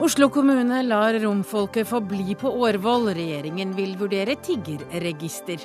Oslo 0.00 0.30
kommune 0.32 0.82
lar 0.82 1.14
romfolket 1.20 1.88
få 1.88 1.98
bli 2.00 2.34
på 2.34 2.48
Årvoll. 2.64 3.10
Regjeringen 3.12 3.74
vil 3.76 3.92
vurdere 4.00 4.38
tiggerregister. 4.40 5.60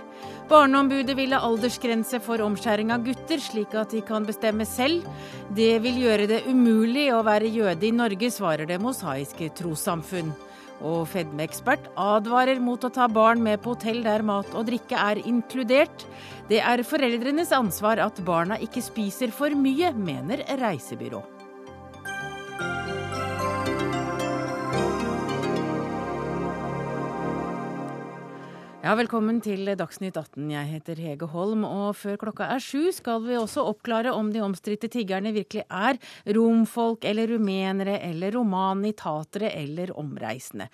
Barneombudet 0.50 1.16
vil 1.16 1.32
ha 1.32 1.40
aldersgrense 1.48 2.20
for 2.26 2.44
omskjæring 2.44 2.92
av 2.92 3.06
gutter, 3.06 3.40
slik 3.40 3.72
at 3.80 3.96
de 3.96 4.02
kan 4.04 4.28
bestemme 4.28 4.68
selv. 4.68 5.08
Det 5.56 5.78
vil 5.86 6.02
gjøre 6.04 6.28
det 6.28 6.42
umulig 6.52 7.08
å 7.16 7.22
være 7.24 7.54
jøde 7.54 7.88
i 7.88 7.94
Norge, 7.96 8.28
svarer 8.34 8.68
Det 8.68 8.82
mosaiske 8.84 9.48
trossamfunn. 9.56 10.36
Og 10.84 11.08
fedmeekspert 11.10 11.88
advarer 11.96 12.60
mot 12.60 12.84
å 12.84 12.92
ta 12.94 13.08
barn 13.08 13.40
med 13.42 13.64
på 13.64 13.78
hotell 13.78 14.04
der 14.04 14.28
mat 14.28 14.52
og 14.54 14.68
drikke 14.68 15.00
er 15.08 15.24
inkludert. 15.24 16.04
Det 16.52 16.60
er 16.60 16.84
foreldrenes 16.84 17.56
ansvar 17.56 18.04
at 18.04 18.20
barna 18.28 18.60
ikke 18.60 18.84
spiser 18.84 19.32
for 19.32 19.56
mye, 19.56 19.96
mener 19.96 20.44
reisebyrå. 20.60 21.24
Ja, 28.88 28.94
Velkommen 28.96 29.42
til 29.44 29.68
Dagsnytt 29.76 30.16
18. 30.16 30.46
Jeg 30.48 30.68
heter 30.70 31.00
Hege 31.04 31.28
Holm, 31.28 31.66
og 31.68 31.90
før 32.00 32.16
klokka 32.22 32.46
er 32.54 32.62
sju 32.64 32.86
skal 32.96 33.20
vi 33.26 33.36
også 33.36 33.66
oppklare 33.68 34.14
om 34.16 34.30
de 34.32 34.40
omstridte 34.40 34.88
tiggerne 34.88 35.34
virkelig 35.36 35.66
er 35.68 36.00
romfolk 36.38 37.04
eller 37.10 37.28
rumenere 37.34 37.98
eller 38.08 38.32
romanitatere 38.38 39.52
eller 39.60 39.92
omreisende. 39.92 40.70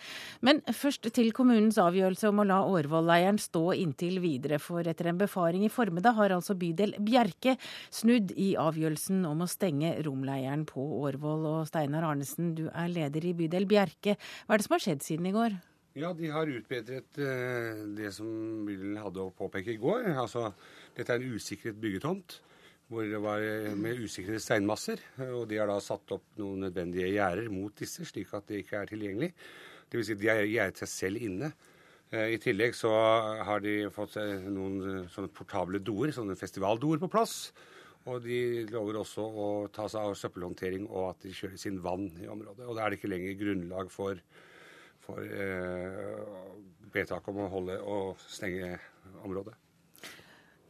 Men 0.46 0.62
først 0.70 1.10
til 1.10 1.34
kommunens 1.34 1.82
avgjørelse 1.82 2.30
om 2.30 2.44
å 2.44 2.48
la 2.52 2.62
Årvoll-leiren 2.76 3.42
stå 3.42 3.66
inntil 3.82 4.22
videre. 4.22 4.62
For 4.62 4.86
etter 4.86 5.10
en 5.10 5.26
befaring 5.26 5.66
i 5.66 5.74
formiddag 5.74 6.14
har 6.22 6.38
altså 6.38 6.54
bydel 6.54 6.94
Bjerke 7.02 7.58
snudd 7.90 8.38
i 8.38 8.54
avgjørelsen 8.62 9.26
om 9.26 9.42
å 9.42 9.50
stenge 9.50 9.98
romleiren 10.06 10.70
på 10.70 10.86
Årvoll. 11.02 11.50
Og 11.56 11.68
Steinar 11.74 12.06
Arnesen, 12.14 12.54
du 12.62 12.68
er 12.70 12.94
leder 12.94 13.26
i 13.26 13.38
bydel 13.42 13.66
Bjerke. 13.66 14.20
Hva 14.46 14.54
er 14.54 14.62
det 14.62 14.70
som 14.70 14.78
har 14.78 14.92
skjedd 14.92 15.02
siden 15.02 15.34
i 15.34 15.40
går? 15.42 15.64
Ja, 15.94 16.10
de 16.18 16.26
har 16.34 16.50
utbedret 16.50 17.20
eh, 17.22 17.82
det 17.94 18.10
som 18.16 18.26
Bill 18.66 18.96
hadde 18.98 19.22
å 19.22 19.34
påpeke 19.38 19.76
i 19.76 19.82
går. 19.82 20.08
Altså, 20.18 20.48
dette 20.98 21.14
er 21.14 21.22
en 21.22 21.36
usikret 21.38 21.78
byggetomt 21.78 22.40
hvor 22.90 23.06
det 23.06 23.20
var 23.22 23.44
eh, 23.46 23.76
med 23.78 24.00
usikrede 24.02 24.42
steinmasser. 24.42 25.04
Og 25.28 25.46
de 25.52 25.60
har 25.62 25.70
da 25.70 25.76
satt 25.86 26.16
opp 26.16 26.26
noen 26.42 26.66
nødvendige 26.66 27.12
gjerder 27.14 27.52
mot 27.54 27.78
disse, 27.78 28.08
slik 28.10 28.34
at 28.34 28.50
det 28.50 28.64
ikke 28.64 28.80
er 28.80 28.90
tilgjengelig. 28.90 29.30
Dvs. 29.94 30.10
Si 30.10 30.16
de 30.18 30.32
har 30.32 30.42
gjerdet 30.42 30.82
seg 30.82 30.90
selv 30.90 31.26
inne. 31.28 31.52
Eh, 32.10 32.32
I 32.34 32.40
tillegg 32.42 32.74
så 32.74 32.90
har 33.46 33.62
de 33.62 33.76
fått 33.94 34.18
noen 34.48 35.06
sånne 35.14 35.30
portable 35.38 35.84
doer, 35.86 36.16
sånne 36.16 36.38
festivaldoer, 36.40 37.04
på 37.04 37.12
plass. 37.14 37.36
Og 38.10 38.26
de 38.26 38.40
lover 38.74 38.98
også 39.04 39.28
å 39.30 39.52
ta 39.70 39.86
seg 39.86 40.10
av 40.10 40.18
søppelhåndtering 40.18 40.90
og 40.90 41.12
at 41.12 41.22
de 41.28 41.36
kjører 41.38 41.62
sin 41.62 41.78
vann 41.86 42.10
i 42.18 42.26
området. 42.34 42.66
Og 42.66 42.74
da 42.74 42.88
er 42.88 42.90
det 42.90 43.00
ikke 43.00 43.14
lenger 43.14 43.38
grunnlag 43.44 43.94
for 43.94 44.18
for 45.04 45.20
vedtaket 46.94 47.30
om 47.34 47.44
å 47.44 47.52
holde 47.52 47.78
og 47.84 48.22
stenge 48.30 48.76
området. 49.26 49.56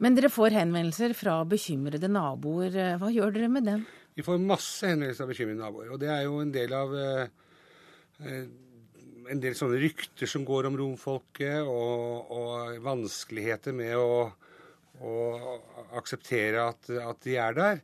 Men 0.02 0.16
dere 0.16 0.30
får 0.32 0.56
henvendelser 0.56 1.14
fra 1.16 1.36
bekymrede 1.46 2.10
naboer. 2.10 2.74
Hva 2.98 3.12
gjør 3.14 3.36
dere 3.36 3.50
med 3.52 3.68
dem? 3.68 3.84
Vi 4.14 4.24
får 4.26 4.42
masse 4.42 4.90
henvendelser 4.90 5.24
fra 5.24 5.30
bekymrede 5.30 5.62
naboer. 5.62 5.92
Og 5.94 6.00
det 6.02 6.10
er 6.12 6.24
jo 6.26 6.40
en 6.42 6.52
del 6.54 6.74
av 6.76 6.94
eh, 6.98 7.26
eh, 8.22 8.46
en 9.30 9.40
del 9.40 9.56
sånne 9.56 9.80
rykter 9.80 10.30
som 10.30 10.44
går 10.46 10.68
om 10.68 10.78
romfolket, 10.78 11.64
og, 11.64 12.32
og 12.34 12.80
vanskeligheter 12.84 13.76
med 13.76 13.96
å, 13.96 14.26
å 15.00 15.14
akseptere 15.96 16.66
at, 16.68 16.90
at, 17.00 17.22
de 17.24 17.38
er 17.40 17.56
der. 17.56 17.80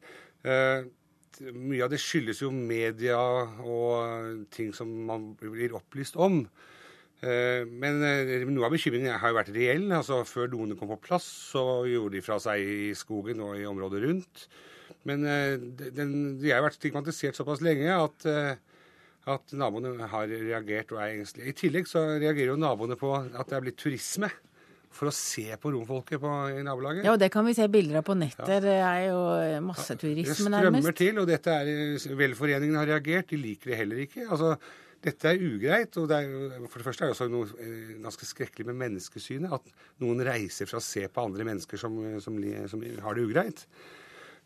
Mye 1.38 1.84
av 1.86 1.92
det 1.92 2.00
skyldes 2.02 2.42
jo 2.42 2.50
media 2.52 3.18
og 3.62 4.42
ting 4.52 4.74
som 4.76 4.90
man 5.08 5.30
blir 5.38 5.76
opplyst 5.78 6.18
om. 6.20 6.42
Eh, 7.20 7.68
men 7.68 8.00
eh, 8.04 8.32
noe 8.48 8.66
av 8.66 8.74
bekymringen 8.74 9.20
har 9.20 9.32
jo 9.32 9.38
vært 9.38 9.52
reell. 9.54 9.86
altså 9.92 10.22
Før 10.28 10.50
doene 10.52 10.76
kom 10.76 10.90
på 10.92 11.00
plass, 11.04 11.28
så 11.52 11.84
gjorde 11.88 12.16
de 12.16 12.24
fra 12.24 12.40
seg 12.42 12.64
i 12.64 12.90
skogen 12.98 13.42
og 13.44 13.56
i 13.60 13.68
området 13.68 14.02
rundt. 14.06 14.44
Men 15.08 15.24
eh, 15.28 15.56
den, 15.96 16.14
de 16.40 16.52
har 16.52 16.64
vært 16.64 16.80
stigmatisert 16.80 17.38
såpass 17.38 17.62
lenge 17.64 17.94
at, 17.94 18.28
at 19.30 19.56
naboene 19.56 20.10
har 20.12 20.28
reagert 20.32 20.92
og 20.96 21.02
er 21.04 21.18
engstelige. 21.18 21.52
I 21.52 21.58
tillegg 21.62 21.88
så 21.88 22.04
reagerer 22.16 22.54
jo 22.54 22.60
naboene 22.60 22.98
på 23.00 23.14
at 23.16 23.44
det 23.48 23.58
er 23.58 23.68
blitt 23.68 23.80
turisme 23.80 24.32
for 24.90 25.10
å 25.10 25.14
se 25.14 25.46
på 25.62 25.70
romfolket 25.72 26.20
på, 26.20 26.34
i 26.58 26.62
nabolaget. 26.66 27.06
Ja, 27.06 27.14
og 27.14 27.22
det 27.22 27.30
kan 27.32 27.46
vi 27.46 27.54
se 27.56 27.66
bilder 27.70 28.00
av 28.00 28.06
på 28.08 28.16
nettet. 28.18 28.48
Ja. 28.48 28.60
Det 28.64 28.76
er 28.76 29.00
jo 29.06 29.20
masseturisme, 29.68 30.50
nærmest. 30.50 30.50
Det 30.50 30.82
strømmer 30.82 30.96
til, 30.98 31.20
og 31.22 31.28
dette 31.30 31.56
er 31.62 32.16
Velforeningen 32.20 32.78
har 32.80 32.90
reagert. 32.90 33.30
De 33.30 33.38
liker 33.40 33.72
det 33.72 33.78
heller 33.84 34.02
ikke. 34.04 34.26
Altså, 34.26 34.56
dette 35.04 35.30
er 35.30 35.40
ugreit. 35.46 35.96
og 35.96 36.10
det 36.10 36.18
er, 36.18 36.66
For 36.66 36.82
det 36.82 36.88
første 36.88 37.06
er 37.06 37.12
det 37.12 37.16
også 37.16 37.30
noe 37.32 37.48
eh, 37.62 37.94
ganske 38.02 38.28
skrekkelig 38.28 38.68
med 38.72 38.80
menneskesynet. 38.82 39.54
At 39.56 40.02
noen 40.02 40.20
reiser 40.26 40.68
for 40.68 40.80
å 40.80 40.84
se 40.84 41.06
på 41.08 41.24
andre 41.24 41.46
mennesker 41.48 41.80
som, 41.80 41.96
som, 42.20 42.36
som 42.74 42.84
har 43.06 43.16
det 43.16 43.26
ugreit. 43.30 43.64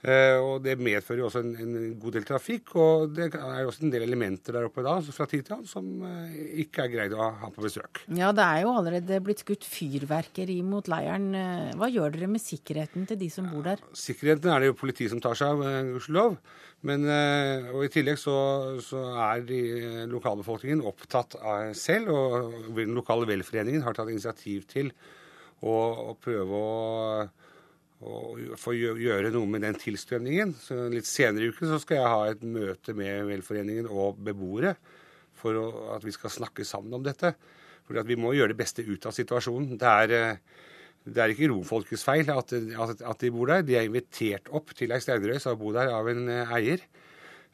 Uh, 0.05 0.37
og 0.45 0.57
Det 0.61 0.75
medfører 0.77 1.23
jo 1.23 1.29
også 1.31 1.41
en, 1.41 1.53
en, 1.63 1.77
god 2.01 2.19
del 2.19 2.27
trafikk, 2.29 2.75
og 2.77 3.15
det 3.17 3.31
er 3.39 3.61
jo 3.63 3.71
også 3.71 3.87
en 3.87 3.93
del 3.95 4.03
elementer 4.05 4.53
der 4.53 4.67
oppe 4.69 4.83
da, 4.85 4.99
fra 5.17 5.25
tid 5.31 5.47
til 5.47 5.55
annen 5.57 5.71
som 5.71 5.87
uh, 6.05 6.35
ikke 6.61 6.85
er 6.85 6.91
greid 6.93 7.15
å 7.17 7.31
ha 7.41 7.49
på 7.55 7.65
besøk. 7.65 8.03
Ja, 8.13 8.29
Det 8.37 8.45
er 8.45 8.67
jo 8.67 8.75
allerede 8.77 9.23
blitt 9.25 9.41
skutt 9.41 9.65
fyrverkeri 9.65 10.59
mot 10.67 10.91
leiren. 10.93 11.31
Uh, 11.33 11.71
hva 11.81 11.89
gjør 11.89 12.13
dere 12.19 12.29
med 12.35 12.45
sikkerheten 12.45 13.09
til 13.09 13.21
de 13.23 13.31
som 13.33 13.49
bor 13.49 13.65
der? 13.65 13.81
Ja, 13.81 13.97
sikkerheten 14.03 14.53
er 14.53 14.61
det 14.61 14.69
jo 14.69 14.77
politiet 14.83 15.15
som 15.15 15.25
tar 15.25 15.41
seg 15.41 15.57
av, 15.57 15.65
gudskjelov. 15.95 16.37
Men 16.85 17.09
og 17.09 17.81
I 17.87 17.89
tillegg 17.89 18.19
så, 18.21 18.35
så 18.85 19.07
er 19.31 19.47
de, 19.49 19.61
lokalbefolkningen 20.13 20.83
opptatt 20.85 21.39
av 21.41 21.71
selv, 21.81 22.13
og 22.13 22.77
den 22.77 22.93
lokale 22.93 23.25
velforeningen 23.31 23.87
har 23.87 23.97
tatt 23.97 24.13
initiativ 24.13 24.67
til 24.69 24.93
å, 25.65 25.73
å 25.73 26.17
prøve 26.21 26.61
å 26.61 26.75
og 28.05 28.59
få 28.61 28.75
gjøre 28.77 29.33
noe 29.33 29.49
med 29.49 29.65
den 29.65 29.77
tilstrømningen. 29.81 30.55
Så 30.61 30.77
litt 30.93 31.09
senere 31.09 31.47
i 31.47 31.55
uken 31.55 31.71
så 31.73 31.81
skal 31.83 32.01
jeg 32.01 32.13
ha 32.13 32.29
et 32.31 32.45
møte 32.45 32.95
med 32.97 33.25
Velforeningen 33.31 33.89
og 33.89 34.21
beboere 34.25 34.75
for 35.39 35.57
å, 35.59 35.67
at 35.97 36.05
vi 36.05 36.13
skal 36.15 36.33
snakke 36.33 36.67
sammen 36.69 36.95
om 36.99 37.05
dette. 37.05 37.35
For 37.85 38.01
vi 38.09 38.17
må 38.21 38.33
gjøre 38.37 38.55
det 38.55 38.61
beste 38.61 38.85
ut 38.85 39.09
av 39.09 39.15
situasjonen. 39.17 39.77
Det 39.81 39.95
er, 40.05 40.15
eh, 40.17 40.69
det 41.05 41.21
er 41.21 41.33
ikke 41.33 41.51
romfolkets 41.53 42.05
feil 42.07 42.29
at, 42.33 42.53
at, 42.53 43.01
at, 43.01 43.19
de 43.21 43.33
bor 43.33 43.51
der. 43.53 43.65
De 43.67 43.77
er 43.77 43.89
invitert 43.89 44.49
opp 44.53 44.73
til 44.77 44.95
ei 44.95 45.01
steinrøys 45.05 45.49
av 45.49 45.59
å 45.59 45.63
bo 45.65 45.75
der 45.77 45.93
av 45.93 46.09
en 46.13 46.29
eh, 46.33 46.55
eier 46.59 46.85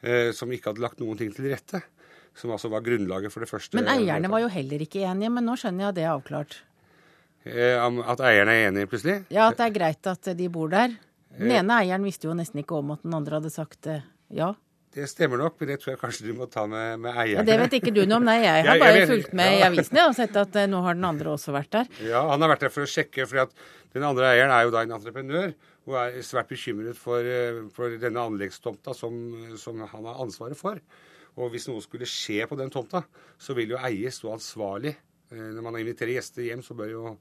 eh, 0.01 0.31
som 0.35 0.51
ikke 0.51 0.71
hadde 0.71 0.83
lagt 0.83 1.03
noen 1.03 1.19
ting 1.19 1.33
til 1.35 1.51
rette. 1.51 1.83
Som 2.37 2.53
altså 2.55 2.71
var 2.71 2.83
grunnlaget 2.85 3.33
for 3.33 3.43
det 3.43 3.51
første. 3.51 3.75
Men 3.75 3.91
eierne 3.91 4.31
var 4.31 4.39
jo 4.45 4.51
heller 4.51 4.83
ikke 4.85 5.03
enige, 5.03 5.33
men 5.35 5.43
nå 5.43 5.57
skjønner 5.59 5.89
jeg 5.89 5.91
at 5.91 5.97
det 5.97 6.05
er 6.05 6.13
avklart. 6.13 6.61
Eh, 7.47 7.77
at 7.81 8.21
eierne 8.21 8.53
er 8.53 8.67
enige, 8.69 8.89
plutselig? 8.91 9.21
Ja, 9.33 9.47
at 9.49 9.57
det 9.57 9.69
er 9.69 9.77
greit 9.77 10.09
at 10.09 10.33
de 10.37 10.49
bor 10.53 10.69
der. 10.69 10.93
Den 11.37 11.53
eh. 11.53 11.61
ene 11.61 11.79
eieren 11.81 12.05
visste 12.05 12.29
jo 12.29 12.35
nesten 12.37 12.61
ikke 12.61 12.77
om 12.77 12.93
at 12.93 13.01
den 13.05 13.15
andre 13.17 13.39
hadde 13.39 13.53
sagt 13.53 13.89
eh, 13.89 14.03
ja. 14.35 14.51
Det 14.91 15.05
stemmer 15.07 15.39
nok, 15.39 15.55
men 15.57 15.69
det 15.71 15.77
tror 15.79 15.93
jeg 15.93 15.99
kanskje 16.01 16.25
du 16.27 16.33
må 16.35 16.45
ta 16.51 16.65
med, 16.67 16.99
med 16.99 17.15
eierne. 17.15 17.39
Ja, 17.39 17.45
det 17.47 17.57
vet 17.61 17.75
ikke 17.79 17.93
du 17.95 18.01
noe 18.03 18.19
om. 18.19 18.25
Nei, 18.27 18.41
jeg 18.43 18.65
har 18.67 18.81
bare 18.83 19.05
fulgt 19.07 19.35
med 19.39 19.57
i 19.57 19.61
avisene 19.65 20.05
og 20.09 20.17
sett 20.17 20.35
at 20.37 20.57
nå 20.69 20.81
har 20.83 20.97
den 20.99 21.07
andre 21.07 21.31
også 21.31 21.55
vært 21.55 21.71
der. 21.77 21.93
Ja, 22.03 22.25
han 22.27 22.43
har 22.43 22.51
vært 22.51 22.65
der 22.67 22.73
for 22.75 22.83
å 22.83 22.91
sjekke, 22.91 23.25
for 23.29 23.53
den 23.95 24.05
andre 24.05 24.33
eieren 24.33 24.51
er 24.51 24.67
jo 24.67 24.73
da 24.75 24.83
en 24.83 24.97
entreprenør 24.97 25.53
og 25.87 25.95
er 25.97 26.19
svært 26.27 26.51
bekymret 26.51 26.99
for, 26.99 27.25
for 27.73 27.95
denne 28.03 28.25
anleggstomta 28.27 28.93
som, 28.93 29.15
som, 29.57 29.79
han 29.95 30.11
har 30.11 30.19
ansvaret 30.21 30.59
for. 30.59 30.83
Og 31.39 31.55
hvis 31.55 31.69
noe 31.71 31.81
skulle 31.81 32.05
skje 32.05 32.43
på 32.45 32.59
den 32.59 32.69
tomta, 32.69 33.05
så 33.39 33.55
vil 33.57 33.71
jo 33.73 33.79
eier 33.79 34.11
stå 34.11 34.35
ansvarlig 34.35 34.93
Eh, 34.93 35.10
når 35.31 35.63
man 35.63 35.79
inviterer 35.79 36.17
gjester 36.17 36.45
hjem, 36.45 36.63
så 36.65 36.75
bør 36.77 36.91
jo 36.91 37.15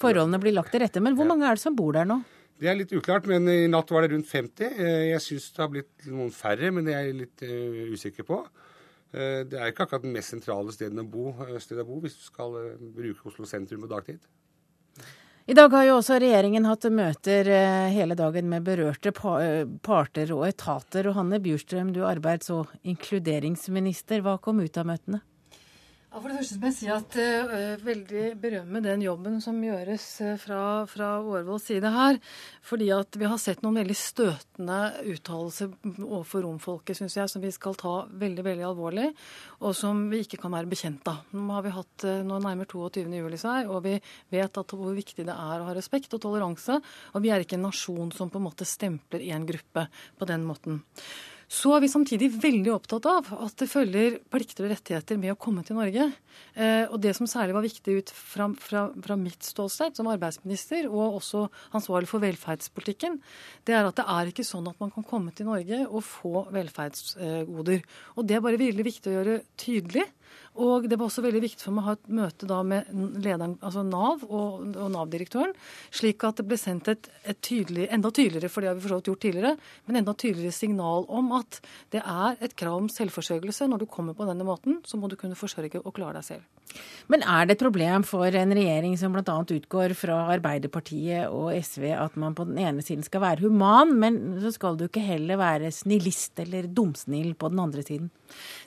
Forholdene 0.00 0.40
blir 0.40 0.54
lagt 0.56 0.72
til 0.72 0.80
rette. 0.80 1.00
Men 1.04 1.16
hvor 1.16 1.28
mange 1.28 1.44
er 1.44 1.58
det 1.58 1.62
som 1.62 1.76
bor 1.76 1.92
der 1.92 2.08
nå? 2.08 2.22
Det 2.60 2.68
er 2.68 2.76
litt 2.76 2.92
uklart, 2.92 3.28
men 3.28 3.48
i 3.48 3.68
natt 3.72 3.88
var 3.92 4.04
det 4.04 4.14
rundt 4.14 4.28
50. 4.28 4.66
Eh, 4.68 5.04
jeg 5.10 5.24
syns 5.24 5.48
det 5.56 5.62
har 5.62 5.70
blitt 5.72 6.08
noen 6.08 6.32
færre, 6.32 6.72
men 6.76 6.84
det 6.88 6.96
er 6.96 7.06
jeg 7.08 7.16
litt 7.22 7.44
uh, 7.48 7.94
usikker 7.94 8.26
på. 8.28 8.42
Det 9.10 9.56
er 9.58 9.72
ikke 9.72 9.88
akkurat 9.88 10.04
den 10.04 10.12
mest 10.14 10.30
sentrale 10.30 10.70
stedet 10.70 11.02
å 11.02 11.02
bo, 11.02 11.32
stedet 11.58 11.82
å 11.82 11.88
bo 11.88 11.96
hvis 11.98 12.14
du 12.14 12.28
skal 12.28 12.52
bruke 12.94 13.24
Oslo 13.26 13.42
sentrum 13.48 13.82
på 13.82 13.88
dagtid. 13.90 14.20
I 15.50 15.56
dag 15.58 15.72
har 15.74 15.88
jo 15.88 15.96
også 15.96 16.20
regjeringen 16.22 16.68
hatt 16.68 16.86
møter 16.94 17.50
hele 17.90 18.14
dagen 18.14 18.46
med 18.52 18.68
berørte 18.68 19.10
parter 19.10 20.30
og 20.36 20.44
etater. 20.46 21.08
Og 21.10 21.18
Hanne 21.18 21.40
Bjurstrøm, 21.42 21.90
du 21.90 22.04
er 22.04 22.12
arbeids- 22.12 22.52
og 22.54 22.70
inkluderingsminister. 22.86 24.22
Hva 24.22 24.36
kom 24.38 24.62
ut 24.62 24.78
av 24.78 24.86
møtene? 24.92 25.24
Ja, 26.10 26.18
for 26.18 26.26
det 26.26 26.40
første 26.40 26.56
må 26.58 26.66
jeg 26.66 26.74
si 26.74 26.88
at 26.90 27.16
uh, 27.22 27.82
Veldig 27.86 28.22
berømme 28.42 28.80
den 28.82 29.04
jobben 29.04 29.36
som 29.44 29.60
gjøres 29.62 30.06
uh, 30.26 30.32
fra, 30.42 30.62
fra 30.90 31.10
Årvolls 31.22 31.68
side 31.70 31.92
her. 31.94 32.18
Fordi 32.66 32.88
at 32.96 33.14
vi 33.14 33.28
har 33.30 33.38
sett 33.38 33.62
noen 33.62 33.78
veldig 33.78 33.94
støtende 33.94 34.80
uttalelser 35.06 35.70
overfor 36.08 36.42
romfolket, 36.48 36.98
syns 36.98 37.14
jeg, 37.14 37.30
som 37.30 37.44
vi 37.44 37.54
skal 37.54 37.78
ta 37.78 37.94
veldig 38.10 38.42
veldig 38.48 38.66
alvorlig, 38.72 39.06
og 39.62 39.78
som 39.78 40.02
vi 40.10 40.24
ikke 40.24 40.42
kan 40.42 40.58
være 40.58 40.72
bekjent 40.74 41.06
av. 41.14 41.22
Nå 41.30 41.46
har 41.54 41.68
vi 41.68 41.76
hatt 41.78 42.08
uh, 42.10 42.18
nå 42.26 42.42
nærmere 42.42 42.66
22. 42.74 43.06
juli 43.22 43.38
seg, 43.38 43.70
og 43.70 43.86
vi 43.86 43.94
vet 44.34 44.62
at 44.64 44.78
hvor 44.80 44.98
viktig 44.98 45.30
det 45.30 45.36
er 45.36 45.62
å 45.62 45.70
ha 45.70 45.78
respekt 45.78 46.18
og 46.18 46.26
toleranse. 46.26 46.82
Og 47.14 47.22
vi 47.22 47.30
er 47.30 47.46
ikke 47.46 47.60
en 47.60 47.68
nasjon 47.70 48.10
som 48.18 48.34
på 48.34 48.42
en 48.42 48.50
måte 48.50 48.66
stempler 48.66 49.30
én 49.30 49.46
gruppe 49.46 49.86
på 50.18 50.26
den 50.26 50.42
måten. 50.42 50.82
Så 51.50 51.72
er 51.74 51.82
vi 51.82 51.88
samtidig 51.90 52.28
veldig 52.38 52.70
opptatt 52.76 53.06
av 53.10 53.28
at 53.42 53.56
det 53.58 53.66
følger 53.66 54.20
plikter 54.30 54.68
og 54.68 54.70
rettigheter 54.70 55.18
med 55.18 55.32
å 55.32 55.38
komme 55.40 55.64
til 55.66 55.80
Norge. 55.80 56.04
Eh, 56.54 56.84
og 56.86 57.00
det 57.02 57.10
som 57.18 57.26
særlig 57.26 57.56
var 57.56 57.64
viktig 57.64 57.96
ut 57.96 58.12
fra, 58.14 58.46
fra, 58.54 58.84
fra 58.94 59.16
mitt 59.18 59.42
ståsted 59.42 59.98
som 59.98 60.06
arbeidsminister, 60.12 60.86
og 60.86 61.18
også 61.18 61.42
ansvarlig 61.74 62.06
for 62.12 62.22
velferdspolitikken, 62.22 63.18
det 63.66 63.74
er 63.74 63.88
at 63.88 63.98
det 63.98 64.06
er 64.14 64.30
ikke 64.30 64.46
sånn 64.46 64.70
at 64.70 64.78
man 64.78 64.94
kan 64.94 65.08
komme 65.10 65.34
til 65.34 65.50
Norge 65.50 65.82
og 65.88 66.06
få 66.06 66.46
velferdsgoder. 66.54 67.82
Og 68.14 68.30
det 68.30 68.38
er 68.38 68.46
bare 68.46 68.62
veldig 68.62 68.86
viktig 68.86 69.10
å 69.10 69.16
gjøre 69.18 69.40
tydelig. 69.58 70.06
Og 70.58 70.88
det 70.90 70.96
var 70.98 71.06
også 71.06 71.22
veldig 71.22 71.42
viktig 71.44 71.62
for 71.62 71.76
meg 71.76 71.84
å 71.84 71.88
ha 71.90 71.94
et 71.94 72.08
møte 72.20 72.48
da 72.50 72.58
med 72.66 72.88
lederen, 73.22 73.54
altså 73.62 73.84
Nav 73.86 74.24
og, 74.26 74.64
og 74.74 74.88
Nav-direktøren, 74.92 75.54
slik 75.94 76.24
at 76.26 76.40
det 76.40 76.46
ble 76.50 76.58
sendt 76.58 76.90
et, 76.90 77.06
et 77.22 77.38
tydelig, 77.38 77.86
enda 77.94 78.10
tydeligere, 78.10 78.50
for 78.50 78.66
det 78.66 78.72
har 78.72 78.80
vi 78.80 78.90
gjort 78.90 79.22
tidligere, 79.22 79.54
men 79.86 80.00
enda 80.02 80.14
tydeligere 80.18 80.56
signal 80.56 81.06
om 81.08 81.30
at 81.38 81.60
det 81.94 82.02
er 82.02 82.42
et 82.42 82.56
krav 82.58 82.80
om 82.82 82.90
selvforsørgelse. 82.90 83.70
Når 83.70 83.84
du 83.84 83.90
kommer 83.90 84.18
på 84.18 84.26
denne 84.28 84.46
måten, 84.46 84.82
så 84.84 84.98
må 84.98 85.08
du 85.08 85.16
kunne 85.20 85.38
forsørge 85.38 85.84
og 85.84 85.94
klare 85.94 86.18
deg 86.18 86.32
selv. 86.32 86.59
Men 87.10 87.24
er 87.26 87.48
det 87.48 87.56
et 87.56 87.64
problem 87.64 88.04
for 88.06 88.30
en 88.38 88.54
regjering 88.54 88.94
som 88.98 89.14
bl.a. 89.14 89.36
utgår 89.42 89.94
fra 89.98 90.20
Arbeiderpartiet 90.36 91.26
og 91.26 91.50
SV 91.56 91.88
at 91.96 92.18
man 92.20 92.36
på 92.38 92.46
den 92.46 92.60
ene 92.62 92.84
siden 92.86 93.02
skal 93.06 93.24
være 93.24 93.48
human, 93.48 93.96
men 93.98 94.20
så 94.42 94.52
skal 94.54 94.78
du 94.78 94.86
ikke 94.86 95.02
heller 95.02 95.40
være 95.40 95.72
snillist 95.74 96.38
eller 96.44 96.70
dumsnill 96.70 97.34
på 97.34 97.50
den 97.50 97.64
andre 97.64 97.82
siden? 97.86 98.12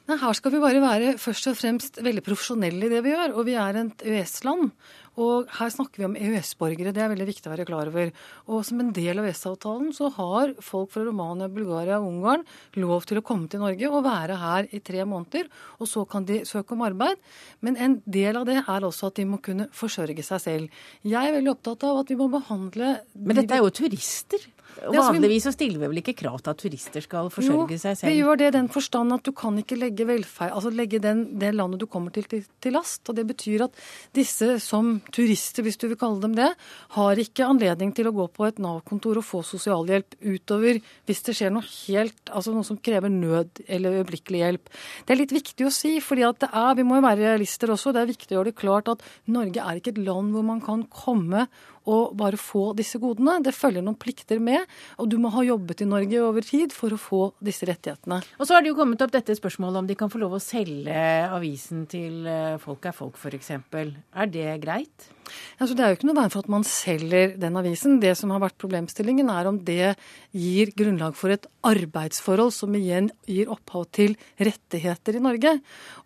Nei, 0.09 0.17
Her 0.19 0.35
skal 0.35 0.51
vi 0.51 0.59
bare 0.59 0.83
være 0.83 1.13
først 1.21 1.47
og 1.53 1.55
fremst 1.55 2.01
veldig 2.03 2.25
profesjonelle 2.25 2.89
i 2.89 2.91
det 2.91 3.00
vi 3.05 3.13
gjør. 3.13 3.38
Og 3.38 3.47
vi 3.47 3.55
er 3.55 3.79
et 3.79 4.03
EØS-land. 4.03 4.73
Og 5.21 5.50
her 5.60 5.69
snakker 5.69 6.01
vi 6.01 6.07
om 6.07 6.15
EØS-borgere, 6.18 6.94
det 6.95 7.04
er 7.04 7.12
veldig 7.12 7.27
viktig 7.27 7.50
å 7.50 7.54
være 7.54 7.68
klar 7.69 7.92
over. 7.92 8.10
Og 8.50 8.63
som 8.65 8.81
en 8.81 8.89
del 8.95 9.21
av 9.21 9.27
EØS-avtalen 9.30 9.92
så 9.94 10.10
har 10.15 10.56
folk 10.63 10.94
fra 10.94 11.04
Romania, 11.06 11.50
Bulgaria 11.54 12.00
og 12.00 12.10
Ungarn 12.10 12.45
lov 12.81 13.06
til 13.10 13.21
å 13.21 13.25
komme 13.25 13.50
til 13.51 13.62
Norge 13.62 13.92
og 13.92 14.06
være 14.07 14.39
her 14.42 14.69
i 14.74 14.81
tre 14.81 15.06
måneder. 15.06 15.51
Og 15.80 15.89
så 15.92 16.06
kan 16.10 16.25
de 16.30 16.42
søke 16.50 16.74
om 16.74 16.86
arbeid. 16.88 17.21
Men 17.62 17.77
en 17.77 18.00
del 18.06 18.42
av 18.42 18.48
det 18.50 18.60
er 18.63 18.89
også 18.89 19.12
at 19.12 19.21
de 19.21 19.27
må 19.30 19.42
kunne 19.44 19.69
forsørge 19.75 20.25
seg 20.25 20.42
selv. 20.42 20.81
Jeg 21.06 21.21
er 21.21 21.38
veldig 21.38 21.54
opptatt 21.54 21.86
av 21.89 22.01
at 22.01 22.10
vi 22.10 22.19
må 22.19 22.31
behandle 22.33 22.98
Men 23.13 23.42
dette 23.42 23.57
er 23.57 23.62
jo 23.62 23.74
turister? 23.74 24.50
Vanligvis 24.81 25.47
så 25.47 25.53
stiller 25.53 25.81
vi 25.81 25.89
vel 25.91 26.01
ikke 26.01 26.15
krav 26.17 26.39
til 26.41 26.51
at 26.53 26.59
turister 26.61 27.03
skal 27.05 27.29
forsørge 27.33 27.75
jo, 27.75 27.79
seg 27.81 27.97
selv? 27.99 28.07
Jo, 28.07 28.13
Vi 28.13 28.19
gjør 28.21 28.39
det 28.41 28.47
i 28.49 28.55
den 28.57 28.69
forstand 28.73 29.15
at 29.15 29.25
du 29.25 29.31
kan 29.37 29.57
ikke 29.59 29.77
legge, 29.79 30.07
velferd, 30.09 30.53
altså 30.55 30.71
legge 30.73 31.01
den, 31.03 31.23
det 31.39 31.53
landet 31.55 31.81
du 31.81 31.87
kommer 31.91 32.13
til, 32.15 32.27
til, 32.29 32.43
til, 32.63 32.75
last. 32.75 33.01
Og 33.09 33.17
det 33.17 33.25
betyr 33.29 33.65
at 33.67 33.79
disse 34.15 34.57
som 34.63 34.95
turister, 35.13 35.65
hvis 35.65 35.79
du 35.81 35.87
vil 35.91 35.99
kalle 35.99 36.21
dem 36.23 36.37
det, 36.37 36.49
har 36.97 37.23
ikke 37.23 37.47
anledning 37.47 37.93
til 37.95 38.09
å 38.09 38.15
gå 38.15 38.27
på 38.33 38.47
et 38.47 38.61
Nav-kontor 38.63 39.21
og 39.21 39.27
få 39.27 39.43
sosialhjelp 39.47 40.17
utover 40.23 40.79
hvis 41.07 41.23
det 41.27 41.37
skjer 41.37 41.53
noe 41.53 41.65
helt, 41.65 42.21
altså 42.31 42.53
noe 42.55 42.67
som 42.67 42.79
krever 42.83 43.11
nød 43.13 43.63
eller 43.67 43.99
øyeblikkelig 44.01 44.43
hjelp. 44.43 44.73
Det 45.03 45.15
er 45.15 45.21
litt 45.21 45.35
viktig 45.35 45.67
å 45.67 45.73
si, 45.73 45.95
fordi 46.03 46.25
at 46.27 46.41
det 46.43 46.51
er, 46.51 46.73
vi 46.79 46.87
må 46.87 46.99
jo 46.99 47.07
være 47.07 47.27
realister 47.33 47.73
også. 47.73 47.93
Det 47.93 48.03
er 48.03 48.11
viktig 48.13 48.33
å 48.33 48.39
gjøre 48.39 48.51
det 48.51 48.59
klart 48.59 48.91
at 48.93 49.05
Norge 49.31 49.63
er 49.63 49.79
ikke 49.79 49.93
et 49.95 50.03
land 50.03 50.33
hvor 50.33 50.45
man 50.47 50.63
kan 50.63 50.85
komme 50.91 51.47
og 51.89 52.13
bare 52.19 52.39
få 52.39 52.71
disse 52.77 53.00
godene. 53.01 53.39
Det 53.44 53.56
følger 53.56 53.85
noen 53.85 54.00
plikter 54.00 54.41
med, 54.44 54.68
og 54.97 55.09
du 55.12 55.18
må 55.21 55.31
ha 55.33 55.45
jobbet 55.45 55.83
i 55.83 55.89
Norge 55.89 56.21
over 56.24 56.45
tid 56.45 56.75
for 56.75 56.94
å 56.94 57.00
få 57.00 57.24
disse 57.44 57.68
rettighetene. 57.69 58.21
Og 58.39 58.47
så 58.47 58.57
har 58.57 58.63
det 58.63 58.74
jo 58.74 58.77
kommet 58.80 59.03
opp 59.03 59.13
dette 59.15 59.35
spørsmålet 59.38 59.83
om 59.83 59.89
de 59.89 59.97
kan 60.00 60.12
få 60.12 60.21
lov 60.24 60.38
å 60.38 60.44
selge 60.44 60.94
avisen 61.30 61.88
til 61.91 62.27
eh, 62.30 62.56
Folk 62.63 62.85
er 62.88 62.95
folk, 62.95 63.18
f.eks. 63.19 63.51
Er 63.74 64.30
det 64.31 64.47
greit? 64.63 65.12
Altså, 65.59 65.75
det 65.75 65.83
er 65.83 65.91
jo 65.91 65.97
ikke 65.97 66.09
noe 66.09 66.17
veien 66.17 66.33
for 66.33 66.43
at 66.43 66.51
man 66.51 66.65
selger 66.67 67.35
den 67.39 67.57
avisen. 67.59 67.99
Det 68.03 68.13
som 68.19 68.33
har 68.33 68.41
vært 68.43 68.59
problemstillingen, 68.61 69.31
er 69.31 69.49
om 69.49 69.59
det 69.65 69.93
gir 70.35 70.71
grunnlag 70.77 71.17
for 71.17 71.33
et 71.33 71.47
arbeidsforhold 71.63 72.51
som 72.55 72.75
igjen 72.77 73.09
gir 73.29 73.51
opphav 73.53 73.87
til 73.95 74.17
rettigheter 74.41 75.17
i 75.17 75.23
Norge. 75.23 75.55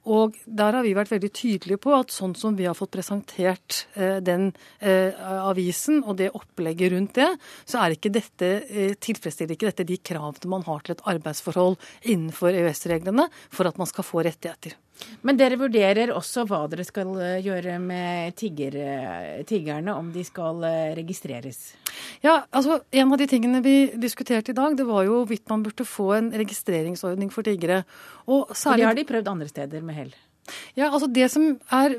Og 0.07 0.37
der 0.45 0.77
har 0.77 0.85
vi 0.85 0.95
vært 0.97 1.11
veldig 1.15 1.31
tydelige 1.35 1.81
på 1.83 1.95
at 1.97 2.13
sånn 2.13 2.35
som 2.37 2.55
vi 2.57 2.67
har 2.67 2.77
fått 2.77 2.93
presentert 2.95 3.83
eh, 3.97 4.19
den 4.23 4.51
eh, 4.79 5.13
avisen 5.41 6.03
og 6.03 6.19
det 6.21 6.31
opplegget 6.37 6.93
rundt 6.93 7.15
det, 7.17 7.29
så 7.67 7.83
er 7.83 7.97
ikke 7.97 8.13
dette, 8.13 8.51
eh, 8.69 8.95
tilfredsstiller 9.01 9.57
ikke 9.57 9.71
dette 9.71 9.87
de 9.87 9.99
kravene 9.99 10.51
man 10.51 10.67
har 10.67 10.83
til 10.83 10.95
et 10.95 11.07
arbeidsforhold 11.15 11.79
innenfor 12.07 12.55
EØS-reglene 12.55 13.27
for 13.49 13.69
at 13.69 13.79
man 13.81 13.89
skal 13.89 14.07
få 14.07 14.23
rettigheter. 14.27 14.77
Men 15.25 15.38
dere 15.39 15.57
vurderer 15.59 16.13
også 16.13 16.45
hva 16.47 16.63
dere 16.71 16.85
skal 16.88 17.11
eh, 17.21 17.39
gjøre 17.45 17.77
med 17.81 18.35
tigger, 18.39 18.77
eh, 18.81 19.41
tiggerne, 19.47 19.95
om 19.95 20.11
de 20.13 20.23
skal 20.27 20.63
eh, 20.67 20.94
registreres? 20.97 21.73
Ja, 22.23 22.44
altså 22.51 22.81
En 22.91 23.11
av 23.13 23.19
de 23.19 23.27
tingene 23.29 23.61
vi 23.65 23.75
diskuterte 23.97 24.53
i 24.53 24.57
dag, 24.57 24.77
det 24.77 24.88
var 24.88 25.05
jo 25.07 25.21
hvorvidt 25.21 25.49
man 25.51 25.65
burde 25.65 25.85
få 25.88 26.11
en 26.17 26.31
registreringsordning 26.33 27.33
for 27.33 27.47
tiggere. 27.47 27.83
Og 28.27 28.53
særlig... 28.53 28.71
Og 28.73 28.77
det 28.77 28.89
har 28.91 29.01
de 29.01 29.09
prøvd 29.11 29.33
andre 29.33 29.51
steder 29.51 29.85
med 29.85 29.97
hell? 29.97 30.15
Ja, 30.77 30.89
altså 30.91 31.07
Det 31.11 31.27
som 31.31 31.47
er 31.73 31.95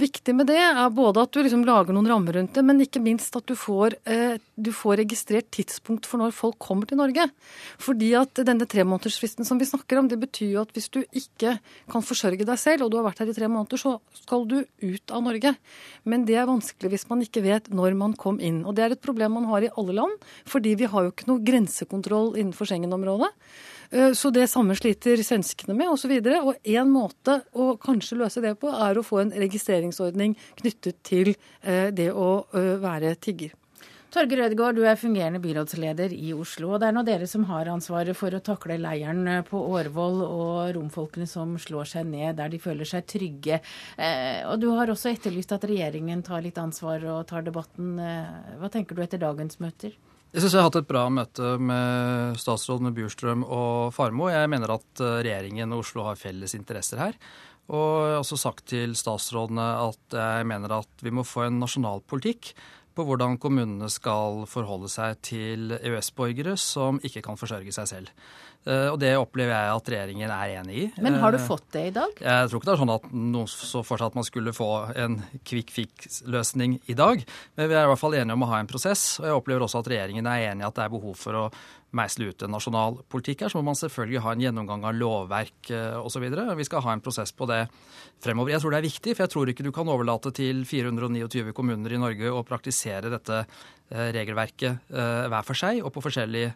viktig 0.00 0.34
med 0.36 0.48
det, 0.50 0.58
er 0.58 0.90
både 0.94 1.22
at 1.24 1.32
du 1.32 1.40
liksom 1.42 1.64
lager 1.66 1.94
noen 1.96 2.08
rammer 2.10 2.36
rundt 2.38 2.54
det, 2.56 2.64
men 2.66 2.82
ikke 2.82 3.02
minst 3.02 3.36
at 3.38 3.46
du 3.48 3.54
får, 3.58 3.96
eh, 4.04 4.36
du 4.56 4.72
får 4.74 5.00
registrert 5.02 5.50
tidspunkt 5.54 6.08
for 6.08 6.20
når 6.20 6.34
folk 6.36 6.58
kommer 6.58 6.88
til 6.88 7.00
Norge. 7.00 7.28
Fordi 7.78 8.12
at 8.18 8.42
denne 8.46 8.66
tremånedersfristen 8.68 9.46
som 9.46 9.60
vi 9.60 9.68
snakker 9.68 10.00
om, 10.00 10.08
det 10.08 10.20
betyr 10.20 10.56
jo 10.56 10.64
at 10.64 10.72
hvis 10.76 10.90
du 10.92 11.02
ikke 11.12 11.58
kan 11.90 12.04
forsørge 12.04 12.46
deg 12.46 12.58
selv, 12.60 12.86
og 12.86 12.92
du 12.92 12.98
har 12.98 13.06
vært 13.08 13.22
her 13.22 13.32
i 13.32 13.36
tre 13.36 13.48
måneder, 13.48 13.80
så 13.80 13.96
skal 14.22 14.46
du 14.48 14.58
ut 14.64 15.14
av 15.14 15.24
Norge. 15.24 15.54
Men 16.04 16.26
det 16.28 16.36
er 16.36 16.50
vanskelig 16.50 16.92
hvis 16.92 17.08
man 17.10 17.24
ikke 17.24 17.44
vet 17.46 17.70
når 17.70 17.96
man 17.96 18.16
kom 18.18 18.40
inn. 18.40 18.64
Og 18.66 18.76
det 18.76 18.84
er 18.84 18.96
et 18.96 19.04
problem 19.04 19.38
man 19.38 19.48
har 19.50 19.64
i 19.64 19.72
alle 19.76 19.96
land, 19.96 20.28
fordi 20.48 20.76
vi 20.76 20.90
har 20.90 21.06
jo 21.06 21.14
ikke 21.14 21.30
noe 21.30 21.44
grensekontroll 21.46 22.34
innenfor 22.36 22.68
Schengen-området. 22.68 23.32
Eh, 23.90 24.12
så 24.12 24.30
det 24.30 24.48
samme 24.50 24.76
sliter 24.78 25.20
svenskene 25.22 25.76
med 25.76 25.92
osv. 25.92 26.16
Og 26.40 26.56
én 26.64 26.90
måte 26.90 27.40
å 27.54 27.74
kanskje 27.80 28.20
løse 28.22 28.42
det 28.44 28.56
på, 28.60 28.72
er 28.72 28.98
å 28.98 29.06
få 29.06 29.22
en 29.22 29.36
registreringsordning 29.36 30.36
knyttet 30.62 31.02
til 31.06 31.34
eh, 31.62 31.92
det 31.94 32.10
å 32.12 32.46
eh, 32.52 32.74
være 32.82 33.16
tigger. 33.20 33.54
Torgeir 34.16 34.46
Ødegaard, 34.46 34.78
du 34.78 34.86
er 34.86 34.96
fungerende 34.96 35.42
byrådsleder 35.42 36.12
i 36.14 36.30
Oslo. 36.32 36.70
og 36.72 36.80
Det 36.80 36.88
er 36.88 36.94
nå 36.94 37.02
dere 37.04 37.26
som 37.28 37.42
har 37.50 37.68
ansvaret 37.68 38.16
for 38.16 38.32
å 38.32 38.40
takle 38.40 38.78
leiren 38.80 39.26
på 39.44 39.60
Årvoll 39.76 40.22
og 40.24 40.70
romfolkene 40.78 41.26
som 41.28 41.52
slår 41.60 41.90
seg 41.90 42.08
ned 42.08 42.38
der 42.38 42.48
de 42.48 42.62
føler 42.62 42.88
seg 42.88 43.04
trygge. 43.10 43.60
Og 44.46 44.56
Du 44.62 44.70
har 44.78 44.88
også 44.88 45.10
etterlyst 45.10 45.52
at 45.52 45.66
regjeringen 45.68 46.24
tar 46.24 46.46
litt 46.46 46.56
ansvar 46.62 47.04
og 47.12 47.26
tar 47.28 47.44
debatten. 47.44 47.98
Hva 48.62 48.72
tenker 48.72 48.96
du 48.96 49.04
etter 49.04 49.20
dagens 49.20 49.60
møter? 49.60 49.92
Jeg 50.34 50.42
syns 50.42 50.54
jeg 50.56 50.60
har 50.60 50.68
hatt 50.68 50.78
et 50.82 50.88
bra 50.88 51.04
møte 51.12 51.52
med 51.62 52.38
statsrådene 52.40 52.92
Bjurstrøm 52.96 53.44
og 53.46 53.92
Farmo. 53.96 54.26
Jeg 54.32 54.50
mener 54.52 54.74
at 54.74 55.02
eh, 55.02 55.20
regjeringen 55.24 55.72
og 55.72 55.84
Oslo 55.84 56.06
har 56.08 56.18
felles 56.20 56.56
interesser 56.58 57.00
her. 57.00 57.18
Og 57.66 57.92
jeg 58.06 58.14
har 58.14 58.22
også 58.22 58.38
sagt 58.38 58.66
til 58.70 58.94
statsrådene 58.98 59.66
at 59.82 60.16
jeg 60.18 60.46
mener 60.50 60.76
at 60.80 61.02
vi 61.02 61.12
må 61.14 61.24
få 61.26 61.46
en 61.46 61.60
nasjonal 61.62 62.02
politikk 62.06 62.52
på 62.96 63.04
hvordan 63.06 63.36
kommunene 63.42 63.90
skal 63.92 64.44
forholde 64.50 64.88
seg 64.92 65.20
til 65.24 65.76
EØS-borgere 65.76 66.56
som 66.60 67.00
ikke 67.04 67.22
kan 67.26 67.38
forsørge 67.38 67.74
seg 67.76 67.90
selv. 67.90 68.12
Eh, 68.66 68.88
og 68.90 68.98
det 68.98 69.12
opplever 69.14 69.54
jeg 69.54 69.74
at 69.76 69.90
regjeringen 69.92 70.32
er 70.32 70.54
enig 70.58 70.78
i. 70.80 70.86
Men 71.04 71.20
har 71.22 71.34
du 71.34 71.38
eh, 71.38 71.46
fått 71.46 71.68
det 71.76 71.84
i 71.90 71.94
dag? 71.94 72.18
Jeg 72.18 72.50
tror 72.50 72.58
ikke 72.58 72.68
det 72.68 72.74
er 72.74 72.82
sånn 72.82 72.94
at 72.96 73.08
noen 73.14 73.50
så 73.52 73.82
for 73.86 74.00
seg 74.00 74.10
at 74.10 74.18
man 74.18 74.26
skulle 74.26 74.54
få 74.56 74.70
en 74.98 75.20
quick 75.46 75.70
fix-løsning 75.74 76.80
i 76.90 76.98
dag. 76.98 77.22
Men 77.54 77.70
vi 77.70 77.76
er 77.78 77.86
i 77.86 77.92
hvert 77.92 78.02
fall 78.02 78.18
enige 78.18 78.34
om 78.34 78.46
å 78.46 78.50
ha 78.50 78.60
en 78.62 78.70
prosess. 78.70 79.04
Og 79.22 79.28
jeg 79.28 79.38
opplever 79.38 79.66
også 79.68 79.84
at 79.84 79.92
regjeringen 79.94 80.30
er 80.30 80.48
enig 80.48 80.66
i 80.66 80.68
at 80.70 80.78
det 80.80 80.86
er 80.86 80.94
behov 80.96 81.14
for 81.20 81.44
å 81.44 81.46
meisle 81.96 82.30
ut 82.30 82.44
en 82.44 82.52
nasjonal 82.54 83.00
politikk 83.12 83.44
her, 83.44 83.52
så 83.52 83.60
må 83.60 83.70
man 83.70 83.78
selvfølgelig 83.78 84.22
ha 84.24 84.34
en 84.34 84.42
gjennomgang 84.44 84.84
av 84.88 84.96
lovverk 84.96 85.70
eh, 85.74 85.96
osv. 85.98 86.26
Vi 86.58 86.66
skal 86.68 86.84
ha 86.84 86.94
en 86.94 87.02
prosess 87.04 87.32
på 87.36 87.48
det 87.50 87.62
fremover. 88.24 88.54
Jeg 88.54 88.62
tror 88.62 88.74
det 88.74 88.80
er 88.80 88.88
viktig, 88.88 89.14
for 89.14 89.26
jeg 89.26 89.32
tror 89.32 89.52
ikke 89.52 89.66
du 89.66 89.72
kan 89.74 89.90
overlate 89.92 90.32
til 90.36 90.64
429 90.68 91.54
kommuner 91.56 91.96
i 91.96 92.00
Norge 92.00 92.32
å 92.32 92.44
praktisere 92.46 93.12
dette 93.12 93.42
eh, 93.42 94.08
regelverket 94.16 94.92
eh, 94.92 95.26
hver 95.32 95.46
for 95.46 95.58
seg 95.58 95.82
og 95.82 95.92
på, 95.94 96.04
forskjellige, 96.04 96.54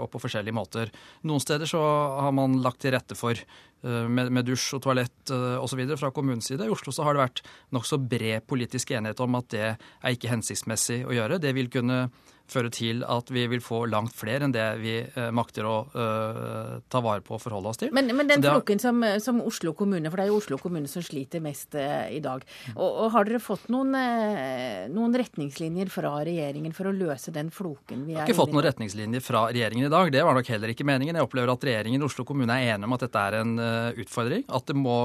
og 0.00 0.06
på 0.12 0.20
forskjellige 0.22 0.56
måter. 0.56 0.94
Noen 1.28 1.42
steder 1.42 1.68
så 1.68 1.80
har 2.20 2.32
man 2.36 2.60
lagt 2.64 2.82
til 2.84 2.94
rette 2.96 3.18
for 3.18 3.38
med, 3.80 4.42
dusj 4.44 4.74
og 4.76 4.82
toalett 4.84 5.30
osv. 5.32 5.80
fra 5.96 6.10
kommunens 6.12 6.50
side. 6.50 6.66
I 6.68 6.72
Oslo 6.72 6.92
så 6.92 7.06
har 7.06 7.16
det 7.16 7.22
vært 7.22 7.40
nokså 7.72 7.96
bred 7.96 8.44
politisk 8.44 8.92
enighet 8.92 9.22
om 9.24 9.38
at 9.38 9.48
det 9.54 9.62
er 9.70 10.12
ikke 10.12 10.28
hensiktsmessig 10.28 10.98
å 11.08 11.14
gjøre. 11.16 11.38
Det 11.40 11.54
vil 11.56 11.70
kunne 11.72 12.02
føre 12.50 12.70
til 12.74 13.04
at 13.06 13.30
vi 13.32 13.44
vil 13.50 13.62
få 13.64 13.84
langt 13.90 14.14
flere 14.16 14.46
enn 14.46 14.54
det 14.54 14.66
vi 14.80 14.96
eh, 15.00 15.30
makter 15.34 15.66
å 15.68 15.76
uh, 15.92 16.78
ta 16.90 17.02
vare 17.04 17.22
på 17.24 17.36
og 17.36 17.42
forholde 17.42 17.70
oss 17.70 17.80
til. 17.80 17.92
Men, 17.94 18.10
men 18.16 18.28
den 18.30 18.44
flokken 18.44 18.82
som, 18.82 19.02
som, 19.22 19.40
Oslo 19.46 19.72
kommune, 19.78 20.10
for 20.10 20.20
det 20.20 20.26
er 20.26 20.32
jo 20.32 20.40
Oslo 20.40 20.58
kommune 20.60 20.90
som 20.90 21.04
sliter 21.04 21.42
mest 21.44 21.76
uh, 21.78 22.08
i 22.10 22.20
dag. 22.24 22.44
Og, 22.74 22.88
og, 22.88 23.06
Har 23.14 23.28
dere 23.28 23.40
fått 23.42 23.68
noen, 23.72 23.94
uh, 23.94 24.86
noen, 24.92 25.16
retningslinjer 25.20 25.90
fra 25.92 26.12
regjeringen 26.26 26.74
for 26.76 26.90
å 26.90 26.94
løse 26.94 27.32
den 27.34 27.52
floken 27.54 28.04
vi 28.06 28.14
er 28.14 28.14
i? 28.14 28.18
Jeg 28.18 28.24
har 28.24 28.32
ikke 28.32 28.40
fått 28.42 28.54
noen 28.56 28.66
retningslinjer 28.68 29.24
fra 29.24 29.46
regjeringen 29.50 29.88
i 29.88 29.92
dag. 29.92 30.12
Det 30.14 30.24
var 30.26 30.38
nok 30.38 30.52
heller 30.54 30.74
ikke 30.74 30.86
meningen. 30.88 31.18
Jeg 31.18 31.28
opplever 31.28 31.54
at 31.54 31.68
regjeringen 31.70 32.04
og 32.04 32.10
Oslo 32.10 32.26
kommune 32.28 32.56
er 32.56 32.74
enige 32.74 32.90
om 32.90 32.96
at 32.96 33.06
dette 33.06 33.24
er 33.30 33.38
en 33.40 33.54
utfordring. 34.00 34.46
At 34.50 34.68
det, 34.70 34.78
må, 34.78 34.96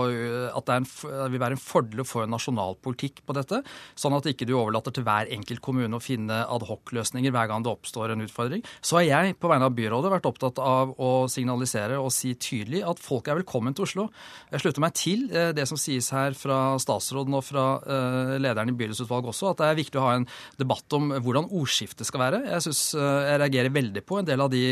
at 0.50 0.70
det 0.70 0.80
en, 0.82 0.90
vil 1.34 1.42
være 1.42 1.58
en 1.58 1.62
fordel 1.62 2.04
å 2.04 2.08
få 2.08 2.26
en 2.26 2.36
nasjonal 2.36 2.78
politikk 2.84 3.22
på 3.26 3.36
dette, 3.38 3.62
sånn 4.00 4.16
at 4.18 4.28
ikke 4.30 4.48
du 4.48 4.56
overlater 4.58 4.94
til 4.96 5.06
hver 5.08 5.30
enkelt 5.36 5.64
kommune 5.66 5.98
å 5.98 6.04
finne 6.04 6.44
adhoc-løsninger 6.56 7.35
hver 7.36 7.50
gang 7.52 7.66
det 7.66 7.72
oppstår 7.72 8.14
en 8.14 8.24
utfordring. 8.26 8.64
Så 8.82 9.00
har 9.00 9.06
jeg 9.06 9.38
på 9.40 9.52
vegne 9.52 9.68
av 9.70 9.76
byrådet 9.76 10.12
vært 10.14 10.30
opptatt 10.30 10.62
av 10.64 10.94
å 11.02 11.12
signalisere 11.32 12.00
og 12.02 12.14
si 12.16 12.34
tydelig 12.40 12.84
at 12.88 13.02
folk 13.04 13.30
er 13.30 13.40
velkommen 13.42 13.76
til 13.76 13.88
Oslo. 13.88 14.08
Jeg 14.54 14.64
slutter 14.64 14.84
meg 14.84 14.96
til 14.98 15.26
eh, 15.32 15.52
det 15.56 15.68
som 15.70 15.80
sies 15.80 16.12
her 16.16 16.36
fra 16.38 16.78
statsråden 16.82 17.36
og 17.38 17.46
fra 17.46 17.66
eh, 17.82 18.36
lederen 18.42 18.72
i 18.72 18.78
bydelsutvalget 18.78 19.34
også, 19.34 19.52
at 19.52 19.62
det 19.62 19.70
er 19.70 19.80
viktig 19.82 20.02
å 20.02 20.06
ha 20.08 20.16
en 20.20 20.28
debatt 20.60 20.98
om 20.98 21.12
hvordan 21.16 21.50
ordskiftet 21.50 22.08
skal 22.08 22.26
være. 22.26 22.44
Jeg, 22.54 22.66
synes, 22.68 22.84
jeg 22.96 23.42
reagerer 23.42 23.74
veldig 23.76 24.06
på 24.06 24.20
en 24.22 24.30
del 24.30 24.44
av 24.46 24.52
de 24.54 24.64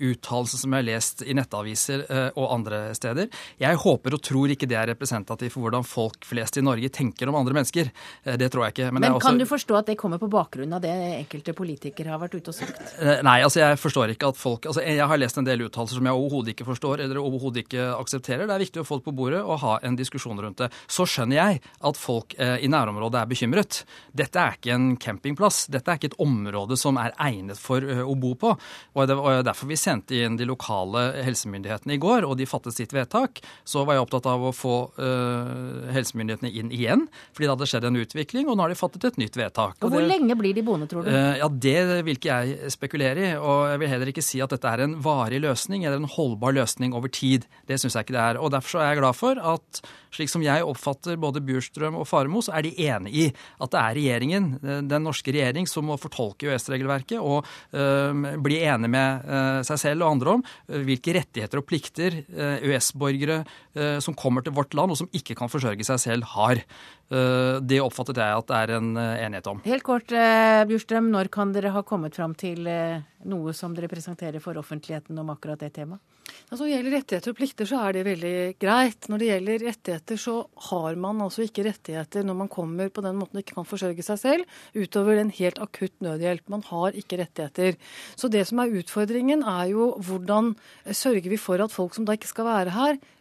uttalelsene 0.00 0.64
som 0.64 0.74
jeg 0.74 0.84
har 0.84 0.88
lest 0.90 1.24
i 1.24 1.36
nettaviser 1.36 2.04
og 2.38 2.46
andre 2.54 2.80
steder. 2.96 3.30
Jeg 3.60 3.80
håper 3.82 4.16
og 4.16 4.22
tror 4.24 4.52
ikke 4.52 4.68
det 4.70 4.78
er 4.78 4.90
representativt 4.92 5.54
for 5.54 5.64
hvordan 5.64 5.86
folk 5.86 6.26
flest 6.28 6.58
i 6.60 6.64
Norge 6.64 6.90
tenker 6.94 7.30
om 7.30 7.38
andre 7.38 7.56
mennesker. 7.58 7.90
Det 8.24 8.50
tror 8.52 8.66
jeg 8.66 8.76
ikke. 8.76 8.90
Men, 8.90 9.04
Men 9.04 9.18
kan 9.18 9.34
også... 9.34 9.44
du 9.44 9.50
forstå 9.50 9.78
at 9.80 9.90
det 9.92 9.98
kommer 10.00 10.20
på 10.22 10.30
bakgrunn 10.30 10.74
av 10.76 10.82
det 10.84 10.92
enkelte 10.92 11.54
politikere 11.56 12.09
har 12.14 12.20
vært 12.22 12.36
ute 12.38 12.52
og 12.52 12.56
sagt? 12.56 12.80
Eh, 13.00 13.22
nei, 13.26 13.38
altså 13.46 13.62
jeg 13.62 13.78
forstår 13.80 14.14
ikke 14.14 14.30
at 14.32 14.38
folk 14.38 14.66
altså 14.70 14.82
Jeg 14.84 15.06
har 15.10 15.20
lest 15.20 15.38
en 15.40 15.46
del 15.46 15.64
uttalelser 15.66 15.98
som 15.98 16.08
jeg 16.08 16.18
overhodet 16.18 16.54
ikke 16.54 16.66
forstår 16.68 17.04
eller 17.04 17.20
overhodet 17.22 17.64
ikke 17.64 17.86
aksepterer. 17.96 18.46
Det 18.48 18.56
er 18.56 18.64
viktig 18.64 18.82
å 18.82 18.86
få 18.86 19.00
det 19.00 19.06
på 19.08 19.14
bordet 19.16 19.42
og 19.42 19.60
ha 19.64 19.76
en 19.86 19.98
diskusjon 19.98 20.40
rundt 20.40 20.62
det. 20.62 20.70
Så 20.90 21.06
skjønner 21.08 21.38
jeg 21.38 21.60
at 21.90 22.00
folk 22.00 22.34
eh, 22.38 22.58
i 22.64 22.70
nærområdet 22.70 23.22
er 23.22 23.30
bekymret. 23.30 23.82
Dette 24.16 24.40
er 24.40 24.58
ikke 24.58 24.74
en 24.74 24.88
campingplass. 25.00 25.64
Dette 25.72 25.90
er 25.90 26.00
ikke 26.00 26.12
et 26.12 26.18
område 26.22 26.78
som 26.80 26.98
er 27.00 27.14
egnet 27.20 27.60
for 27.60 27.84
uh, 27.84 28.02
å 28.04 28.16
bo 28.18 28.34
på. 28.38 28.54
Og 28.94 29.08
det 29.08 29.16
var 29.18 29.44
derfor 29.46 29.70
vi 29.70 29.78
sendte 29.80 30.18
inn 30.18 30.38
de 30.40 30.48
lokale 30.48 31.06
helsemyndighetene 31.26 31.96
i 31.96 32.00
går, 32.02 32.26
og 32.28 32.36
de 32.40 32.48
fattet 32.48 32.76
sitt 32.76 32.94
vedtak. 32.96 33.42
Så 33.68 33.84
var 33.86 33.96
jeg 33.96 34.06
opptatt 34.06 34.28
av 34.30 34.46
å 34.50 34.54
få 34.56 34.76
uh, 34.98 35.90
helsemyndighetene 35.94 36.52
inn 36.52 36.72
igjen, 36.74 37.06
fordi 37.34 37.46
det 37.46 37.54
hadde 37.54 37.70
skjedd 37.72 37.88
en 37.90 38.00
utvikling. 38.02 38.48
og 38.48 38.58
nå 38.58 38.66
har 38.66 38.74
de 38.74 38.80
fattet 38.80 39.08
et 39.10 39.20
nytt 39.20 39.38
vedtak. 39.38 39.78
Og 39.80 39.92
Hvor 39.92 40.02
det, 40.02 40.10
lenge 40.10 40.36
blir 40.38 40.56
de 40.56 40.64
boende, 40.66 40.88
tror 40.90 41.06
du? 41.06 41.12
Ja, 41.12 41.48
Det 41.48 41.99
vil 42.06 42.18
ikke 42.18 42.34
jeg 42.34 42.72
spekulere 42.74 43.24
i. 43.24 43.30
Og 43.38 43.70
jeg 43.72 43.82
vil 43.82 43.92
heller 43.92 44.12
ikke 44.12 44.24
si 44.24 44.42
at 44.42 44.52
dette 44.52 44.68
er 44.68 44.84
en 44.84 44.98
varig 45.04 45.40
løsning 45.42 45.84
eller 45.84 46.00
en 46.00 46.10
holdbar 46.10 46.56
løsning 46.56 46.94
over 46.96 47.12
tid. 47.12 47.46
Det 47.68 47.80
syns 47.80 47.96
jeg 47.98 48.08
ikke 48.08 48.18
det 48.18 48.24
er. 48.26 48.40
Og 48.40 48.52
Derfor 48.54 48.80
er 48.80 48.92
jeg 48.92 49.02
glad 49.02 49.18
for 49.18 49.40
at 49.54 49.82
slik 50.14 50.30
som 50.30 50.42
jeg 50.44 50.66
oppfatter 50.66 51.18
både 51.20 51.42
Bjurstrøm 51.44 51.98
og 52.00 52.06
Faremo, 52.08 52.42
så 52.42 52.56
er 52.56 52.66
de 52.66 52.72
enig 52.88 53.12
i 53.14 53.26
at 53.30 53.72
det 53.72 53.80
er 53.80 53.98
regjeringen, 53.98 54.48
eh, 54.58 54.82
den 54.90 55.06
norske 55.06 55.32
regjering, 55.34 55.68
som 55.70 55.86
må 55.86 55.98
fortolke 56.00 56.50
EØS-regelverket 56.50 57.20
og 57.20 57.46
øh, 57.72 58.26
bli 58.42 58.60
enig 58.66 58.90
med 58.90 59.26
øh, 59.26 59.60
seg 59.66 59.82
selv 59.84 60.06
og 60.06 60.16
andre 60.16 60.36
om 60.38 60.44
øh, 60.44 60.82
hvilke 60.88 61.14
rettigheter 61.20 61.60
og 61.60 61.68
plikter 61.68 62.20
EØS-borgere 62.30 63.42
som 64.02 64.16
kommer 64.18 64.42
til 64.42 64.54
vårt 64.54 64.74
land 64.74 64.92
og 64.92 64.98
som 64.98 65.08
ikke 65.14 65.36
kan 65.38 65.50
forsørge 65.50 65.84
seg 65.86 66.00
selv, 66.02 66.24
har. 66.34 66.58
Det 67.10 67.80
oppfattet 67.82 68.20
jeg 68.22 68.38
at 68.38 68.46
det 68.46 68.58
er 68.58 68.72
en 68.76 68.90
enighet 68.94 69.48
om. 69.50 69.58
Helt 69.64 69.82
kort, 69.82 70.12
Bjurstrøm, 70.70 71.08
når 71.10 71.30
kan 71.34 71.50
dere 71.50 71.72
ha 71.74 71.82
kommet 71.82 72.14
fram 72.14 72.36
til 72.38 72.62
noe 73.26 73.54
som 73.56 73.74
dere 73.74 73.90
presenterer 73.90 74.38
for 74.44 74.60
offentligheten 74.60 75.18
om 75.18 75.32
akkurat 75.34 75.58
det 75.58 75.72
temaet? 75.74 75.98
Altså, 76.50 76.64
når 76.64 76.66
det 76.66 76.74
gjelder 76.74 76.96
rettigheter 76.96 77.32
og 77.32 77.38
plikter, 77.38 77.68
så 77.68 77.80
er 77.84 77.94
det 77.94 78.06
veldig 78.08 78.34
greit. 78.62 79.08
Når 79.10 79.22
det 79.22 79.28
gjelder 79.28 79.64
rettigheter, 79.68 80.20
så 80.20 80.34
har 80.70 80.98
man 81.04 81.22
altså 81.24 81.44
ikke 81.46 81.64
rettigheter 81.66 82.26
når 82.26 82.38
man 82.40 82.50
kommer 82.50 82.90
på 82.90 83.04
den 83.04 83.20
måten 83.20 83.38
og 83.38 83.44
ikke 83.44 83.58
kan 83.60 83.68
forsørge 83.68 84.06
seg 84.06 84.20
selv, 84.22 84.58
utover 84.74 85.20
en 85.20 85.32
helt 85.36 85.60
akutt 85.62 85.94
nødhjelp. 86.02 86.50
Man 86.50 86.66
har 86.70 86.98
ikke 86.98 87.20
rettigheter. 87.22 87.78
Så 88.18 88.30
det 88.32 88.46
som 88.50 88.62
er 88.62 88.74
utfordringen, 88.82 89.46
er 89.46 89.70
jo 89.70 89.92
hvordan 90.06 90.54
sørger 90.90 91.30
vi 91.30 91.40
for 91.40 91.62
at 91.62 91.74
folk 91.74 91.94
som 91.96 92.08
da 92.08 92.18
ikke 92.18 92.30
skal 92.30 92.50
være 92.50 92.74
her, 92.74 93.00
Eh, 93.00 93.19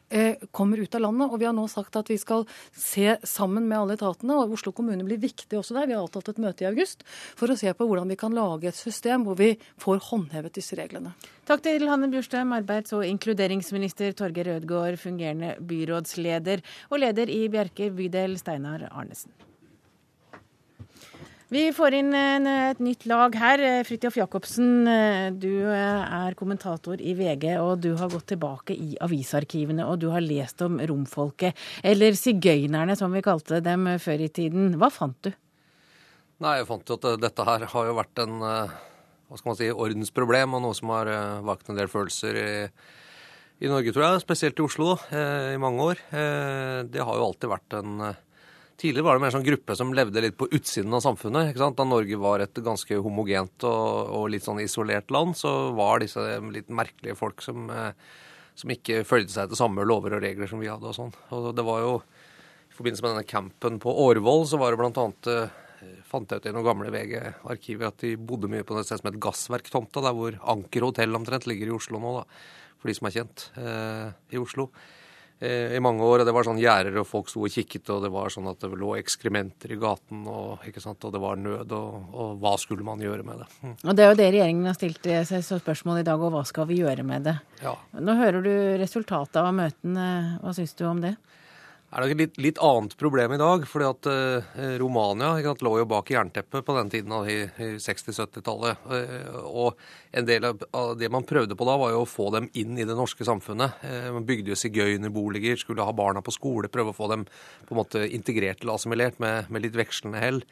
kommer 0.51 0.81
ut 0.81 0.95
av 0.95 1.03
landet. 1.05 1.29
Og 1.29 1.39
vi 1.41 1.47
har 1.47 1.55
nå 1.55 1.65
sagt 1.71 1.97
at 1.99 2.09
vi 2.09 2.17
skal 2.21 2.45
se 2.75 3.17
sammen 3.27 3.67
med 3.69 3.77
alle 3.79 3.97
etatene, 3.99 4.37
og 4.37 4.55
Oslo 4.57 4.73
kommune 4.75 5.05
blir 5.07 5.21
viktig 5.21 5.59
også 5.59 5.77
der. 5.77 5.89
Vi 5.89 5.97
har 5.97 6.05
avtalt 6.05 6.31
et 6.33 6.41
møte 6.41 6.65
i 6.65 6.69
august 6.69 7.05
for 7.09 7.51
å 7.51 7.57
se 7.59 7.73
på 7.73 7.89
hvordan 7.89 8.09
vi 8.11 8.19
kan 8.19 8.35
lage 8.35 8.71
et 8.71 8.79
system 8.79 9.27
hvor 9.27 9.39
vi 9.39 9.53
får 9.81 10.01
håndhevet 10.09 10.57
disse 10.59 10.77
reglene. 10.79 11.15
Takk 11.49 11.63
til 11.65 11.87
Hanne 11.89 12.11
Bjurstrøm, 12.13 12.53
arbeids- 12.57 12.93
og 12.93 13.05
inkluderingsminister 13.07 14.13
Torgeir 14.17 14.51
Rødgaard, 14.53 14.99
fungerende 15.01 15.55
byrådsleder, 15.65 16.65
og 16.89 17.05
leder 17.05 17.31
i 17.33 17.45
Bjerke 17.49 17.89
bydel, 17.95 18.37
Steinar 18.37 18.89
Arnesen. 18.91 19.48
Vi 21.49 21.63
får 21.73 21.95
inn 21.97 22.13
et 22.13 22.77
nytt 22.77 23.07
lag 23.09 23.33
her. 23.41 23.61
Fridtjof 23.87 24.19
Jacobsen, 24.19 24.85
du 25.41 25.65
er 25.73 26.35
kommentator 26.37 27.01
i 27.01 27.15
VG, 27.17 27.55
og 27.57 27.81
du 27.81 27.95
har 27.97 28.11
gått 28.13 28.27
tilbake 28.35 28.75
i 28.77 28.91
avisarkivene 29.01 29.87
og 29.89 29.97
du 30.03 30.11
har 30.13 30.21
lest 30.21 30.61
om 30.61 30.77
romfolket, 30.77 31.57
eller 31.81 32.13
sigøynerne 32.13 32.93
som 32.99 33.17
vi 33.17 33.23
kalte 33.25 33.63
dem 33.65 33.89
før 33.97 34.27
i 34.27 34.29
tiden. 34.29 34.77
Hva 34.77 34.91
fant 34.93 35.17
du? 35.25 35.31
Nei, 36.45 36.59
Jeg 36.61 36.69
fant 36.69 36.85
jo 36.85 36.99
at 37.01 37.09
dette 37.25 37.49
her 37.49 37.65
har 37.73 37.89
jo 37.89 37.97
vært 37.97 38.21
en 38.27 38.37
hva 38.45 39.37
skal 39.37 39.49
man 39.49 39.57
si, 39.57 39.73
ordensproblem, 39.73 40.53
og 40.53 40.65
noe 40.67 40.77
som 40.77 40.93
har 40.93 41.09
vakt 41.49 41.73
en 41.73 41.81
del 41.81 41.89
følelser 41.89 42.37
i, 42.45 42.49
i 43.65 43.73
Norge, 43.73 43.89
tror 43.89 44.05
jeg. 44.05 44.21
Spesielt 44.27 44.61
i 44.61 44.69
Oslo, 44.69 44.99
i 45.09 45.57
mange 45.57 45.81
år. 45.81 46.07
Det 46.93 47.01
har 47.01 47.17
jo 47.17 47.25
alltid 47.25 47.57
vært 47.57 47.81
en 47.81 48.01
Tidligere 48.79 49.03
var 49.03 49.17
det 49.17 49.23
mer 49.25 49.33
sånn 49.35 49.43
gruppe 49.43 49.75
som 49.75 49.89
levde 49.91 50.21
litt 50.23 50.37
på 50.39 50.47
utsiden 50.55 50.93
av 50.95 51.03
samfunnet. 51.03 51.49
ikke 51.49 51.59
sant? 51.59 51.75
Da 51.75 51.83
Norge 51.83 52.15
var 52.21 52.39
et 52.39 52.61
ganske 52.63 52.99
homogent 53.03 53.65
og, 53.67 54.11
og 54.15 54.29
litt 54.31 54.45
sånn 54.45 54.61
isolert 54.63 55.11
land, 55.11 55.35
så 55.35 55.73
var 55.75 55.99
disse 55.99 56.23
litt 56.53 56.71
merkelige 56.71 57.17
folk 57.19 57.43
som, 57.43 57.67
eh, 57.73 57.91
som 58.55 58.71
ikke 58.71 59.01
følte 59.07 59.35
seg 59.35 59.51
til 59.51 59.59
samme 59.59 59.83
lover 59.83 60.15
og 60.15 60.23
regler 60.23 60.47
som 60.47 60.63
vi 60.63 60.71
hadde 60.71 60.87
og 60.87 60.95
sånn. 60.95 61.11
Og 61.35 61.49
det 61.57 61.65
var 61.67 61.81
jo 61.83 61.97
i 61.99 62.77
forbindelse 62.77 63.03
med 63.03 63.11
denne 63.17 63.27
campen 63.27 63.81
på 63.83 63.95
Årvoll, 64.05 64.45
så 64.47 64.61
var 64.61 64.71
det 64.71 64.79
blant 64.79 65.01
annet 65.03 65.31
eh, 65.33 65.57
fant 66.07 66.31
jeg 66.31 66.39
ut 66.39 66.47
i 66.47 66.53
noen 66.55 66.67
gamle 66.69 66.93
VG-arkiver 66.93 67.89
at 67.91 68.05
de 68.05 68.13
bodde 68.15 68.47
mye 68.51 68.63
på 68.63 68.77
et 68.79 68.87
sted 68.87 69.01
som 69.01 69.11
het 69.11 69.19
Gassverktomta, 69.27 70.05
der 70.05 70.15
hvor 70.15 70.39
Anker 70.55 70.87
hotell 70.87 71.19
omtrent 71.19 71.49
ligger 71.51 71.67
i 71.67 71.75
Oslo 71.75 71.99
nå, 71.99 72.15
da, 72.21 72.23
for 72.79 72.87
de 72.87 72.95
som 72.95 73.11
er 73.11 73.17
kjent 73.19 73.49
eh, 73.59 74.07
i 74.31 74.39
Oslo. 74.39 74.69
Eh, 75.41 75.75
i 75.75 75.79
mange 75.79 76.03
år. 76.03 76.19
og 76.19 76.27
Det 76.27 76.33
var 76.35 76.43
sånn 76.43 76.59
gjerder, 76.59 76.97
og 76.99 77.07
folk 77.07 77.29
sto 77.31 77.45
og 77.47 77.53
kikket, 77.53 77.87
og 77.93 78.03
det 78.03 78.11
var 78.11 78.31
sånn 78.33 78.49
at 78.51 78.59
det 78.59 78.75
lå 78.75 78.91
ekskrementer 78.99 79.71
i 79.71 79.77
gaten, 79.79 80.25
og, 80.27 80.65
og 80.67 81.13
det 81.15 81.21
var 81.23 81.39
nød, 81.39 81.71
og, 81.71 82.09
og, 82.11 82.33
hva 82.41 82.57
skulle 82.59 82.83
man 82.83 82.99
gjøre 82.99 83.23
med 83.23 83.39
det? 83.39 83.47
Mm. 83.63 83.75
Og 83.85 83.95
Det 83.95 84.03
er 84.03 84.09
jo 84.09 84.17
det 84.19 84.29
regjeringen 84.35 84.67
har 84.67 84.75
stilt 84.75 85.07
seg 85.29 85.45
spørsmål 85.63 86.01
i 86.01 86.07
dag, 86.09 86.19
og 86.19 86.35
hva 86.35 86.43
skal 86.43 86.67
vi 86.67 86.81
gjøre 86.81 87.07
med 87.07 87.29
det? 87.29 87.37
Ja. 87.63 87.77
Nå 87.95 88.17
hører 88.19 88.43
du 88.43 88.51
resultatet 88.83 89.39
av 89.39 89.53
møtene, 89.55 90.09
hva 90.43 90.55
syns 90.57 90.75
du 90.75 90.83
om 90.89 90.99
det? 91.07 91.15
Er 91.89 92.03
nok 92.03 92.13
et 92.13 92.19
litt, 92.21 92.39
litt, 92.41 92.59
annet 92.61 92.95
problem 92.99 93.33
i 93.33 93.39
dag. 93.41 93.65
fordi 93.67 93.87
at 93.87 94.09
eh, 94.11 94.59
Romania 94.81 95.31
sant, 95.43 95.63
lå 95.65 95.75
jo 95.79 95.87
bak 95.89 96.11
jernteppet 96.13 96.65
på 96.65 96.75
den 96.77 96.91
tiden, 96.93 97.15
i, 97.25 97.37
i 97.49 97.69
60-70-tallet. 97.81 98.83
Eh, 98.93 99.39
og 99.49 99.79
en 100.11 100.27
del 100.27 100.45
av, 100.51 100.65
det 100.99 101.09
man 101.11 101.27
prøvde 101.27 101.57
på 101.57 101.67
da, 101.67 101.77
var 101.81 101.95
jo 101.95 102.03
å 102.03 102.09
få 102.09 102.29
dem 102.35 102.49
inn 102.53 102.77
i 102.77 102.85
det 102.87 102.97
norske 102.97 103.25
samfunnet. 103.25 103.81
Eh, 103.85 104.09
man 104.13 104.27
bygde 104.27 104.53
jo 104.53 104.59
sigøynerboliger, 104.59 105.57
skulle 105.61 105.85
ha 105.85 105.95
barna 105.95 106.21
på 106.25 106.35
skole, 106.35 106.71
prøve 106.71 106.93
å 106.93 106.99
få 106.99 107.09
dem 107.13 107.25
på 107.25 107.73
en 107.73 107.81
måte 107.81 108.05
integrert 108.05 108.61
eller 108.61 108.77
assimilert 108.77 109.17
med, 109.23 109.49
med 109.49 109.65
litt 109.65 109.79
vekslende 109.79 110.21
hell. 110.21 110.43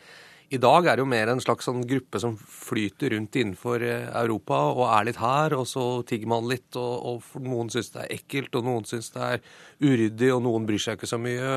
I 0.47 0.59
dag 0.63 0.85
er 0.87 0.95
det 0.95 1.03
jo 1.03 1.09
mer 1.11 1.27
en 1.27 1.41
slags 1.43 1.67
sånn 1.67 1.81
gruppe 1.89 2.21
som 2.23 2.37
flyter 2.39 3.11
rundt 3.11 3.35
innenfor 3.35 3.83
eh, 3.83 4.05
Europa 4.15 4.61
og 4.71 4.85
er 4.87 5.09
litt 5.09 5.19
her, 5.19 5.57
og 5.57 5.65
så 5.67 5.83
tigger 6.07 6.31
man 6.31 6.47
litt, 6.47 6.69
og, 6.79 6.93
og 7.09 7.43
noen 7.43 7.71
syns 7.73 7.91
det 7.91 8.05
er 8.05 8.13
ekkelt, 8.15 8.55
og 8.55 8.63
noen 8.63 8.87
syns 8.87 9.11
det 9.11 9.25
er 9.25 9.43
uryddig, 9.83 10.31
og 10.31 10.45
noen 10.45 10.67
bryr 10.69 10.79
seg 10.79 10.95
ikke 10.95 11.09
så 11.11 11.19
mye. 11.19 11.51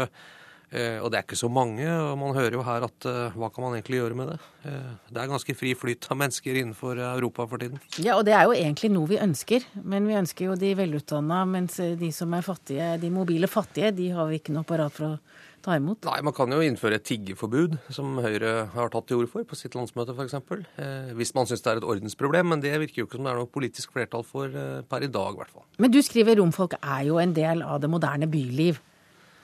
Eh, 0.70 0.98
og 1.02 1.10
det 1.10 1.18
er 1.18 1.26
ikke 1.26 1.38
så 1.38 1.50
mange, 1.50 1.86
og 1.86 2.14
man 2.20 2.36
hører 2.36 2.54
jo 2.54 2.64
her 2.66 2.86
at 2.86 3.08
eh, 3.10 3.34
hva 3.34 3.50
kan 3.50 3.66
man 3.66 3.74
egentlig 3.74 3.98
gjøre 3.98 4.18
med 4.18 4.32
det? 4.32 4.38
Eh, 4.70 4.92
det 5.10 5.22
er 5.22 5.32
ganske 5.32 5.56
fri 5.58 5.74
flyt 5.78 6.06
av 6.12 6.18
mennesker 6.22 6.60
innenfor 6.62 7.00
Europa 7.10 7.48
for 7.50 7.62
tiden. 7.62 7.82
Ja, 7.98 8.16
og 8.20 8.24
det 8.28 8.36
er 8.38 8.46
jo 8.46 8.56
egentlig 8.56 8.92
noe 8.94 9.10
vi 9.10 9.20
ønsker, 9.20 9.66
men 9.82 10.06
vi 10.06 10.18
ønsker 10.20 10.50
jo 10.50 10.58
de 10.60 10.72
velutdanna, 10.78 11.42
mens 11.50 11.80
de 11.80 12.12
som 12.14 12.34
er 12.38 12.46
fattige, 12.46 12.94
de 13.02 13.12
mobile 13.14 13.50
fattige, 13.50 13.94
de 13.96 14.12
har 14.14 14.30
vi 14.30 14.38
ikke 14.38 14.54
noe 14.54 14.66
apparat 14.66 14.94
for 14.94 15.14
å 15.14 15.38
ta 15.64 15.76
imot? 15.76 16.04
Nei, 16.08 16.18
man 16.24 16.34
kan 16.36 16.52
jo 16.52 16.60
innføre 16.64 16.98
et 16.98 17.06
tiggeforbud, 17.08 17.76
som 17.92 18.18
Høyre 18.24 18.70
har 18.74 18.92
tatt 18.92 19.08
til 19.10 19.20
orde 19.20 19.30
for 19.32 19.46
på 19.48 19.58
sitt 19.58 19.76
landsmøte 19.76 20.14
f.eks. 20.16 20.36
Eh, 20.80 21.10
hvis 21.18 21.34
man 21.36 21.48
syns 21.48 21.64
det 21.64 21.72
er 21.72 21.80
et 21.80 21.88
ordensproblem, 21.94 22.52
men 22.54 22.64
det 22.64 22.72
virker 22.82 23.02
jo 23.02 23.08
ikke 23.08 23.18
som 23.18 23.28
det 23.28 23.34
er 23.34 23.40
noe 23.42 23.50
politisk 23.58 23.96
flertall 23.96 24.24
for 24.26 24.48
eh, 24.48 24.80
per 24.88 25.06
i 25.06 25.10
dag, 25.12 25.34
i 25.34 25.42
hvert 25.42 25.54
fall. 25.54 25.66
Men 25.82 25.94
du 25.94 26.00
skriver 26.04 26.40
romfolk 26.40 26.78
er 26.80 27.04
jo 27.10 27.20
en 27.22 27.34
del 27.36 27.64
av 27.66 27.82
det 27.82 27.92
moderne 27.92 28.30
byliv. 28.30 28.80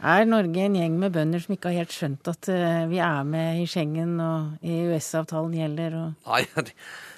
Er 0.04 0.26
Norge 0.28 0.60
en 0.66 0.76
gjeng 0.76 0.98
med 1.00 1.14
bønder 1.14 1.40
som 1.40 1.54
ikke 1.54 1.72
har 1.72 1.84
helt 1.84 1.94
skjønt 1.94 2.28
at 2.28 2.50
uh, 2.52 2.84
vi 2.90 2.98
er 3.00 3.22
med 3.24 3.62
i 3.62 3.66
Schengen 3.70 4.18
og 4.20 4.60
EØS-avtalen 4.60 5.56
gjelder? 5.56 5.96
Og... 6.02 6.26
Nei, 6.28 6.42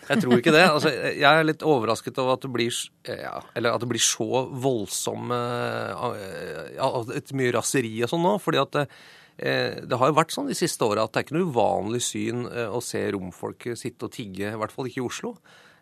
jeg 0.09 0.23
tror 0.23 0.39
ikke 0.39 0.55
det. 0.55 0.65
Altså, 0.71 0.93
jeg 0.95 1.29
er 1.29 1.47
litt 1.47 1.65
overrasket 1.67 2.19
over 2.23 2.37
at 2.39 2.45
det 2.47 2.51
blir, 2.55 2.81
ja, 3.11 3.35
at 3.43 3.83
det 3.83 3.91
blir 3.91 4.03
så 4.03 4.45
voldsomme 4.49 5.39
ja, 6.77 6.91
et 7.19 7.33
Mye 7.37 7.55
raseri 7.59 7.97
og 8.07 8.13
sånn 8.13 8.25
nå. 8.25 8.35
fordi 8.43 8.63
at 8.63 8.77
det, 8.79 8.87
eh, 9.39 9.99
har 10.01 10.11
jo 10.11 10.17
vært 10.17 10.35
sånn 10.35 10.51
de 10.51 10.57
siste 10.59 10.85
åra 10.87 11.05
at 11.05 11.13
det 11.13 11.21
er 11.21 11.27
ikke 11.27 11.39
noe 11.39 11.51
uvanlig 11.53 12.03
syn 12.07 12.47
eh, 12.49 12.69
å 12.71 12.83
se 12.85 13.03
romfolk 13.15 13.71
sitte 13.79 14.09
og 14.09 14.15
tigge, 14.15 14.53
i 14.53 14.61
hvert 14.61 14.75
fall 14.75 14.89
ikke 14.89 15.03
i 15.03 15.07
Oslo. 15.07 15.35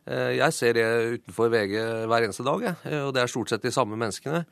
Eh, 0.06 0.36
jeg 0.40 0.56
ser 0.56 0.76
det 0.76 0.86
utenfor 1.20 1.52
VG 1.54 1.76
hver 2.10 2.26
eneste 2.26 2.46
dag, 2.46 2.66
og 3.06 3.12
det 3.14 3.22
er 3.22 3.30
stort 3.30 3.52
sett 3.52 3.64
de 3.64 3.74
samme 3.74 3.98
menneskene. 3.98 4.44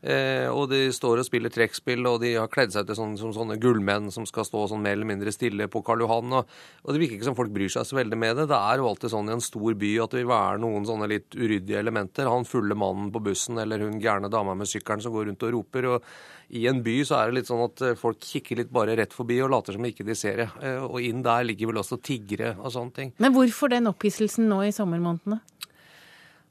Eh, 0.00 0.46
og 0.46 0.68
de 0.70 0.88
står 0.94 1.22
og 1.22 1.26
spiller 1.26 1.52
trekkspill, 1.52 2.06
og 2.06 2.20
de 2.22 2.34
har 2.36 2.50
kledd 2.52 2.74
seg 2.74 2.86
til 2.86 2.98
sånn, 2.98 3.16
som 3.18 3.34
sånne 3.34 3.58
gullmenn 3.62 4.12
som 4.14 4.26
skal 4.28 4.46
stå 4.46 4.68
sånn 4.70 4.84
mer 4.84 4.96
eller 4.98 5.10
mindre 5.10 5.34
stille 5.34 5.68
på 5.70 5.82
Karl 5.86 6.04
Johan. 6.04 6.38
Og, 6.40 6.56
og, 6.84 6.90
det 6.92 7.02
virker 7.02 7.18
ikke 7.18 7.30
som 7.30 7.38
folk 7.38 7.52
bryr 7.54 7.72
seg 7.74 7.88
så 7.88 7.98
veldig 7.98 8.20
med 8.20 8.38
det. 8.38 8.48
Det 8.52 8.62
er 8.62 8.80
jo 8.82 8.88
alltid 8.90 9.14
sånn 9.14 9.30
i 9.30 9.36
en 9.36 9.44
stor 9.44 9.78
by 9.82 9.92
at 10.04 10.14
det 10.14 10.22
vil 10.22 10.32
være 10.32 10.64
noen 10.64 10.88
sånne 10.88 11.10
litt 11.10 11.38
uryddige 11.38 11.82
elementer. 11.82 12.30
Han 12.30 12.48
fulle 12.48 12.78
mannen 12.78 13.12
på 13.14 13.22
bussen 13.26 13.58
eller 13.62 13.82
hun 13.84 14.00
gærne 14.02 14.30
dama 14.32 14.56
med 14.58 14.70
sykkelen 14.70 15.02
som 15.04 15.14
går 15.14 15.30
rundt 15.32 15.48
og 15.48 15.56
roper. 15.58 15.92
og 15.94 16.10
i 16.48 16.64
en 16.68 16.80
by 16.80 16.94
så 17.04 17.18
er 17.18 17.28
det 17.28 17.40
litt 17.40 17.50
sånn 17.50 17.60
at 17.60 17.82
eh, 17.84 17.96
folk 17.98 18.22
kikker 18.24 18.62
litt 18.62 18.70
bare 18.72 18.94
rett 18.96 19.12
forbi 19.12 19.36
og 19.44 19.50
later 19.52 19.76
som 19.76 19.84
ikke 19.84 20.06
de 20.06 20.16
ser 20.16 20.40
det. 20.40 20.48
Eh, 20.64 20.80
og 20.80 21.02
inn 21.04 21.20
der 21.24 21.44
ligger 21.44 21.68
vel 21.72 21.82
også 21.82 22.00
tiggere 22.00 22.54
og 22.56 22.72
sånne 22.72 22.96
ting. 22.96 23.12
Men 23.20 23.34
hvorfor 23.36 23.72
den 23.72 23.90
opphisselsen 23.90 24.48
nå 24.48 24.62
i 24.64 24.72
sommermånedene? 24.72 25.42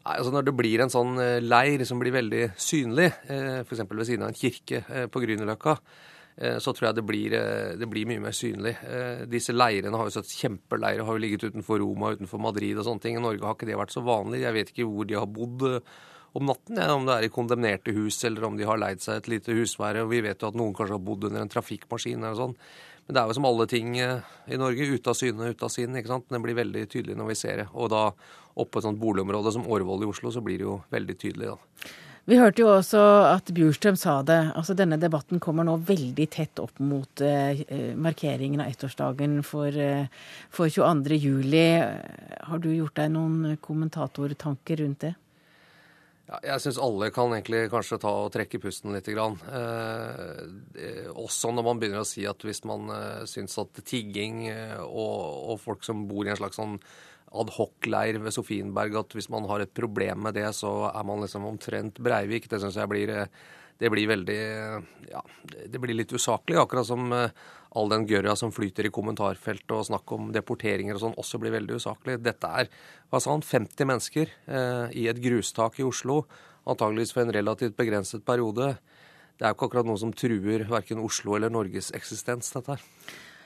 Altså 0.08 0.32
Når 0.32 0.48
det 0.48 0.56
blir 0.56 0.84
en 0.84 0.92
sånn 0.94 1.18
eh, 1.20 1.40
leir 1.44 1.84
som 1.88 2.00
blir 2.00 2.16
veldig 2.16 2.44
synlig, 2.62 3.10
eh, 3.28 3.64
f.eks. 3.64 3.84
ved 3.90 4.08
siden 4.08 4.24
av 4.24 4.32
en 4.32 4.38
kirke 4.38 4.84
eh, 4.88 5.08
på 5.12 5.24
Grünerløkka, 5.24 5.80
så 6.62 6.70
tror 6.70 6.86
jeg 6.86 6.96
det 7.00 7.02
blir, 7.02 7.34
det 7.82 7.88
blir, 7.90 8.06
mye 8.06 8.22
mer 8.22 8.34
synlig. 8.38 8.76
Disse 9.26 9.56
leirene 9.56 9.98
har 9.98 10.06
jo 10.06 10.14
sett 10.20 10.36
kjempeleirer, 10.38 11.02
har 11.02 11.16
jo 11.18 11.22
ligget 11.24 11.48
utenfor 11.48 11.80
Roma, 11.82 12.12
utenfor 12.14 12.38
Madrid 12.38 12.78
og 12.78 12.86
sånne 12.86 13.02
ting. 13.02 13.18
I 13.18 13.24
Norge 13.24 13.42
har 13.42 13.56
ikke 13.58 13.66
det 13.66 13.80
vært 13.80 13.96
så 13.96 14.04
vanlig. 14.06 14.44
Jeg 14.44 14.54
vet 14.54 14.70
ikke 14.70 14.86
hvor 14.86 15.08
de 15.10 15.18
har 15.18 15.26
bodd 15.26 15.66
om 16.38 16.46
natten, 16.46 16.78
om 16.94 17.08
det 17.10 17.16
er 17.16 17.26
i 17.26 17.32
kondemnerte 17.34 17.96
hus 17.96 18.20
eller 18.30 18.46
om 18.46 18.60
de 18.60 18.68
har 18.70 18.78
leid 18.78 19.02
seg 19.02 19.18
et 19.18 19.32
lite 19.34 19.56
husvære. 19.58 20.06
Vi 20.12 20.22
vet 20.28 20.46
jo 20.46 20.52
at 20.52 20.60
noen 20.62 20.78
kanskje 20.78 21.00
har 21.00 21.08
bodd 21.10 21.26
under 21.32 21.42
en 21.42 21.54
trafikkmaskin 21.56 22.22
eller 22.22 22.38
sånn. 22.38 22.54
Men 23.08 23.16
det 23.16 23.22
er 23.22 23.30
jo 23.30 23.38
som 23.38 23.48
alle 23.48 23.68
ting 23.72 23.94
i 23.98 24.58
Norge, 24.60 24.90
ute 24.92 25.12
av 25.12 25.16
syne, 25.16 25.54
ute 25.54 25.64
av 25.64 25.72
sinn. 25.72 25.96
ikke 25.96 26.12
sant? 26.12 26.28
Det 26.28 26.42
blir 26.44 26.58
veldig 26.58 26.84
tydelig 26.92 27.16
når 27.16 27.32
vi 27.32 27.38
ser 27.40 27.62
det. 27.64 27.70
Og 27.74 27.88
da 27.94 28.10
oppe 28.58 28.74
på 28.74 28.82
et 28.82 28.88
sånt 28.90 29.00
boligområde 29.00 29.54
som 29.56 29.68
Årvoll 29.70 30.04
i 30.04 30.10
Oslo, 30.10 30.34
så 30.34 30.44
blir 30.44 30.60
det 30.60 30.68
jo 30.68 30.82
veldig 30.92 31.16
tydelig, 31.22 31.54
da. 31.54 31.94
Vi 32.28 32.36
hørte 32.36 32.60
jo 32.60 32.68
også 32.74 33.00
at 33.30 33.48
Bjurstrøm 33.56 33.96
sa 33.96 34.18
det. 34.28 34.52
altså 34.60 34.74
Denne 34.76 34.98
debatten 35.00 35.40
kommer 35.40 35.64
nå 35.64 35.78
veldig 35.88 36.26
tett 36.28 36.60
opp 36.60 36.82
mot 36.84 37.22
eh, 37.24 37.62
markeringen 37.96 38.60
av 38.60 38.68
ettårsdagen 38.68 39.38
for, 39.48 39.72
eh, 39.72 40.10
for 40.52 40.68
22. 40.68 41.16
juli. 41.16 41.64
Har 42.44 42.60
du 42.60 42.68
gjort 42.74 43.00
deg 43.00 43.14
noen 43.16 43.56
kommentatortanker 43.64 44.84
rundt 44.84 45.06
det? 45.06 45.14
Ja, 46.28 46.40
jeg 46.44 46.60
syns 46.60 46.80
alle 46.84 47.08
kan 47.16 47.32
egentlig 47.32 47.70
kanskje 47.72 48.02
ta 48.04 48.12
og 48.26 48.34
trekke 48.36 48.60
pusten 48.60 48.92
litt. 48.92 49.08
Grann. 49.08 49.38
Eh, 49.48 51.08
også 51.16 51.54
når 51.56 51.68
man 51.70 51.80
begynner 51.80 52.04
å 52.04 52.08
si 52.08 52.26
at 52.28 52.44
hvis 52.44 52.66
man 52.68 52.92
eh, 52.92 53.22
syns 53.30 53.56
at 53.62 53.80
tigging 53.88 54.42
eh, 54.52 54.82
og, 54.84 55.54
og, 55.54 55.62
folk 55.64 55.88
som 55.88 56.04
bor 56.10 56.28
i 56.28 56.34
en 56.34 56.40
slags 56.40 56.60
sånn 56.60 56.76
adhoc-leir 57.38 58.20
ved 58.24 58.36
Sofienberg 58.36 58.98
at 59.00 59.16
hvis 59.16 59.30
man 59.32 59.48
har 59.48 59.64
et 59.64 59.72
problem 59.76 60.28
med 60.28 60.36
det, 60.36 60.50
så 60.56 60.90
er 60.90 61.08
man 61.08 61.24
liksom 61.24 61.48
omtrent 61.48 62.02
Breivik. 62.04 62.50
Det 62.52 62.60
syns 62.60 62.80
jeg 62.80 62.92
blir, 62.92 63.14
det 63.80 63.92
blir 63.94 64.12
veldig 64.12 64.42
Ja, 65.08 65.24
det 65.64 65.80
blir 65.80 65.96
litt 65.96 66.12
usaklig. 66.12 66.60
Akkurat 66.60 66.88
som 66.90 67.08
eh, 67.16 67.32
all 67.76 67.90
den 67.92 68.06
gørra 68.08 68.36
som 68.40 68.54
flyter 68.56 68.88
i 68.88 68.94
kommentarfeltet 68.94 69.74
og 69.76 69.88
snakk 69.90 70.12
om 70.16 70.30
deporteringer 70.36 70.96
og 70.96 71.04
sånn, 71.04 71.18
også 71.20 71.40
blir 71.42 71.56
veldig 71.56 71.80
usaklig. 71.82 72.18
Dette 72.24 72.52
er 72.62 72.72
hva 73.12 73.22
sa 73.24 73.34
han, 73.34 73.44
50 73.46 73.90
mennesker 73.90 74.32
eh, 74.32 74.96
i 74.96 75.08
et 75.12 75.22
grustak 75.24 75.80
i 75.82 75.88
Oslo, 75.88 76.24
antageligvis 76.68 77.14
for 77.16 77.26
en 77.26 77.36
relativt 77.36 77.78
begrenset 77.80 78.26
periode. 78.28 78.76
Det 79.38 79.46
er 79.46 79.54
jo 79.54 79.60
ikke 79.60 79.70
akkurat 79.70 79.90
noe 79.90 80.02
som 80.02 80.14
truer 80.16 80.66
verken 80.70 81.04
Oslo 81.04 81.38
eller 81.38 81.54
Norges 81.54 81.92
eksistens, 81.96 82.50
dette 82.56 82.78
her. 82.78 82.86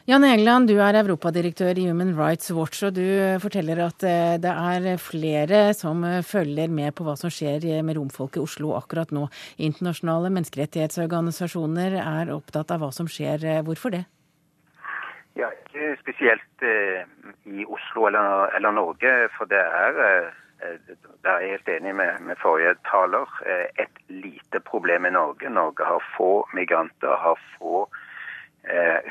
Jan 0.09 0.23
Egeland, 0.25 0.65
du 0.65 0.79
er 0.81 0.97
europadirektør 0.97 1.77
i 1.77 1.83
Human 1.85 2.15
Rights 2.17 2.49
Watch, 2.57 2.79
og 2.87 2.95
du 2.95 3.05
forteller 3.43 3.83
at 3.85 4.01
eh, 4.01 4.39
det 4.41 4.49
er 4.49 4.97
flere 4.97 5.59
som 5.77 6.01
eh, 6.07 6.23
følger 6.25 6.73
med 6.73 6.95
på 6.97 7.05
hva 7.05 7.13
som 7.19 7.29
skjer 7.29 7.67
med 7.85 7.99
romfolk 7.99 8.39
i 8.39 8.41
Oslo 8.41 8.73
akkurat 8.79 9.13
nå. 9.13 9.27
Internasjonale 9.61 10.33
menneskerettighetsorganisasjoner 10.33 11.99
er 12.01 12.33
opptatt 12.33 12.73
av 12.73 12.81
hva 12.81 12.89
som 12.97 13.05
skjer. 13.05 13.45
Hvorfor 13.67 13.93
det? 13.93 14.01
Ja, 15.37 15.53
ikke 15.53 15.93
spesielt 16.01 16.65
eh, 16.65 17.05
i 17.45 17.61
Oslo 17.69 18.09
eller, 18.09 18.49
eller, 18.57 18.73
Norge, 18.73 19.15
for 19.37 19.53
det 19.53 19.61
er 19.61 20.05
eh, 20.07 20.29
der 21.21 21.35
er 21.35 21.43
jeg 21.45 21.59
helt 21.59 21.75
enig 21.77 21.99
med, 22.01 22.25
med 22.25 22.41
forrige 22.41 22.73
taler. 22.89 23.29
Et 23.77 24.05
lite 24.09 24.65
problem 24.65 25.05
i 25.05 25.13
Norge. 25.13 25.49
Norge 25.49 25.85
har 25.85 26.13
få 26.17 26.39
migranter, 26.57 27.13
har 27.21 27.37
få 27.59 27.85
Eh, 27.85 28.07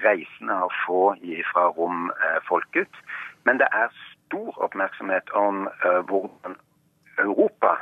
reisende 0.05 0.55
har 0.55 0.75
få 0.87 1.15
fra 1.53 1.69
romfolket. 1.75 2.93
Men 3.45 3.59
det 3.59 3.69
er 3.73 3.89
stor 4.31 4.63
oppmerksomhet 4.63 5.31
om 5.31 5.69
eh, 5.85 6.01
hvordan 6.09 6.57
Europa 7.19 7.75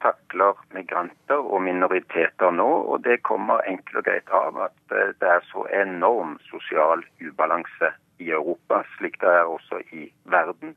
takler 0.00 0.56
migranter 0.72 1.42
og 1.44 1.62
minoriteter 1.62 2.50
nå. 2.50 2.68
Og 2.92 3.04
det 3.04 3.22
kommer 3.22 3.66
enkelt 3.68 4.00
og 4.00 4.06
greit 4.08 4.32
av 4.32 4.62
at 4.68 4.96
eh, 4.96 5.12
det 5.20 5.28
er 5.36 5.44
så 5.50 5.66
enorm 5.82 6.38
sosial 6.48 7.04
ubalanse 7.20 7.92
i 8.20 8.30
Europa, 8.30 8.82
slik 8.96 9.20
det 9.20 9.28
er 9.28 9.48
også 9.48 9.82
i 9.92 10.10
verden. 10.24 10.74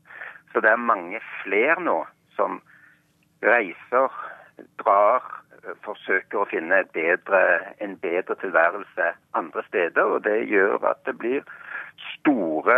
Så 0.52 0.62
det 0.62 0.70
er 0.72 0.88
mange 0.92 1.20
flere 1.44 1.80
nå 1.82 2.04
som 2.38 2.62
reiser, 3.44 4.12
drar, 4.82 5.24
forsøker 5.86 6.42
å 6.42 6.48
finne 6.52 6.84
bedre, 6.96 7.42
en 7.84 7.96
bedre 8.02 8.36
tilværelse 8.42 9.14
andre 9.40 9.64
steder. 9.70 10.04
Og 10.04 10.24
det 10.28 10.44
gjør 10.52 10.84
at 10.92 11.04
det 11.08 11.16
blir 11.22 11.46
store 12.18 12.76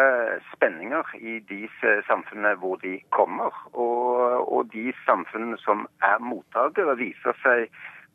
spenninger 0.53 1.15
i 1.17 1.39
de 1.49 1.63
samfunnene 2.07 2.55
hvor 2.61 2.77
de 2.83 2.99
kommer. 3.15 3.53
Og, 3.73 4.45
og 4.51 4.71
de 4.73 4.93
samfunnene 5.05 5.57
som 5.63 5.87
er 6.03 6.21
mottakere, 6.21 6.97
viser 6.99 7.37
seg 7.43 7.67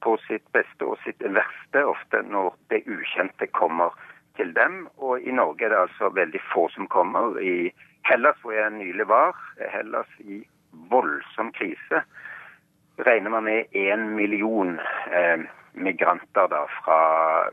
på 0.05 0.17
sitt 0.27 0.47
beste 0.55 0.87
og 0.87 0.97
sitt 1.05 1.21
verste 1.21 1.85
ofte 1.85 2.23
når 2.25 2.55
det 2.73 2.85
ukjente 2.89 3.51
kommer 3.57 3.97
til 4.39 4.55
dem. 4.57 4.87
Og 4.97 5.21
i 5.21 5.35
Norge 5.35 5.67
er 5.67 5.75
det 5.75 5.85
altså 5.85 6.13
veldig 6.17 6.43
få 6.53 6.69
som 6.77 6.89
kommer. 6.89 7.37
I 7.41 7.73
Hellas, 8.09 8.39
hvor 8.43 8.57
jeg 8.57 8.71
nylig 8.79 9.09
var, 9.11 9.37
Hellas 9.75 10.09
i 10.25 10.41
voldsom 10.91 11.51
krise 11.59 12.05
regner 13.07 13.31
man 13.31 13.45
med 13.45 13.65
én 13.73 14.15
million 14.17 14.79
eh, 15.13 15.41
migranter 15.73 16.49
da, 16.51 16.67
fra, 16.81 17.01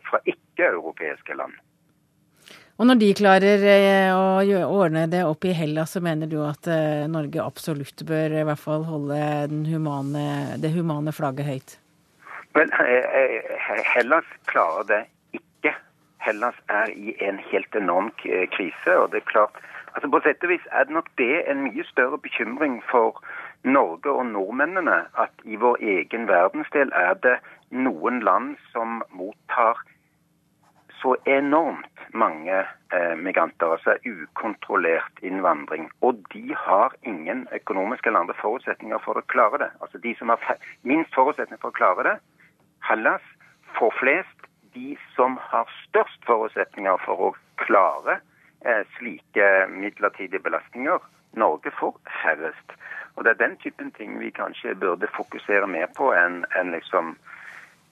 fra 0.10 0.20
ikke-europeiske 0.26 1.38
land. 1.38 1.56
Og 2.78 2.86
når 2.86 3.00
de 3.02 3.10
klarer 3.18 3.64
eh, 3.66 4.12
å 4.14 4.38
ordne 4.70 5.08
det 5.10 5.24
opp 5.26 5.48
i 5.50 5.56
Hellas, 5.58 5.96
så 5.96 6.02
mener 6.04 6.30
du 6.30 6.38
at 6.46 6.70
eh, 6.70 7.08
Norge 7.10 7.42
absolutt 7.42 8.04
bør 8.06 8.38
i 8.38 8.46
hvert 8.46 8.62
fall 8.62 8.86
holde 8.86 9.18
humane, 9.70 10.58
det 10.62 10.74
humane 10.76 11.14
flagget 11.16 11.50
høyt? 11.50 11.78
Men 12.58 12.70
Hellas 13.94 14.30
klarer 14.50 14.86
det 14.90 15.02
ikke. 15.38 15.74
Hellas 16.26 16.58
er 16.74 16.94
i 16.94 17.14
en 17.26 17.42
helt 17.52 17.76
enorm 17.78 18.12
krise. 18.18 18.94
og 18.94 19.12
det 19.14 19.22
er 19.22 19.32
klart, 19.34 19.58
altså 19.94 20.10
På 20.10 20.22
sett 20.26 20.46
og 20.46 20.54
vis 20.54 20.66
er 20.72 20.86
det 20.86 20.94
nok 20.94 21.10
det 21.22 21.44
en 21.50 21.66
mye 21.66 21.86
større 21.86 22.18
bekymring 22.22 22.80
for 22.90 23.22
Norge 23.64 24.12
og 24.12 24.26
nordmennene 24.26 24.98
at 25.18 25.44
i 25.44 25.58
vår 25.60 25.82
egen 25.82 26.28
verdensdel 26.30 26.92
er 26.96 27.14
det 27.24 27.38
noen 27.72 28.22
land 28.24 28.56
som 28.72 29.02
mottar 29.12 29.82
så 31.02 31.16
enormt 31.26 32.06
mange 32.14 32.56
eh, 32.94 33.16
migranter, 33.18 33.76
altså 33.76 33.98
ukontrollert 34.06 35.20
innvandring. 35.22 35.90
Og 36.02 36.24
de 36.34 36.56
har 36.58 36.96
ingen 37.04 37.48
økonomiske 37.54 38.10
eller 38.10 38.26
andre 38.26 38.38
forutsetninger 38.42 39.02
for 39.06 39.20
å 39.20 39.26
klare 39.34 39.62
det. 39.62 39.70
Altså 39.82 40.02
De 40.02 40.16
som 40.18 40.34
har 40.34 40.58
minst 40.82 41.14
forutsetninger 41.16 41.62
for 41.62 41.74
å 41.74 41.80
klare 41.80 42.08
det, 42.08 42.16
Hellas 42.90 43.26
får 43.78 43.94
flest. 44.00 44.48
De 44.74 44.96
som 45.16 45.38
har 45.52 45.70
størst 45.88 46.26
forutsetninger 46.26 46.98
for 47.06 47.30
å 47.30 47.34
klare 47.62 48.20
eh, 48.66 48.84
slike 48.98 49.68
midlertidige 49.74 50.44
belastninger, 50.44 51.02
Norge 51.38 51.72
får 51.78 51.98
færrest. 52.24 52.78
Og 53.18 53.24
Det 53.24 53.32
er 53.34 53.48
den 53.48 53.58
typen 53.58 53.92
ting 53.98 54.20
vi 54.20 54.30
kanskje 54.30 54.76
burde 54.78 55.10
fokusere 55.16 55.68
mer 55.68 55.90
på 55.98 56.12
enn 56.14 56.44
en 56.60 56.70
liksom 56.76 57.16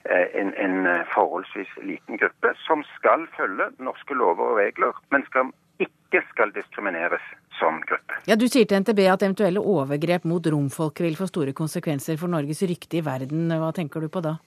eh, 0.05 0.27
en, 0.41 0.53
en, 0.53 0.85
forholdsvis 1.13 1.71
liten 1.81 2.21
gruppe 2.21 2.53
som 2.67 2.83
skal 2.93 3.25
følge 3.38 3.71
norske 3.81 4.13
lover 4.13 4.51
og 4.53 4.59
regler, 4.61 4.93
men 5.09 5.25
som 5.33 5.49
ikke 5.81 6.21
skal 6.29 6.53
diskrimineres 6.53 7.25
som 7.59 7.81
gruppe. 7.89 8.19
Ja, 8.29 8.38
Du 8.38 8.45
sier 8.47 8.69
til 8.69 8.85
NTB 8.85 9.01
at 9.09 9.25
eventuelle 9.25 9.65
overgrep 9.65 10.29
mot 10.29 10.45
romfolket 10.45 11.07
vil 11.07 11.17
få 11.17 11.27
store 11.31 11.57
konsekvenser 11.57 12.21
for 12.21 12.29
Norges 12.29 12.61
rykte 12.69 13.01
i 13.01 13.05
verden. 13.05 13.49
Hva 13.49 13.73
tenker 13.73 14.05
du 14.05 14.13
på 14.13 14.21
da? 14.21 14.38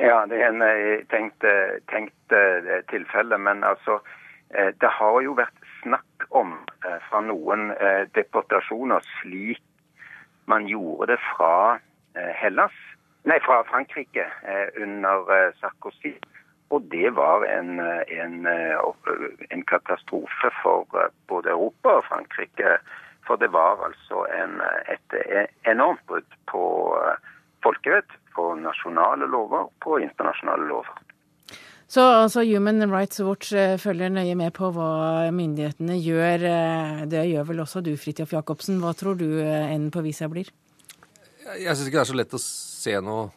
Ja, 0.00 0.24
det 0.26 0.40
er 0.40 0.48
en 0.48 0.64
eh, 0.64 1.04
tenkt, 1.12 1.44
eh, 1.44 1.76
tenkt 1.92 2.36
tilfelle. 2.88 3.36
Men 3.38 3.68
altså, 3.68 4.00
det 4.80 4.88
har 4.98 5.20
jo 5.22 5.36
vært 5.36 5.60
snakk 5.82 6.24
om 6.30 6.56
fra 7.10 7.20
noen 7.22 7.68
deportasjoner 8.14 9.04
slik 9.20 9.65
man 10.46 10.66
gjorde 10.66 11.12
det 11.12 11.20
fra 11.32 11.78
eh, 12.14 12.32
Hellas, 12.40 12.74
nei, 13.22 13.38
fra 13.44 13.62
Frankrike 13.70 14.26
eh, 14.42 14.68
under 14.82 15.30
eh, 15.34 15.52
Sarkozy. 15.60 16.14
Og 16.74 16.82
det 16.90 17.12
var 17.14 17.44
en, 17.46 17.78
en, 17.78 18.46
en, 18.46 19.62
katastrofe 19.70 20.50
for 20.62 20.88
både 21.30 21.52
Europa 21.52 21.92
og 22.00 22.08
Frankrike. 22.08 22.72
For 23.26 23.38
det 23.38 23.52
var 23.54 23.84
altså 23.86 24.24
en, 24.34 24.58
et 24.90 25.14
enormt 25.62 26.02
brudd 26.10 26.34
på 26.50 26.64
folkerett, 27.62 28.10
på 28.34 28.48
nasjonale 28.58 29.30
lover, 29.30 29.70
på 29.78 30.00
internasjonale 30.02 30.66
lover. 30.66 31.05
Så 31.86 32.02
altså, 32.02 32.42
Human 32.42 32.82
Rights 32.90 33.20
Watch 33.22 33.52
eh, 33.54 33.76
følger 33.78 34.10
nøye 34.10 34.34
med 34.34 34.50
på 34.56 34.72
hva 34.74 35.30
myndighetene 35.34 35.98
gjør. 36.02 36.46
Eh, 36.50 37.04
det 37.10 37.28
gjør 37.30 37.46
vel 37.52 37.62
også 37.62 37.82
du, 37.86 37.92
Fridtjof 38.00 38.34
Jacobsen. 38.34 38.80
Hva 38.82 38.90
tror 38.98 39.14
du 39.20 39.28
eh, 39.38 39.70
enden 39.70 39.92
på 39.94 40.02
visa 40.02 40.26
blir? 40.30 40.50
Jeg, 41.46 41.70
syns 41.70 41.86
ikke 41.86 42.00
det 42.00 42.02
er 42.02 42.10
så 42.10 42.18
lett 42.18 42.34
å 42.34 42.42
se 42.42 42.96
noe 43.06 43.28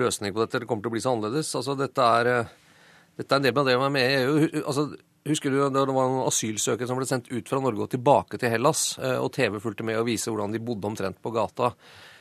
løsning 0.00 0.32
på 0.32 0.40
dette. 0.40 0.62
Det 0.62 0.70
kommer 0.70 0.86
til 0.86 0.94
å 0.94 0.96
bli 0.96 1.04
så 1.04 1.12
annerledes. 1.12 1.52
Altså, 1.60 1.76
dette 1.76 2.08
er, 2.22 2.32
dette 3.20 3.28
er 3.28 3.42
en 3.42 3.48
del 3.50 3.60
av 3.60 3.68
det 3.68 3.76
man 3.76 3.90
er 3.90 3.96
med 3.98 4.08
i 4.08 4.18
EU. 4.22 4.64
Altså, 4.64 4.88
Husker 5.28 5.52
du 5.52 5.58
det 5.58 5.82
var 5.82 5.90
noen 5.90 6.22
asylsøkere 6.24 6.88
som 6.88 6.96
ble 6.96 7.04
sendt 7.04 7.26
ut 7.28 7.50
fra 7.50 7.58
Norge 7.60 7.82
og 7.84 7.90
tilbake 7.92 8.38
til 8.40 8.48
Hellas, 8.48 8.94
og 8.96 9.26
TV 9.34 9.58
fulgte 9.60 9.84
med 9.84 9.98
og 10.00 10.06
viste 10.06 10.32
hvordan 10.32 10.54
de 10.54 10.62
bodde 10.64 10.88
omtrent 10.88 11.18
på 11.20 11.32
gata. 11.34 11.74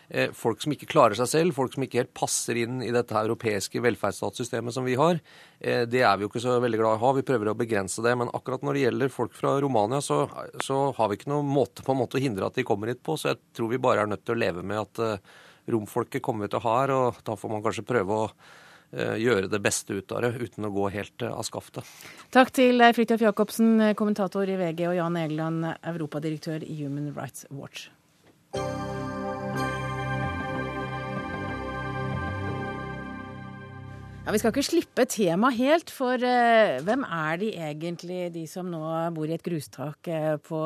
Eh, 0.10 0.32
folk 0.32 0.62
som 0.64 0.72
ikke 0.72 0.88
klarer 0.88 1.18
seg 1.20 1.28
selv, 1.28 1.56
folk 1.58 1.74
som 1.76 1.84
ikke 1.84 2.00
helt 2.00 2.14
passer 2.16 2.62
inn 2.62 2.80
i 2.86 2.94
dette 2.96 3.16
europeiske 3.20 3.82
velferdsstatssystemet 3.84 4.76
som 4.76 4.86
vi 4.88 4.96
har, 4.96 5.20
eh, 5.60 5.84
det 5.84 6.02
er 6.02 6.16
vi 6.18 6.24
jo 6.24 6.30
ikke 6.32 6.44
så 6.44 6.56
veldig 6.64 6.80
glad 6.80 6.96
i 6.96 7.00
å 7.00 7.04
ha. 7.04 7.14
Vi 7.14 7.26
prøver 7.28 7.52
å 7.52 7.58
begrense 7.58 8.02
det. 8.02 8.16
Men 8.16 8.32
akkurat 8.32 8.64
når 8.64 8.74
det 8.74 8.86
gjelder 8.86 9.12
folk 9.12 9.34
fra 9.36 9.60
Romania, 9.60 10.00
så, 10.00 10.30
så 10.64 10.94
har 10.96 11.10
vi 11.10 11.20
ikke 11.20 11.32
noen 11.34 11.52
måte 11.52 11.84
på 11.84 11.92
en 11.92 12.00
måte 12.00 12.18
å 12.18 12.24
hindre 12.24 12.48
at 12.48 12.56
de 12.56 12.64
kommer 12.64 12.88
hit 12.88 13.04
på. 13.04 13.18
Så 13.18 13.34
jeg 13.34 13.42
tror 13.54 13.70
vi 13.70 13.82
bare 13.84 14.06
er 14.06 14.08
nødt 14.08 14.24
til 14.24 14.38
å 14.38 14.40
leve 14.40 14.64
med 14.64 14.80
at 14.80 15.04
uh, 15.04 15.36
romfolket 15.68 16.24
kommer 16.24 16.48
vi 16.48 16.54
til 16.54 16.62
å 16.62 16.66
ha 16.70 16.78
her, 16.80 16.96
og 16.96 17.20
da 17.28 17.36
får 17.36 17.52
man 17.52 17.66
kanskje 17.66 17.88
prøve 17.88 18.24
å 18.24 18.32
gjøre 18.96 19.50
det 19.52 19.60
beste 19.60 19.98
ut 20.00 20.14
av 20.16 20.22
det, 20.24 20.30
uten 20.40 20.64
å 20.64 20.70
gå 20.72 20.86
helt 20.94 21.26
av 21.28 21.44
skaftet. 21.44 21.84
Takk 22.32 22.54
til 22.56 22.80
Fridtjof 22.96 23.26
Jacobsen, 23.26 23.84
kommentator 24.00 24.48
i 24.48 24.56
VG, 24.56 24.86
og 24.88 24.96
Jan 24.96 25.20
Egeland, 25.20 25.68
europadirektør 25.92 26.64
i 26.64 26.80
Human 26.86 27.12
Rights 27.12 27.44
Watch. 27.52 27.90
Ja, 34.28 34.34
Vi 34.36 34.42
skal 34.42 34.52
ikke 34.52 34.68
slippe 34.68 35.04
temaet 35.08 35.56
helt, 35.56 35.92
for 35.96 36.20
uh, 36.20 36.82
hvem 36.84 37.06
er 37.08 37.38
de 37.40 37.48
egentlig, 37.64 38.26
de 38.34 38.42
som 38.44 38.68
nå 38.68 38.82
bor 39.16 39.30
i 39.30 39.38
et 39.38 39.44
grustak 39.46 40.10
uh, 40.12 40.34
på 40.44 40.58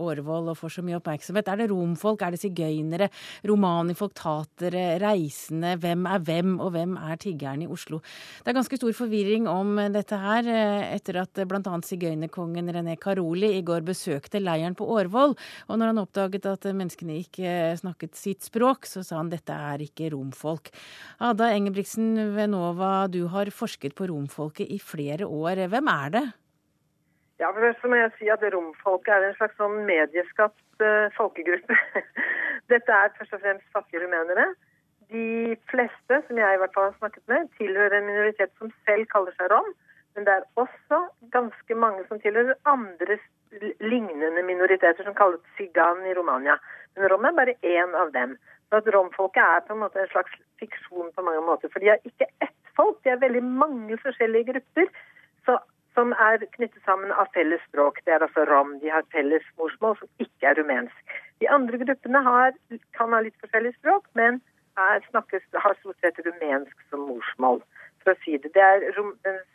Årvoll 0.00 0.48
og 0.48 0.56
får 0.56 0.72
så 0.78 0.84
mye 0.86 0.96
oppmerksomhet? 0.96 1.50
Er 1.52 1.60
det 1.60 1.66
romfolk, 1.68 2.24
er 2.24 2.32
det 2.32 2.40
sigøynere, 2.40 3.10
romanifolk, 3.44 4.14
tatere, 4.16 4.94
reisende? 5.02 5.74
Hvem 5.82 6.08
er 6.08 6.22
hvem, 6.30 6.54
og 6.64 6.72
hvem 6.72 6.94
er 6.96 7.20
tiggeren 7.20 7.66
i 7.66 7.68
Oslo? 7.68 7.98
Det 8.40 8.54
er 8.54 8.56
ganske 8.56 8.78
stor 8.80 8.96
forvirring 9.02 9.50
om 9.52 9.76
dette 9.92 10.22
her, 10.24 10.48
uh, 10.48 10.88
etter 10.88 11.20
at 11.20 11.42
bl.a. 11.44 11.76
sigøynerkongen 11.90 12.72
René 12.72 12.96
Caroli 13.04 13.52
i 13.58 13.60
går 13.60 13.84
besøkte 13.84 14.40
leiren 14.40 14.78
på 14.80 14.88
Årvoll. 14.96 15.36
Og 15.68 15.74
når 15.76 15.92
han 15.92 16.02
oppdaget 16.06 16.48
at 16.54 16.70
menneskene 16.72 17.20
ikke 17.20 17.76
snakket 17.84 18.16
sitt 18.16 18.48
språk, 18.48 18.88
så 18.88 19.04
sa 19.04 19.20
han 19.20 19.28
dette 19.36 19.52
er 19.52 19.84
ikke 19.90 20.08
romfolk. 20.16 20.72
Ada 21.20 21.52
Engebrigtsen 21.52 22.14
ved 22.32 22.54
NOVA, 22.56 23.09
du 23.12 23.24
har 23.32 23.50
forsket 23.54 23.96
på 23.98 24.08
romfolket 24.10 24.70
i 24.70 24.78
flere 24.82 25.26
år. 25.26 25.66
Hvem 25.72 25.90
er 25.92 26.14
det? 26.16 26.26
Ja, 27.40 27.50
for 27.50 27.60
Først 27.64 27.84
må 27.88 27.96
jeg 27.96 28.12
si 28.18 28.28
at 28.28 28.42
romfolket 28.54 29.14
er 29.14 29.28
en 29.28 29.36
slags 29.38 29.56
sånn 29.60 29.78
medieskapt 29.88 30.84
uh, 30.84 31.08
folkegruppe. 31.16 31.76
Dette 32.72 32.96
er 32.96 33.14
først 33.16 33.36
og 33.36 33.40
fremst 33.44 33.76
fattige 33.76 34.02
rumenere. 34.04 34.50
De 35.10 35.56
fleste, 35.70 36.20
som 36.26 36.38
jeg 36.38 36.54
i 36.56 36.60
hvert 36.60 36.74
fall 36.76 36.90
har 36.90 36.98
snakket 36.98 37.24
med, 37.32 37.48
tilhører 37.58 37.96
en 37.96 38.10
minoritet 38.10 38.52
som 38.60 38.70
selv 38.84 39.08
kaller 39.14 39.34
seg 39.38 39.48
rom. 39.54 39.72
Men 40.14 40.26
det 40.26 40.36
er 40.36 40.46
også 40.60 41.00
ganske 41.32 41.74
mange 41.74 42.04
som 42.10 42.20
tilhører 42.20 42.58
andre 42.68 43.16
lignende 43.80 44.44
minoriteter 44.46 45.06
som 45.06 45.16
kalles 45.16 45.40
sigan 45.56 46.04
i 46.06 46.14
Romania. 46.14 46.58
Men 46.94 47.08
rom 47.10 47.24
er 47.24 47.36
bare 47.40 47.56
én 47.64 47.96
av 47.96 48.12
dem. 48.14 48.36
Så 48.68 48.78
at 48.78 48.92
romfolket 48.94 49.42
er 49.42 49.64
på 49.66 49.74
en 49.74 49.82
måte 49.82 49.98
en 49.98 50.12
slags 50.12 50.34
fiksjon 50.60 51.10
på 51.16 51.24
mange 51.26 51.42
måter. 51.46 51.72
For 51.72 51.82
de 51.82 51.90
har 51.90 52.04
ikke 52.06 52.28
ett 52.44 52.59
folk. 52.80 52.98
Det 53.04 53.14
er 53.14 53.24
veldig 53.24 53.44
mange 53.62 53.98
forskjellige 54.04 54.52
grupper 54.52 54.92
så, 55.46 55.58
som 55.94 56.12
er 56.28 56.44
knyttet 56.56 56.82
sammen 56.84 57.12
av 57.12 57.30
felles 57.36 57.62
språk. 57.68 58.00
Det 58.04 58.14
er 58.14 58.24
altså 58.26 58.46
rom. 58.50 58.76
De 58.82 58.92
har 58.92 59.08
felles 59.14 59.46
morsmål 59.60 59.98
som 60.00 60.26
ikke 60.26 60.52
er 60.52 60.60
rumensk. 60.60 61.18
De 61.40 61.48
andre 61.56 61.80
gruppene 61.84 62.22
har, 62.28 62.56
kan 62.98 63.16
ha 63.16 63.20
litt 63.24 63.36
forskjellig 63.42 63.74
språk, 63.78 64.06
men 64.20 64.40
er, 64.78 65.02
snakkes, 65.10 65.44
har 65.64 65.76
stort 65.80 65.98
sett 66.00 66.20
rumensk 66.26 66.86
som 66.90 67.08
morsmål. 67.08 67.62
for 68.02 68.14
å 68.14 68.20
si 68.24 68.38
Det 68.38 68.52
Det 68.54 68.62
er 68.62 68.92
rom, 68.96 69.12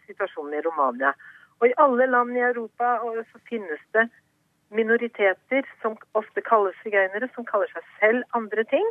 situasjonen 0.08 0.54
i 0.54 0.62
Romania. 0.62 1.14
Og 1.60 1.68
i 1.68 1.78
alle 1.78 2.06
land 2.06 2.38
i 2.38 2.44
Europa 2.52 3.00
så 3.32 3.40
finnes 3.50 3.82
det 3.94 4.10
minoriteter 4.70 5.64
som 5.82 5.98
ofte 6.14 6.42
kalles 6.42 6.76
sigøynere, 6.84 7.30
som 7.36 7.46
kaller 7.46 7.68
seg 7.74 7.84
selv 8.00 8.24
andre 8.34 8.64
ting. 8.64 8.88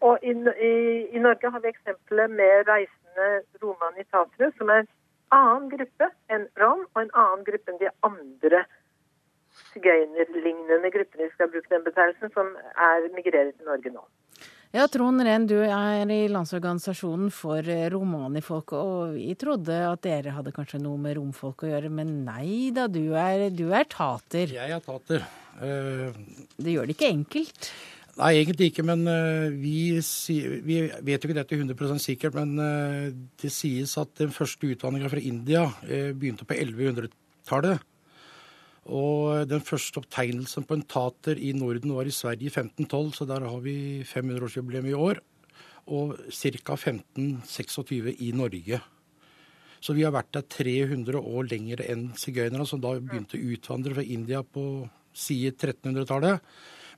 Og 0.00 0.18
i, 0.22 0.32
i, 0.70 0.72
i 1.16 1.18
Norge 1.18 1.50
har 1.50 1.60
vi 1.60 1.68
eksempelet 1.68 2.30
med 2.30 2.68
reisende 2.68 3.07
rene 3.18 3.62
romanitatere, 3.62 4.52
som 4.58 4.70
er 4.72 4.84
en 4.84 4.92
annen 5.34 5.70
gruppe 5.72 6.10
enn 6.32 6.46
rom, 6.60 6.84
og 6.94 7.02
en 7.02 7.14
annen 7.14 7.46
gruppe 7.46 7.72
enn 7.72 7.80
de 7.82 7.90
andre 8.06 8.62
sigøynerlignende 9.72 10.92
gruppene, 10.94 11.26
vi 11.26 11.34
skal 11.34 11.50
bruke 11.52 11.72
den 11.72 11.84
betegnelsen, 11.86 12.32
som 12.34 12.54
er 12.78 13.10
migreret 13.16 13.56
til 13.58 13.68
Norge 13.68 13.92
nå. 13.94 14.06
Ja, 14.76 14.84
Trond 14.92 15.22
Rehn, 15.24 15.46
du 15.48 15.56
er 15.64 16.10
i 16.12 16.26
Landsorganisasjonen 16.28 17.30
for 17.32 17.64
romanifolket, 17.94 18.76
og 18.76 19.14
vi 19.16 19.32
trodde 19.40 19.78
at 19.88 20.02
dere 20.04 20.34
hadde 20.36 20.52
kanskje 20.52 20.82
noe 20.84 21.00
med 21.00 21.16
romfolk 21.16 21.64
å 21.64 21.70
gjøre, 21.70 21.88
men 21.88 22.18
nei 22.26 22.68
da, 22.76 22.84
du 22.84 23.16
er, 23.16 23.48
du 23.48 23.70
er 23.72 23.88
tater. 23.88 24.52
Jeg 24.58 24.76
er 24.76 24.84
tater. 24.84 25.24
Uh... 25.58 26.12
Det 26.60 26.74
gjør 26.74 26.86
det 26.86 26.98
ikke 26.98 27.14
enkelt? 27.16 27.70
Nei, 28.18 28.32
egentlig 28.40 28.72
ikke. 28.72 28.84
Men 28.86 29.04
uh, 29.06 29.46
vi, 29.54 29.94
vi, 30.66 30.80
vet 31.06 31.22
jo 31.22 31.28
ikke 31.28 31.38
dette 31.38 31.58
100 31.58 32.02
sikkert. 32.02 32.38
Men 32.38 32.56
uh, 32.58 33.06
det 33.38 33.52
sies 33.54 33.94
at 34.00 34.16
den 34.18 34.34
første 34.34 34.72
utvandringa 34.72 35.10
fra 35.12 35.22
India 35.22 35.68
uh, 35.68 36.10
begynte 36.18 36.48
på 36.48 36.58
1100-tallet. 36.58 37.86
Og 38.88 39.44
den 39.44 39.60
første 39.60 40.00
opptegnelsen 40.00 40.64
på 40.64 40.78
en 40.78 40.86
tater 40.88 41.38
i 41.38 41.52
Norden 41.52 41.92
var 41.92 42.08
i 42.08 42.14
Sverige 42.14 42.48
i 42.48 42.52
1512, 42.54 43.10
så 43.18 43.26
der 43.28 43.44
har 43.44 43.58
vi 43.60 44.04
500-årsjubileum 44.08 44.88
i 44.88 44.96
år. 44.96 45.20
Og 45.92 46.16
ca. 46.32 46.76
1526 46.76 48.14
i 48.24 48.32
Norge. 48.36 48.80
Så 49.78 49.94
vi 49.94 50.02
har 50.02 50.14
vært 50.16 50.32
der 50.34 50.46
300 50.50 51.20
år 51.20 51.46
lenger 51.52 51.84
enn 51.86 52.08
sigøynerne, 52.18 52.66
som 52.66 52.80
da 52.82 52.96
begynte 52.98 53.38
å 53.38 53.52
utvandre 53.54 53.94
fra 53.94 54.02
India 54.02 54.42
på 54.42 54.64
side 55.14 55.54
1300-tallet. 55.54 56.42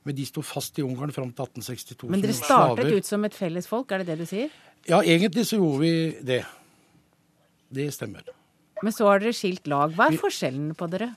Men 0.07 0.17
de 0.17 0.25
sto 0.25 0.41
fast 0.41 0.79
i 0.81 0.85
Ungarn 0.85 1.13
fram 1.13 1.29
til 1.29 1.45
1862 1.45 2.09
Men 2.09 2.23
dere 2.23 2.33
startet 2.33 2.81
slaver. 2.81 2.97
ut 2.97 3.09
som 3.09 3.25
et 3.27 3.35
felles 3.37 3.67
folk, 3.69 3.91
er 3.91 4.01
det 4.01 4.13
det 4.13 4.23
du 4.23 4.29
sier? 4.29 4.53
Ja, 4.89 5.01
egentlig 5.01 5.45
så 5.45 5.59
gjorde 5.59 5.81
vi 5.83 5.91
det. 6.25 6.43
Det 7.71 7.91
stemmer. 7.93 8.25
Men 8.81 8.95
så 8.95 9.05
har 9.05 9.21
dere 9.21 9.35
skilt 9.37 9.69
lag. 9.69 9.93
Hva 9.93 10.09
er 10.09 10.15
vi, 10.15 10.21
forskjellen 10.23 10.71
på 10.77 10.87
dere? 10.89 11.11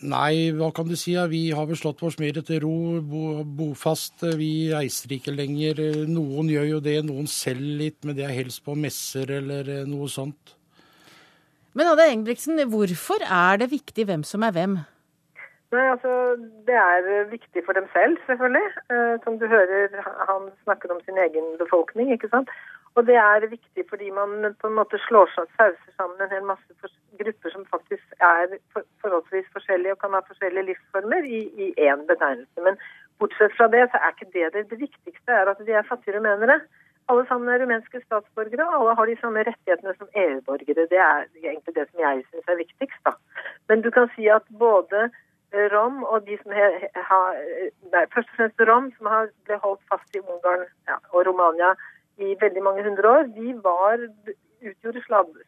Nei, 0.00 0.48
hva 0.56 0.70
kan 0.72 0.88
du 0.88 0.94
si? 0.96 1.12
Ja? 1.12 1.26
Vi 1.28 1.50
har 1.52 1.66
vel 1.68 1.76
slått 1.76 2.00
oss 2.08 2.16
mer 2.22 2.38
til 2.40 2.62
ro, 2.64 2.76
bo, 3.04 3.42
bofast. 3.44 4.24
Vi 4.40 4.70
reiser 4.72 5.12
ikke 5.18 5.34
lenger. 5.34 5.82
Noen 6.08 6.48
gjør 6.48 6.70
jo 6.70 6.80
det, 6.86 6.96
noen 7.04 7.28
selger 7.28 7.76
litt, 7.82 7.98
men 8.08 8.16
det 8.16 8.24
er 8.24 8.32
helst 8.38 8.64
på 8.64 8.78
messer 8.78 9.36
eller 9.42 9.68
eh, 9.68 9.84
noe 9.88 10.08
sånt. 10.08 10.56
Men 11.76 11.92
Adde 11.92 12.08
Engebrigtsen, 12.08 12.58
hvorfor 12.72 13.22
er 13.22 13.60
det 13.60 13.68
viktig 13.70 14.08
hvem 14.08 14.24
som 14.26 14.42
er 14.48 14.56
hvem? 14.56 14.80
Nei, 15.70 15.86
altså, 15.94 16.12
Det 16.66 16.74
er 16.74 17.30
viktig 17.30 17.62
for 17.66 17.72
dem 17.78 17.86
selv, 17.92 18.18
selvfølgelig. 18.26 18.68
Eh, 18.92 19.14
som 19.24 19.38
du 19.38 19.46
hører, 19.46 19.88
han 20.30 20.50
snakker 20.64 20.90
om 20.90 21.00
sin 21.04 21.18
egen 21.18 21.46
befolkning. 21.62 22.12
ikke 22.12 22.28
sant? 22.28 22.50
Og 22.96 23.06
det 23.06 23.14
er 23.14 23.46
viktig 23.46 23.84
fordi 23.90 24.10
man 24.10 24.30
på 24.60 24.66
en 24.66 24.78
måte 24.80 24.98
slår 25.06 25.30
sauser 25.36 25.92
sammen 25.96 26.22
en 26.22 26.34
hel 26.34 26.46
masse 26.52 26.90
grupper 27.20 27.50
som 27.54 27.66
faktisk 27.74 28.06
er 28.32 28.56
forholdsvis 29.02 29.52
forskjellige 29.54 29.94
og 29.94 30.00
kan 30.02 30.16
ha 30.16 30.20
forskjellige 30.26 30.68
livsformer 30.70 31.22
i 31.22 31.68
én 31.86 32.02
betegnelse. 32.10 32.58
Men 32.66 32.80
bortsett 33.20 33.54
fra 33.56 33.68
det, 33.74 33.84
så 33.92 33.96
er 34.00 34.10
ikke 34.14 34.32
det 34.36 34.52
det. 34.54 34.70
Det 34.70 34.80
viktigste 34.86 35.38
er 35.40 35.52
at 35.52 35.62
de 35.66 35.72
er 35.72 35.90
fattige 35.92 36.16
rumenere. 36.18 36.60
Alle 37.10 37.24
sammen 37.28 37.48
er 37.48 37.62
rumenske 37.62 38.00
statsborgere, 38.06 38.66
og 38.66 38.74
alle 38.80 38.94
har 38.98 39.06
de 39.06 39.16
samme 39.20 39.46
rettighetene 39.48 39.94
som 39.98 40.08
EU-borgere. 40.24 40.86
Det 40.92 41.00
er 41.10 41.24
egentlig 41.44 41.74
det 41.78 41.86
som 41.90 41.98
jeg 42.06 42.24
syns 42.28 42.52
er 42.52 42.62
viktigst. 42.64 43.00
da. 43.06 43.12
Men 43.68 43.82
du 43.82 43.90
kan 43.90 44.10
si 44.16 44.26
at 44.26 44.46
både 44.58 45.10
rom, 45.72 46.02
og 46.04 46.26
de 46.26 46.36
som 46.42 46.52
har 46.54 47.38
nei, 47.92 48.04
Først 48.14 48.30
og 48.32 48.36
fremst 48.36 48.62
rom, 48.68 48.90
som 48.98 49.10
har 49.10 49.30
ble 49.48 49.58
holdt 49.64 49.82
fast 49.90 50.14
i 50.14 50.22
Ungarn 50.22 50.66
ja, 50.88 50.98
og 51.10 51.26
Romania 51.26 51.74
i 52.20 52.36
veldig 52.40 52.62
mange 52.62 52.84
hundre 52.84 53.10
år, 53.16 53.28
de 53.34 53.54
var, 53.64 54.02
utgjorde 54.60 55.02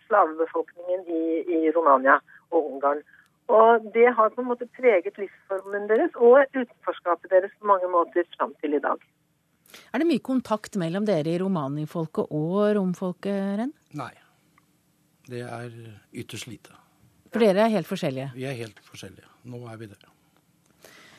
slavebefolkningen 0.08 1.02
i, 1.06 1.24
i, 1.44 1.58
Romania 1.76 2.18
og 2.50 2.70
Ungarn. 2.74 3.02
Og 3.52 3.88
det 3.94 4.08
har 4.16 4.32
på 4.32 4.40
en 4.40 4.48
måte 4.48 4.68
preget 4.78 5.18
livsformen 5.20 5.88
deres 5.90 6.14
og 6.16 6.46
utenforskapet 6.54 7.30
deres 7.34 7.52
på 7.60 7.68
mange 7.68 7.90
måter 7.92 8.24
fram 8.38 8.54
til 8.62 8.78
i 8.78 8.82
dag. 8.82 9.02
Er 9.92 10.00
det 10.00 10.08
mye 10.08 10.24
kontakt 10.24 10.76
mellom 10.80 11.04
dere 11.08 11.34
i 11.34 11.40
romanifolket 11.40 12.32
og 12.32 12.60
romfolket, 12.76 13.58
Renn? 13.60 13.74
Nei. 13.98 14.12
Det 15.28 15.44
er 15.44 15.74
ytterst 16.12 16.48
lite. 16.50 16.74
For 17.32 17.44
dere 17.44 17.66
er 17.66 17.76
helt 17.76 17.88
forskjellige? 17.88 18.32
Vi 18.36 18.48
er 18.48 18.56
helt 18.58 18.80
forskjellige. 18.88 19.31
Nå 19.48 19.62
er 19.68 19.78
vi 19.80 19.90
der. 19.90 20.12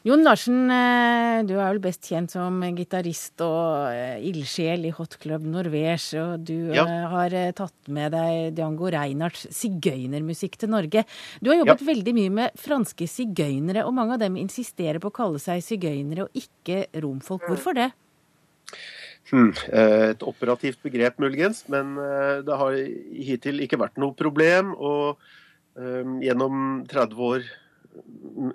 Jon 0.03 0.19
Larsen, 0.19 0.65
eh, 0.67 1.45
du 1.47 1.53
er 1.55 1.69
vel 1.69 1.77
best 1.79 2.03
kjent 2.09 2.33
som 2.33 2.57
gitarist 2.75 3.39
og 3.39 3.93
eh, 3.95 4.17
ildsjel 4.27 4.89
i 4.89 4.91
Hot 4.91 5.15
Club 5.23 5.45
Norvège. 5.47 6.19
Og 6.19 6.43
du 6.43 6.73
ja. 6.75 6.83
Eh, 6.83 7.05
har 7.07 7.35
tatt 7.55 7.87
med 7.87 8.11
deg 8.11 8.57
Django 8.57 8.91
Reinhardts 8.91 9.47
sigøynermusikk 9.55 10.59
til 10.59 10.73
Norge. 10.75 11.05
Du 11.39 11.53
har 11.53 11.61
jobbet 11.61 11.85
ja. 11.85 11.89
veldig 11.93 12.15
mye 12.19 12.33
med 12.41 12.59
franske 12.59 13.07
sigøynere, 13.07 13.85
og 13.87 13.95
mange 13.95 14.17
av 14.17 14.25
dem 14.25 14.35
insisterer 14.43 14.99
på 14.99 15.07
å 15.07 15.15
kalle 15.21 15.39
seg 15.39 15.63
sigøynere 15.63 16.27
og 16.27 16.35
ikke 16.35 16.83
romfolk. 16.99 17.47
Hvorfor 17.47 17.79
det? 17.79 17.87
Hmm, 19.31 19.55
et 19.71 20.27
operativt 20.27 20.83
begrep, 20.83 21.15
muligens, 21.23 21.63
men 21.71 21.95
det 22.43 22.59
har 22.59 22.75
hittil 22.75 23.63
ikke 23.63 23.79
vært 23.79 23.95
noe 24.03 24.11
problem. 24.19 24.75
Og 24.75 25.15
um, 25.79 26.19
gjennom 26.19 26.81
30 26.91 27.27
år 27.31 27.47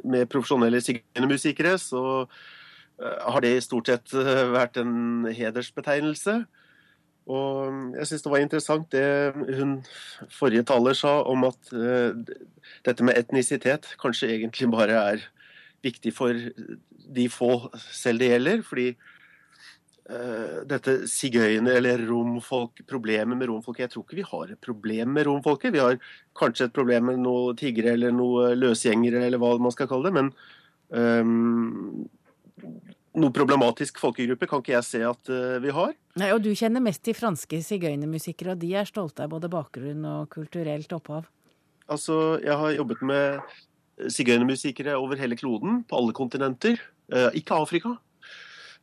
med 0.04 0.28
profesjonelle 0.30 0.80
sigøynermusikere, 0.84 1.76
så 1.78 2.04
eh, 2.22 3.18
har 3.32 3.44
det 3.44 3.56
stort 3.64 3.90
sett 3.90 4.14
eh, 4.16 4.46
vært 4.54 4.80
en 4.80 5.28
hedersbetegnelse. 5.34 6.40
Og 7.28 7.96
jeg 7.98 8.08
syns 8.08 8.24
det 8.24 8.32
var 8.32 8.42
interessant 8.42 8.92
det 8.94 9.58
hun 9.58 9.74
forrige 10.32 10.64
taler 10.70 10.96
sa 10.96 11.18
om 11.28 11.42
at 11.44 11.58
uh, 11.76 12.16
dette 12.88 13.04
med 13.04 13.20
etnisitet 13.20 13.84
kanskje 14.00 14.30
egentlig 14.32 14.70
bare 14.72 14.96
er 15.12 15.26
viktig 15.84 16.14
for 16.16 16.32
de 16.32 17.26
få 17.28 17.50
selv 17.92 18.24
det 18.24 18.30
gjelder. 18.32 18.64
Fordi 18.64 18.86
uh, 20.10 20.60
dette 20.68 20.94
sigøyne- 21.10 21.76
eller 21.78 22.02
romfolk, 22.08 22.82
problemet 22.88 23.38
med 23.38 23.48
romfolk 23.50 23.78
Jeg 23.82 23.92
tror 23.92 24.04
ikke 24.04 24.20
vi 24.20 24.26
har 24.30 24.52
et 24.52 24.60
problem 24.60 25.12
med 25.14 25.26
romfolket. 25.28 25.72
Vi 25.72 25.82
har 25.82 25.98
kanskje 26.38 26.68
et 26.68 26.76
problem 26.76 27.10
med 27.10 27.18
noe 27.24 27.54
tiggere 27.58 27.94
eller 27.96 28.14
noe 28.14 28.54
løsgjengere 28.56 29.26
eller 29.26 29.38
hva 29.38 29.56
man 29.60 29.74
skal 29.74 29.90
kalle 29.90 30.10
det. 30.10 30.14
Men 30.16 30.32
um, 30.88 32.08
noe 33.18 33.34
problematisk 33.34 34.00
folkegruppe 34.02 34.48
kan 34.48 34.62
ikke 34.62 34.76
jeg 34.76 34.86
se 34.86 35.02
at 35.06 35.32
uh, 35.32 35.56
vi 35.62 35.72
har. 35.74 35.94
Nei, 36.18 36.32
og 36.34 36.42
Du 36.44 36.50
kjenner 36.56 36.82
mest 36.84 37.04
til 37.06 37.16
franske 37.16 37.60
sigøynermusikere, 37.64 38.54
og 38.54 38.62
de 38.62 38.74
er 38.78 38.88
stolte 38.88 39.24
av 39.24 39.32
både 39.34 39.50
bakgrunn 39.52 40.04
og 40.08 40.28
kulturelt 40.34 40.92
opphav? 40.96 41.28
Altså, 41.88 42.38
Jeg 42.44 42.56
har 42.56 42.76
jobbet 42.76 43.02
med 43.02 43.56
sigøynermusikere 44.12 44.96
over 44.98 45.18
hele 45.18 45.36
kloden, 45.36 45.82
på 45.88 45.98
alle 45.98 46.14
kontinenter. 46.14 46.78
Uh, 47.12 47.30
ikke 47.34 47.56
Afrika. 47.56 47.96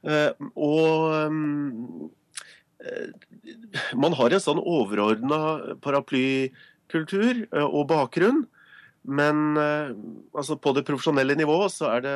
Uh, 0.06 0.32
og 0.54 1.14
um, 1.30 2.10
man 3.98 4.14
har 4.20 4.36
en 4.36 4.44
sånn 4.44 4.60
overordna 4.62 5.78
paraplykultur 5.82 7.46
og 7.66 7.88
bakgrunn 7.90 8.44
men 9.06 9.58
eh, 9.62 9.92
altså 10.34 10.58
på 10.58 10.74
det 10.74 10.86
profesjonelle 10.88 11.36
nivået 11.38 11.74
så 11.74 11.92
er 11.94 12.04
det, 12.06 12.16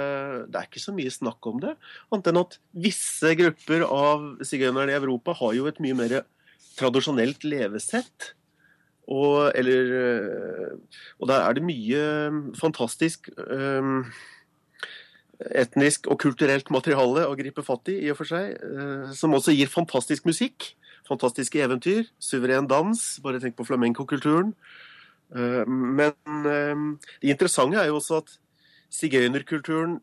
det 0.50 0.58
er 0.60 0.68
ikke 0.68 0.82
så 0.82 0.94
mye 0.96 1.14
snakk 1.14 1.50
om 1.52 1.62
det. 1.62 1.76
Annet 2.10 2.32
enn 2.32 2.42
at 2.42 2.58
visse 2.86 3.34
grupper 3.38 3.86
av 3.86 4.26
sigøynerne 4.46 4.94
i 4.94 4.98
Europa 4.98 5.36
har 5.38 5.56
jo 5.58 5.70
et 5.70 5.82
mye 5.84 5.98
mer 6.00 6.16
tradisjonelt 6.80 7.46
levesett. 7.46 8.32
Og, 9.10 9.52
eller, 9.58 9.94
eh, 10.00 11.06
og 11.22 11.30
der 11.30 11.46
er 11.46 11.58
det 11.58 11.66
mye 11.66 12.02
fantastisk 12.58 13.32
um, 13.38 14.04
etnisk 15.40 16.10
og 16.12 16.20
kulturelt 16.20 16.70
materiale 16.74 17.24
å 17.28 17.38
gripe 17.40 17.64
fatt 17.64 17.92
i, 17.94 18.00
i 18.06 18.12
og 18.12 18.20
for 18.20 18.30
seg. 18.30 18.58
Uh, 18.60 19.10
som 19.16 19.34
også 19.38 19.56
gir 19.56 19.72
fantastisk 19.72 20.28
musikk. 20.30 20.74
Fantastiske 21.10 21.62
eventyr. 21.64 22.10
Suveren 22.22 22.68
dans. 22.70 23.02
Bare 23.24 23.42
tenk 23.42 23.58
på 23.58 23.66
flamenco-kulturen. 23.66 24.54
Eh, 25.36 25.66
men 25.66 26.46
eh, 26.50 26.86
det 27.22 27.34
interessante 27.34 27.78
er 27.78 27.92
jo 27.92 28.00
også 28.00 28.22
at 28.24 28.32
sigøynerkulturen 28.94 30.00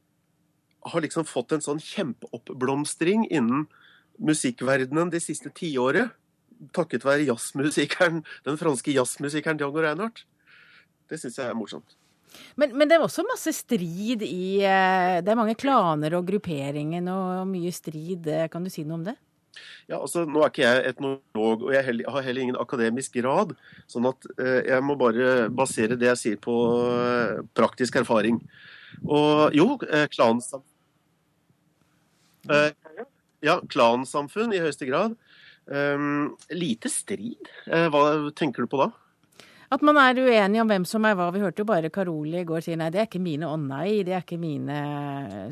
har 0.87 1.03
liksom 1.03 1.27
fått 1.27 1.57
en 1.57 1.65
sånn 1.65 1.83
kjempeoppblomstring 1.83 3.27
innen 3.35 3.67
musikkverdenen 4.23 5.11
det 5.11 5.25
siste 5.25 5.51
tiåret. 5.55 6.15
Takket 6.77 7.05
være 7.05 7.27
jazzmusikeren, 7.27 8.23
den 8.47 8.59
franske 8.61 8.95
jazzmusikeren 8.95 9.59
Django 9.61 9.83
Reinhardt. 9.83 10.25
Det 11.11 11.19
syns 11.21 11.39
jeg 11.39 11.51
er 11.51 11.59
morsomt. 11.59 11.99
Men, 12.57 12.73
men, 12.77 12.89
det 12.89 12.97
er 12.97 13.05
også 13.05 13.25
masse 13.27 13.53
strid 13.55 14.23
i 14.27 14.59
eh, 14.65 15.19
Det 15.25 15.33
er 15.33 15.39
mange 15.39 15.57
klaner 15.59 16.17
og 16.19 16.27
grupperinger 16.29 17.07
og 17.13 17.47
mye 17.51 17.73
strid. 17.75 18.29
Kan 18.53 18.67
du 18.67 18.73
si 18.73 18.85
noe 18.85 19.01
om 19.01 19.07
det? 19.07 19.17
Ja, 19.87 20.01
altså, 20.01 20.25
Nå 20.27 20.43
er 20.43 20.51
ikke 20.51 20.65
jeg 20.65 20.85
etnolog, 20.91 21.65
og 21.65 21.73
jeg 21.75 21.85
har 21.87 22.25
heller 22.27 22.43
ingen 22.43 22.61
akademisk 22.61 23.17
grad. 23.21 23.55
sånn 23.91 24.09
at 24.11 24.27
eh, 24.37 24.63
jeg 24.73 24.85
må 24.85 24.97
bare 24.99 25.49
basere 25.49 25.99
det 25.99 26.11
jeg 26.13 26.23
sier 26.23 26.41
på 26.43 26.57
eh, 26.91 27.45
praktisk 27.57 28.01
erfaring. 28.03 28.41
Og 29.05 29.55
jo, 29.57 29.69
eh, 29.91 30.09
klansamfunn 30.13 30.65
eh, 32.51 32.73
Ja, 33.45 33.61
klansamfunn 33.71 34.55
i 34.57 34.63
høyeste 34.63 34.89
grad. 34.89 35.17
Um, 35.67 36.37
lite 36.55 36.91
strid. 36.91 37.49
Eh, 37.67 37.89
hva 37.91 38.31
tenker 38.39 38.65
du 38.65 38.71
på 38.71 38.79
da? 38.81 38.91
At 39.73 39.83
man 39.83 39.99
er 39.99 40.21
uenig 40.23 40.61
om 40.63 40.69
hvem 40.71 40.85
som 40.87 41.07
er 41.09 41.17
hva. 41.19 41.31
Vi 41.35 41.43
hørte 41.43 41.65
jo 41.65 41.69
bare 41.69 41.91
Karoli 41.91 42.39
i 42.43 42.47
går 42.47 42.63
si 42.63 42.77
nei, 42.79 42.91
det 42.95 43.03
er 43.03 43.09
ikke 43.09 43.23
mine. 43.23 43.49
Å 43.51 43.59
nei, 43.59 44.05
det 44.07 44.15
er 44.15 44.23
ikke 44.23 44.39
mine. 44.39 44.79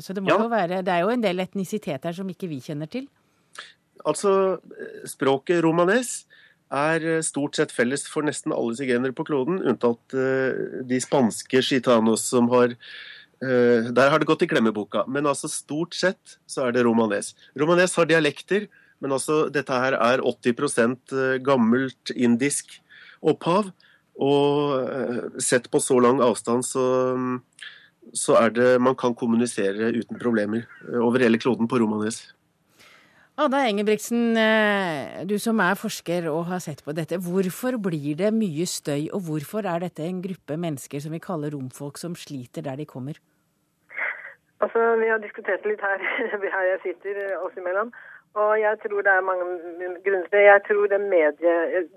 Så 0.03 0.15
det 0.15 0.23
må 0.23 0.31
ja. 0.31 0.39
jo 0.39 0.51
være 0.51 0.81
Det 0.85 0.93
er 0.93 1.03
jo 1.03 1.11
en 1.11 1.25
del 1.25 1.43
etnisitet 1.43 2.07
her 2.07 2.15
som 2.15 2.29
ikke 2.31 2.49
vi 2.51 2.61
kjenner 2.63 2.91
til. 2.91 3.09
Altså, 4.05 4.61
språket 5.09 5.63
romanes 5.65 6.21
er 6.73 7.03
eh, 7.05 7.25
stort 7.25 7.57
sett 7.57 7.73
felles 7.73 8.05
for 8.09 8.25
nesten 8.25 8.53
alle 8.55 8.77
sigøynere 8.77 9.15
på 9.15 9.25
kloden, 9.27 9.59
unntatt 9.61 10.15
uh, 10.17 10.81
de 10.87 10.97
spanske 11.01 11.61
gitanos 11.61 12.25
som 12.25 12.49
har 12.53 12.73
uh, 12.73 13.91
Der 13.91 14.09
har 14.09 14.19
det 14.19 14.29
gått 14.29 14.45
i 14.45 14.49
glemmeboka. 14.49 15.05
Men 15.07 15.27
altså 15.29 15.51
stort 15.51 15.95
sett 15.97 16.39
så 16.47 16.67
er 16.67 16.75
det 16.75 16.85
romanes. 16.87 17.33
Romanes 17.59 17.95
har 17.99 18.09
dialekter, 18.09 18.67
men 19.03 19.13
altså 19.13 19.45
dette 19.53 19.75
her 19.75 19.97
er 19.99 20.23
80% 20.23 21.13
gammelt 21.45 22.13
indisk 22.15 22.79
opphav. 23.21 23.73
Og 24.15 24.85
uh, 24.85 25.39
sett 25.43 25.67
på 25.71 25.81
så 25.83 25.99
lang 25.99 26.21
avstand 26.23 26.63
så, 26.63 26.85
så 28.15 28.37
er 28.39 28.53
det 28.55 28.69
Man 28.79 28.95
kan 28.95 29.15
kommunisere 29.15 29.91
uten 29.91 30.19
problemer 30.21 30.63
over 31.01 31.19
hele 31.19 31.41
kloden 31.41 31.67
på 31.67 31.81
romanes. 31.83 32.23
Ada 33.35 33.65
Engebrigtsen, 33.67 34.37
eh, 34.39 35.25
du 35.27 35.35
som 35.43 35.59
er 35.59 35.75
forsker 35.75 36.29
og 36.31 36.45
har 36.47 36.61
sett 36.63 36.79
på 36.85 36.93
dette. 36.95 37.17
Hvorfor 37.19 37.75
blir 37.75 38.15
det 38.15 38.31
mye 38.31 38.63
støy, 38.63 39.09
og 39.11 39.25
hvorfor 39.27 39.67
er 39.67 39.83
dette 39.83 40.05
en 40.07 40.21
gruppe 40.23 40.55
mennesker 40.55 41.03
som 41.03 41.11
vi 41.11 41.19
kaller 41.19 41.51
romfolk, 41.51 41.99
som 41.99 42.15
sliter 42.15 42.63
der 42.63 42.79
de 42.79 42.85
kommer? 42.85 43.19
Altså, 44.63 44.79
Vi 44.95 45.09
har 45.11 45.19
diskutert 45.19 45.65
litt 45.67 45.81
her, 45.83 45.99
her 46.55 46.65
jeg 46.71 46.79
sitter 46.85 47.19
eh, 47.25 47.43
oss 47.43 47.59
imellom. 47.59 47.91
Og 48.35 48.53
jeg 48.59 48.75
tror 48.83 49.03
det 49.05 49.11
er 49.13 49.23
mange 49.23 49.45
grunner 50.03 50.25
til 50.27 50.37
det. 50.37 50.41
Jeg 50.43 50.61
tror 50.67 50.87
det 50.91 50.99
medie, 51.01 51.53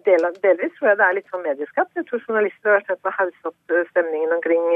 del, 0.07 0.27
Delvis 0.45 0.77
tror 0.77 0.89
jeg 0.89 0.99
det 1.01 1.07
er 1.07 1.17
litt 1.17 1.33
sånn 1.33 1.47
medieskapt. 1.47 1.97
Jeg 1.99 2.07
tror 2.07 2.23
journalister 2.27 2.77
har 2.77 2.85
sett 2.87 3.01
på 3.03 3.15
hausse 3.17 3.51
opp 3.51 3.75
eh, 3.75 3.89
stemningen 3.91 4.37
omkring 4.37 4.69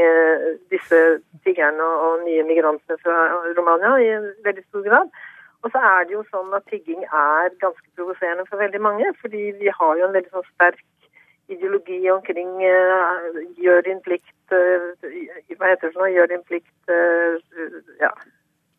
disse 0.75 1.03
tiggerne 1.47 1.87
og 2.07 2.25
nye 2.27 2.43
migrantene 2.49 2.99
fra 3.05 3.19
Romania 3.59 3.95
i 4.03 4.11
veldig 4.49 4.67
stor 4.67 4.89
grad. 4.89 5.15
Og 5.63 5.71
så 5.71 5.83
er 5.93 6.09
det 6.09 6.17
jo 6.17 6.25
sånn 6.33 6.51
at 6.59 6.67
tigging 6.67 7.05
er 7.07 7.55
ganske 7.63 7.87
provoserende 7.95 8.49
for 8.49 8.59
veldig 8.59 8.83
mange. 8.83 9.13
Fordi 9.23 9.53
vi 9.61 9.71
har 9.71 10.01
jo 10.01 10.09
en 10.09 10.17
veldig 10.17 10.35
sånn 10.35 10.51
sterk 10.57 10.83
ideologi 11.53 12.11
omkring 12.11 12.53
uh, 12.63 13.41
gjør 13.61 13.83
din 13.87 14.01
plikt 14.05 14.55
uh, 14.55 14.93
Hva 15.59 15.73
heter 15.73 15.91
det 15.91 15.99
noe? 15.99 16.11
Gjør 16.15 16.31
din 16.33 16.45
plikt 16.49 16.93
uh, 16.93 17.35
ja. 18.01 18.13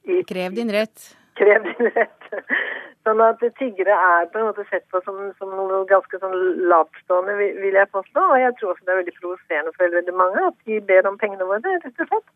I, 0.03 0.23
Krev 0.27 0.55
din 0.57 0.71
rett. 0.73 1.11
Krev 1.39 1.63
din 1.65 1.91
rett. 1.95 2.27
Sånn 3.03 3.19
at 3.19 3.41
tiggere 3.59 3.95
er 3.99 4.27
på 4.31 4.39
en 4.39 4.47
måte 4.47 4.63
sett 4.69 4.85
på 4.93 5.01
som, 5.03 5.17
som 5.39 5.51
noe 5.51 5.81
ganske 5.89 6.19
sånn 6.21 6.35
lavtstående, 6.71 7.35
vil 7.35 7.79
jeg 7.79 7.91
påstå. 7.91 8.27
Og 8.31 8.37
jeg 8.39 8.55
tror 8.59 8.73
også 8.73 8.85
det 8.85 8.93
er 8.93 9.01
veldig 9.01 9.15
provoserende 9.17 9.73
for 9.75 9.97
veldig 9.97 10.15
mange 10.19 10.45
at 10.49 10.59
de 10.69 10.79
ber 10.91 11.09
om 11.09 11.17
pengene 11.19 11.47
våre, 11.49 11.79
rett 11.83 12.05
og 12.05 12.13
slett. 12.13 12.29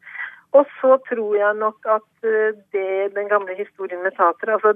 Og 0.55 0.67
så 0.79 0.93
tror 1.09 1.35
jeg 1.35 1.55
nok 1.59 1.87
at 1.91 2.27
eh, 2.27 2.55
det, 2.73 3.15
den 3.15 3.27
gamle 3.27 3.55
historien 3.55 4.03
med 4.03 4.15
tatere 4.15 4.55
altså 4.55 4.71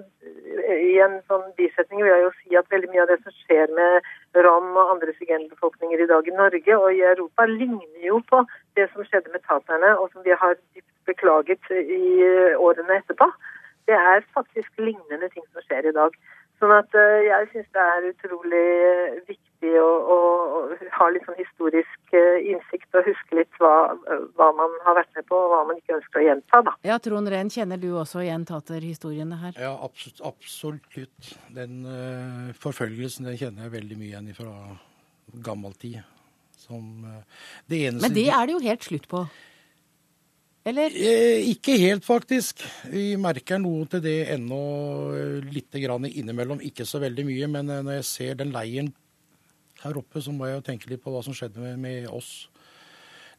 eh, 0.68 0.82
I 0.84 0.98
en 1.06 1.16
sånn 1.32 1.46
bisetning 1.60 2.04
vil 2.04 2.12
jeg 2.12 2.26
jo 2.26 2.32
si 2.42 2.58
at 2.60 2.68
veldig 2.74 2.90
mye 2.92 3.06
av 3.06 3.14
det 3.14 3.20
som 3.24 3.38
skjer 3.46 3.72
med 3.78 4.10
rom 4.46 4.76
og 4.76 4.92
andre 4.98 5.16
sigøynerbefolkninger 5.16 6.04
i 6.04 6.10
dag 6.12 6.28
i 6.28 6.36
Norge 6.36 6.78
og 6.78 6.90
i 6.92 7.06
Europa, 7.14 7.48
ligner 7.48 8.04
jo 8.04 8.20
på 8.28 8.44
det 8.80 8.90
som 8.92 9.08
skjedde 9.08 9.32
med 9.32 9.44
taterne, 9.48 9.96
og 9.96 10.12
som 10.12 10.28
vi 10.28 10.36
har 10.44 10.60
beklaget 11.08 11.72
i 11.72 12.04
årene 12.60 13.00
etterpå. 13.00 13.32
Det 13.90 13.98
er 13.98 14.28
faktisk 14.36 14.82
lignende 14.82 15.30
ting 15.34 15.46
som 15.52 15.66
skjer 15.66 15.90
i 15.90 15.96
dag. 15.96 16.16
Sånn 16.62 16.74
at 16.76 16.94
eh, 16.94 17.24
jeg 17.26 17.48
syns 17.56 17.70
det 17.74 17.84
er 17.84 18.04
utrolig 18.12 18.66
viktig 19.26 19.72
å, 19.82 19.88
å, 20.14 20.18
å, 20.60 20.60
ha 20.94 21.08
litt 21.10 21.26
sånn 21.26 21.40
historisk 21.40 22.14
eh, 22.14 22.38
innsikt 22.52 23.00
og 23.00 23.08
huske 23.10 23.40
litt 23.40 23.58
hva, 23.58 23.96
hva, 24.38 24.52
man 24.60 24.76
har 24.86 25.00
vært 25.00 25.18
med 25.18 25.26
på 25.32 25.40
og 25.40 25.50
hva 25.56 25.64
man 25.72 25.82
ikke 25.82 25.98
ønsker 25.98 26.22
å 26.22 26.28
gjenta. 26.28 26.62
Da. 26.68 26.76
Ja, 26.86 27.00
Trond 27.02 27.34
Rehn, 27.34 27.50
kjenner 27.50 27.82
du 27.82 27.90
også 27.96 28.22
igjen 28.22 28.46
taterhistoriene 28.46 29.42
her? 29.42 29.58
Ja, 29.58 29.74
absolutt. 29.90 30.22
absolutt. 30.30 31.34
Den 31.58 31.82
uh, 31.90 32.54
forfølgelsen 32.62 33.32
den 33.32 33.42
kjenner 33.42 33.66
jeg 33.66 33.80
veldig 33.80 33.98
mye 33.98 34.12
igjen 34.12 34.34
fra 34.38 34.54
gammel 35.50 35.74
tid. 35.82 36.04
Som, 36.62 37.08
uh, 37.10 37.50
det 37.74 37.88
eneste 37.88 38.06
Men 38.06 38.20
det 38.20 38.30
er 38.30 38.46
det 38.46 38.60
jo 38.60 38.66
helt 38.70 38.86
slutt 38.86 39.10
på? 39.10 39.26
Eller? 40.66 40.94
Eh, 40.94 41.50
ikke 41.50 41.78
helt, 41.82 42.06
faktisk. 42.06 42.62
Vi 42.92 43.16
merker 43.18 43.58
noe 43.62 43.88
til 43.90 44.04
det 44.04 44.18
ennå 44.36 44.62
litt 45.50 45.74
grann 45.82 46.06
innimellom. 46.06 46.62
Ikke 46.62 46.86
så 46.86 47.02
veldig 47.02 47.26
mye, 47.26 47.50
men 47.50 47.72
når 47.72 48.02
jeg 48.02 48.10
ser 48.10 48.42
den 48.44 48.54
leiren 48.54 48.92
her 49.82 49.98
oppe, 49.98 50.22
så 50.22 50.34
må 50.34 50.46
jeg 50.48 50.60
jo 50.60 50.66
tenke 50.68 50.92
litt 50.92 51.02
på 51.02 51.14
hva 51.14 51.24
som 51.26 51.34
skjedde 51.34 51.64
med, 51.64 51.80
med 51.82 52.10
oss. 52.14 52.52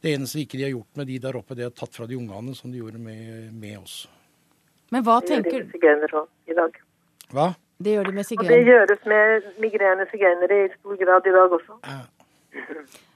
Det 0.03 0.11
eneste 0.11 0.41
ikke 0.41 0.59
de 0.59 0.65
har 0.67 0.73
gjort 0.73 0.99
med 0.99 1.07
de 1.07 1.19
der 1.23 1.37
oppe, 1.39 1.55
det 1.55 1.63
er 1.63 1.71
tatt 1.71 1.95
fra 1.95 2.07
de 2.09 2.17
ungene 2.19 2.55
som 2.57 2.71
de 2.71 2.81
gjorde 2.81 2.99
med, 2.99 3.53
med 3.55 3.77
oss. 3.79 4.01
Men 4.91 5.05
hva 5.07 5.21
Det 5.23 5.37
gjør 5.37 5.45
de 5.45 5.47
tenker 5.47 5.63
med 5.63 5.77
sigøynere 5.77 6.25
i 6.51 6.57
dag. 6.57 6.75
Hva? 7.31 7.47
Det 7.83 7.95
gjør 7.95 8.09
de 8.09 8.13
med 8.17 8.33
Og 8.35 8.51
det 8.51 8.59
gjøres 8.67 9.07
med 9.13 9.47
migrerende 9.63 10.05
sigøynere 10.11 10.59
i 10.65 10.67
stor 10.75 10.99
grad 10.99 11.31
i 11.31 11.35
dag 11.37 11.55
også. 11.57 11.79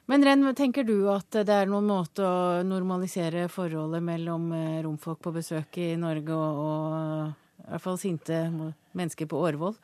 Men 0.08 0.24
Ren, 0.24 0.46
tenker 0.56 0.86
du 0.88 1.10
at 1.12 1.36
det 1.43 1.52
er 1.52 1.67
noen 1.67 1.89
måte 1.89 2.24
å 2.24 2.63
normalisere 2.63 3.50
forholdet 3.52 4.06
mellom 4.08 4.48
eh, 4.56 4.80
romfolk 4.86 5.20
på 5.26 5.34
besøk 5.36 5.80
i 5.84 5.89
Norge 6.00 6.32
og, 6.32 6.62
og 6.63 7.65
i 7.65 7.70
hvert 7.74 7.84
fall 7.84 8.00
sinte 8.00 8.39
mennesker 8.96 9.28
på 9.28 9.41
Årvoll? 9.50 9.76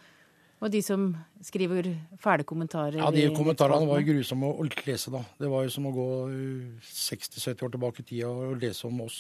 Og 0.64 0.72
de 0.72 0.80
som 0.80 1.10
skriver 1.44 1.90
fæle 2.24 2.48
kommentarer? 2.48 3.02
Ja, 3.02 3.12
De 3.12 3.28
kommentarene 3.36 3.84
var 3.90 4.00
jo 4.00 4.14
grusomme 4.14 4.48
å 4.48 4.64
lese, 4.88 5.12
da. 5.12 5.26
Det 5.36 5.52
var 5.52 5.66
jo 5.66 5.76
som 5.76 5.90
å 5.90 5.96
gå 5.96 6.10
uh, 6.32 6.84
60-70 6.88 7.68
år 7.68 7.74
tilbake 7.76 8.00
i 8.00 8.08
tida 8.14 8.32
og 8.32 8.62
lese 8.64 8.88
om 8.88 9.04
oss. 9.04 9.18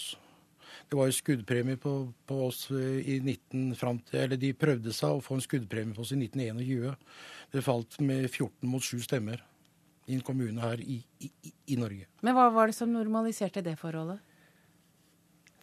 Det 0.87 0.95
var 0.95 1.09
jo 1.09 1.17
skuddpremie 1.19 1.75
på, 1.83 1.97
på 2.31 2.37
oss 2.47 2.69
uh, 2.71 2.79
i 2.79 3.19
19 3.19 3.73
fram 3.75 3.99
til 4.07 4.23
Eller 4.23 4.39
de 4.39 4.55
prøvde 4.55 4.95
seg 4.95 5.17
å 5.17 5.23
få 5.25 5.35
en 5.35 5.43
skuddpremie 5.43 5.97
på 5.97 6.07
oss 6.07 6.15
i 6.15 6.21
1921. 6.21 6.95
Det 7.51 7.65
falt 7.67 7.99
med 7.99 8.29
14 8.29 8.71
mot 8.71 8.93
7 8.93 9.03
stemmer 9.03 9.43
i 10.07 10.17
en 10.17 10.21
kommune 10.25 10.61
her 10.61 10.81
i, 10.83 10.97
i, 11.23 11.31
i- 11.71 11.77
Norge. 11.79 12.07
Men 12.21 12.35
hva 12.35 12.49
var 12.53 12.67
det 12.69 12.75
som 12.77 12.91
normaliserte 12.91 13.63
det 13.63 13.77
forholdet? 13.79 14.19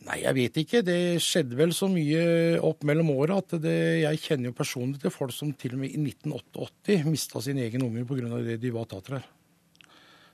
Nei, 0.06 0.22
jeg 0.22 0.32
vet 0.38 0.56
ikke. 0.62 0.80
Det 0.86 0.96
skjedde 1.20 1.58
vel 1.58 1.74
så 1.76 1.84
mye 1.92 2.22
opp 2.64 2.86
mellom 2.88 3.10
åra 3.12 3.36
at 3.42 3.52
det, 3.60 3.74
jeg 4.06 4.22
kjenner 4.22 4.48
jo 4.48 4.56
personlig 4.56 5.02
til 5.02 5.12
folk 5.12 5.34
som 5.36 5.52
til 5.60 5.74
og 5.76 5.82
med 5.82 5.92
i 5.92 6.00
1988 6.00 7.02
mista 7.04 7.42
sin 7.44 7.60
egen 7.60 7.84
unge 7.84 8.06
pga. 8.08 8.38
det 8.46 8.56
de 8.62 8.70
var 8.72 8.88
tatere. 8.88 9.20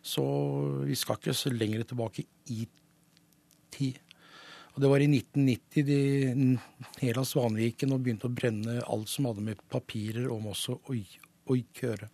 Så 0.07 0.23
vi 0.87 0.95
skal 0.95 1.19
ikke 1.19 1.35
så 1.35 1.51
lenger 1.51 1.83
tilbake 1.83 2.23
i 2.55 2.69
tid. 3.75 3.99
Og 4.77 4.83
det 4.85 4.91
var 4.93 5.03
i 5.03 5.09
1990 5.09 5.87
de 5.89 6.59
hele 7.01 7.25
Svanviken 7.27 7.95
og 7.97 8.05
begynte 8.05 8.29
å 8.29 8.35
brenne 8.37 8.79
alt 8.87 9.09
som 9.11 9.27
hadde 9.27 9.43
med 9.43 9.63
papirer 9.73 10.29
om 10.31 10.47
også 10.53 10.77
å 10.87 11.57
gjøre. 11.59 12.07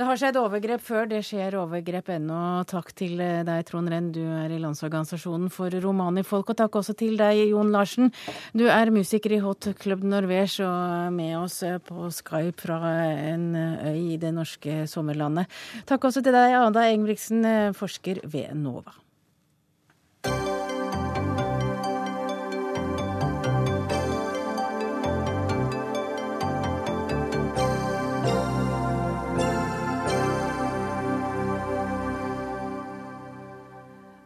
Det 0.00 0.06
har 0.08 0.16
skjedd 0.16 0.36
overgrep 0.40 0.80
før, 0.80 1.08
det 1.10 1.18
skjer 1.28 1.58
overgrep 1.60 2.06
ennå. 2.14 2.36
Takk 2.70 2.94
til 2.96 3.18
eh, 3.20 3.42
deg, 3.44 3.66
Trond 3.68 3.90
Renn, 3.92 4.06
du 4.14 4.22
er 4.32 4.48
i 4.48 4.60
Landsorganisasjonen 4.62 5.50
for 5.52 5.76
romanifolk. 5.84 6.54
Og 6.54 6.56
takk 6.56 6.78
også 6.80 6.94
til 6.96 7.20
deg, 7.20 7.42
Jon 7.50 7.68
Larsen. 7.74 8.08
Du 8.56 8.64
er 8.72 8.88
musiker 8.94 9.34
i 9.36 9.42
Hot 9.44 9.68
Club 9.82 10.06
Norvège 10.08 10.64
og 10.64 11.12
med 11.12 11.34
oss 11.42 11.58
eh, 11.68 11.76
på 11.84 12.08
Skype 12.16 12.64
fra 12.64 12.80
en 13.12 13.44
eh, 13.52 13.92
øy 13.92 14.00
i 14.14 14.18
det 14.24 14.32
norske 14.38 14.86
sommerlandet. 14.88 15.52
Takk 15.92 16.08
også 16.08 16.24
til 16.24 16.32
deg, 16.32 16.56
Ada 16.62 16.88
Engebrigtsen, 16.88 17.44
eh, 17.44 17.70
forsker 17.76 18.24
ved 18.24 18.56
NOVA. 18.56 18.96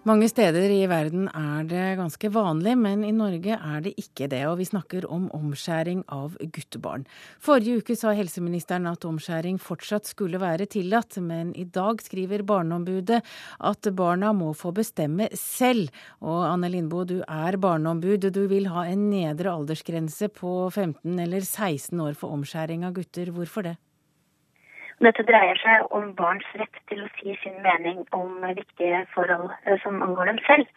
Mange 0.05 0.27
steder 0.29 0.69
i 0.69 0.83
verden 0.85 1.31
er 1.33 1.65
det 1.65 1.85
ganske 1.97 2.29
vanlig, 2.29 2.75
men 2.77 3.07
i 3.09 3.13
Norge 3.17 3.55
er 3.57 3.79
det 3.87 3.95
ikke 3.97 4.27
det. 4.29 4.43
Og 4.51 4.59
vi 4.59 4.67
snakker 4.69 5.07
om 5.09 5.31
omskjæring 5.33 6.03
av 6.13 6.35
guttebarn. 6.53 7.07
Forrige 7.41 7.81
uke 7.81 7.97
sa 7.97 8.13
helseministeren 8.13 8.85
at 8.91 9.07
omskjæring 9.09 9.57
fortsatt 9.57 10.11
skulle 10.11 10.43
være 10.43 10.67
tillatt, 10.75 11.17
men 11.25 11.55
i 11.57 11.65
dag 11.65 12.05
skriver 12.05 12.45
Barneombudet 12.45 13.23
at 13.65 13.91
barna 13.97 14.35
må 14.37 14.51
få 14.53 14.75
bestemme 14.77 15.31
selv. 15.41 15.89
Og 16.21 16.45
Anne 16.51 16.69
Lindboe, 16.75 17.09
du 17.09 17.17
er 17.25 17.57
barneombud. 17.57 18.29
Du 18.29 18.43
vil 18.53 18.69
ha 18.77 18.85
en 18.91 19.09
nedre 19.09 19.57
aldersgrense 19.57 20.29
på 20.37 20.69
15 20.69 21.17
eller 21.17 21.41
16 21.41 21.97
år 22.11 22.13
for 22.13 22.37
omskjæring 22.37 22.85
av 22.85 22.93
gutter. 23.01 23.33
Hvorfor 23.33 23.71
det? 23.71 23.79
Dette 25.03 25.25
dreier 25.27 25.59
seg 25.59 25.91
om 25.97 26.13
barns 26.19 26.47
rett 26.61 26.79
til 26.91 27.03
å 27.03 27.11
si 27.19 27.35
sin 27.43 27.57
mening 27.65 28.05
om 28.15 28.45
viktige 28.47 29.05
forhold 29.15 29.51
eh, 29.65 29.81
som 29.83 30.03
angår 30.07 30.31
dem 30.31 30.39
selv. 30.47 30.71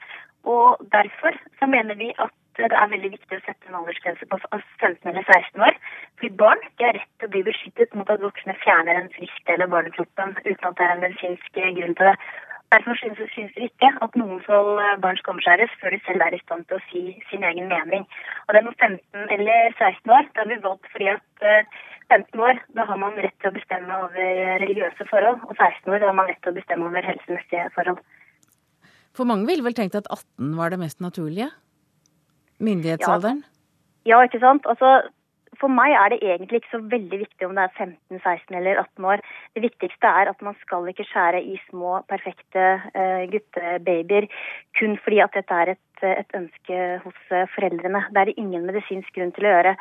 Og 0.47 0.81
derfor 0.95 1.37
så 1.59 1.69
mener 1.69 1.95
vi 1.99 2.13
at 2.17 2.33
det 2.57 2.71
er 2.73 2.89
veldig 2.89 3.11
viktig 3.13 3.37
å 3.37 3.43
sette 3.45 3.69
en 3.69 3.77
aldersgrense 3.77 4.25
på 4.31 4.37
15 4.49 5.11
eller 5.11 5.25
16 5.29 5.61
år. 5.67 5.75
Fordi 6.17 6.29
barn 6.41 6.63
de 6.79 6.87
har 6.87 6.95
rett 6.97 7.11
til 7.19 7.29
å 7.29 7.33
bli 7.35 7.43
beskyttet 7.45 7.93
mot 7.93 8.09
at 8.09 8.23
voksne 8.23 8.55
fjerner 8.63 8.97
en 8.97 9.11
frisk 9.13 9.43
del 9.49 9.61
av 9.65 9.73
barnekroppen 9.75 10.33
uten 10.39 10.69
at 10.69 10.77
det 10.79 10.87
er 10.87 10.93
en 10.95 11.03
medisinsk 11.05 11.59
grunn 11.59 11.97
til 11.99 12.09
det. 12.09 12.15
Derfor 12.73 12.93
synes, 12.99 13.19
synes 13.35 13.51
vi 13.55 13.63
ikke 13.69 13.89
at 14.05 14.15
noen 14.19 14.41
skal 14.43 14.65
barn 15.03 15.17
skal 15.19 15.33
omskjæres 15.35 15.75
før 15.81 15.93
de 15.93 15.99
selv 16.07 16.21
er 16.25 16.35
i 16.35 16.43
stand 16.43 16.65
til 16.67 16.75
å 16.79 16.85
si 16.89 17.03
sin 17.29 17.45
egen 17.49 17.69
mening. 17.71 18.03
Og 18.45 18.49
det 18.51 18.59
er 18.59 18.67
med 18.67 18.81
15 18.87 19.35
eller 19.35 19.77
16 19.77 20.15
år, 20.17 20.25
Da 20.33 20.43
har 20.43 20.49
vi 20.51 20.57
valgt 20.65 20.89
fordi 20.91 21.07
at 21.13 21.45
eh, 21.51 21.63
15 22.11 22.43
år, 22.47 22.59
da 22.75 22.85
har 22.89 22.99
man 23.03 23.15
rett 23.23 23.37
til 23.39 23.51
å 23.51 23.57
bestemme 23.59 23.99
over 24.03 24.27
religiøse 24.63 25.07
forhold, 25.11 25.39
og 25.47 25.55
16 25.55 25.93
år, 25.93 25.99
da 26.03 26.11
har 26.11 26.17
man 26.19 26.29
rett 26.31 26.41
til 26.43 26.51
å 26.53 26.57
bestemme 26.59 26.89
over 26.89 27.07
helsemessige 27.11 27.69
forhold. 27.75 28.03
For 29.17 29.27
mange 29.31 29.47
ville 29.49 29.65
vel 29.65 29.75
tenkt 29.77 29.95
at 29.95 30.07
18 30.11 30.55
var 30.59 30.71
det 30.71 30.79
mest 30.83 30.99
naturlige? 31.03 31.49
Myndighetsalderen? 32.59 33.43
Ja, 34.07 34.21
ikke 34.23 34.39
sant? 34.43 34.67
Altså, 34.71 35.01
for 35.61 35.73
meg 35.73 35.95
er 35.97 36.13
det 36.13 36.19
egentlig 36.21 36.61
ikke 36.61 36.73
så 36.75 36.81
veldig 36.93 37.19
viktig 37.23 37.47
om 37.47 37.57
det 37.57 37.65
er 37.65 37.75
15, 37.75 38.21
16 38.23 38.57
eller 38.59 38.81
18 38.83 39.09
år. 39.11 39.23
Det 39.55 39.63
viktigste 39.65 40.13
er 40.21 40.31
at 40.31 40.41
man 40.45 40.57
skal 40.63 40.87
ikke 40.91 41.07
skjære 41.09 41.43
i 41.43 41.57
små, 41.67 41.99
perfekte 42.11 42.65
uh, 42.93 43.23
guttebabyer 43.31 44.29
kun 44.79 44.97
fordi 45.03 45.21
at 45.25 45.37
dette 45.37 45.61
er 45.61 45.73
et, 45.75 46.03
et 46.13 46.37
ønske 46.41 46.81
hos 47.05 47.21
uh, 47.33 47.45
foreldrene. 47.55 48.03
Det 48.11 48.23
er 48.23 48.31
det 48.31 48.39
ingen 48.41 48.67
medisinsk 48.69 49.13
grunn 49.17 49.33
til 49.35 49.49
å 49.49 49.55
gjøre. 49.55 49.77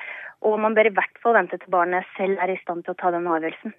Og 0.49 0.61
man 0.61 0.77
bør 0.77 0.91
i 0.91 0.95
hvert 0.97 1.21
fall 1.23 1.37
vente 1.39 1.59
til 1.61 1.73
barnet 1.73 2.09
selv 2.17 2.41
er 2.41 2.55
i 2.55 2.61
stand 2.63 2.87
til 2.87 2.97
å 2.97 3.01
ta 3.01 3.13
den 3.15 3.29
avgjørelsen. 3.29 3.77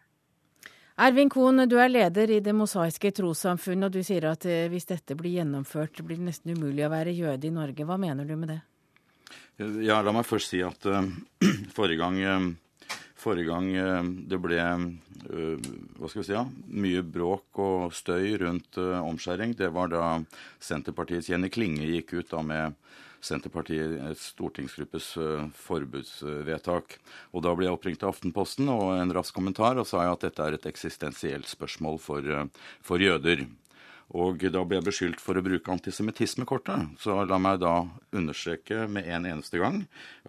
Ervin 0.98 1.30
Kohn, 1.30 1.62
du 1.70 1.76
er 1.78 1.92
leder 1.94 2.32
i 2.34 2.40
Det 2.42 2.56
mosaiske 2.58 3.12
trossamfunn, 3.14 3.86
og 3.86 3.92
du 3.94 4.00
sier 4.02 4.26
at 4.32 4.48
eh, 4.50 4.66
hvis 4.72 4.90
dette 4.90 5.14
blir 5.14 5.36
gjennomført, 5.36 6.02
blir 6.02 6.18
det 6.18 6.26
nesten 6.32 6.56
umulig 6.58 6.88
å 6.88 6.90
være 6.90 7.14
jøde 7.14 7.46
i 7.46 7.54
Norge. 7.54 7.86
Hva 7.86 8.00
mener 8.02 8.26
du 8.26 8.34
med 8.34 8.50
det? 8.50 8.58
Ja, 9.58 10.04
la 10.06 10.14
meg 10.14 10.28
først 10.30 10.54
si 10.54 10.62
at 10.62 10.86
uh, 10.86 11.02
forrige 11.78 11.98
gang, 11.98 12.20
uh, 12.22 12.98
forrige 13.18 13.50
gang 13.50 13.72
uh, 13.74 14.04
det 14.30 14.42
ble 14.42 14.62
hva 15.28 16.08
skal 16.08 16.22
vi 16.22 16.26
si, 16.28 16.36
ja, 16.36 16.44
mye 16.78 17.02
bråk 17.04 17.58
og 17.60 17.96
støy 17.98 18.38
rundt 18.40 18.78
omskjæring, 18.78 19.56
det 19.60 19.68
var 19.76 19.90
da 19.92 20.04
Senterpartiets 20.64 21.28
Jenny 21.28 21.50
Klinge 21.52 21.90
gikk 21.90 22.14
ut 22.14 22.30
da 22.32 22.44
med 22.46 22.78
Senterpartiets 23.26 24.30
stortingsgruppes 24.32 25.10
forbudsvedtak. 25.58 26.96
Og 27.34 27.44
Da 27.44 27.56
ble 27.58 27.68
jeg 27.68 27.76
oppringt 27.76 28.06
av 28.06 28.14
Aftenposten 28.14 28.70
og 28.72 28.94
en 28.94 29.12
rask 29.18 29.36
kommentar 29.36 29.82
og 29.82 29.90
sa 29.90 30.06
jeg 30.06 30.16
at 30.16 30.28
dette 30.30 30.46
er 30.46 30.56
et 30.56 30.70
eksistensielt 30.70 31.50
spørsmål 31.50 32.00
for, 32.00 32.48
for 32.86 33.04
jøder. 33.04 33.48
Og 34.16 34.40
da 34.40 34.62
ble 34.64 34.78
jeg 34.78 34.86
beskyldt 34.86 35.20
for 35.20 35.36
å 35.36 35.44
bruke 35.44 35.72
antisemittismekortet. 35.74 36.94
Så 37.04 37.18
la 37.28 37.40
meg 37.44 37.60
da 37.60 37.82
understreke 38.16 38.86
med 38.88 39.04
en 39.12 39.28
eneste 39.28 39.60
gang 39.60 39.82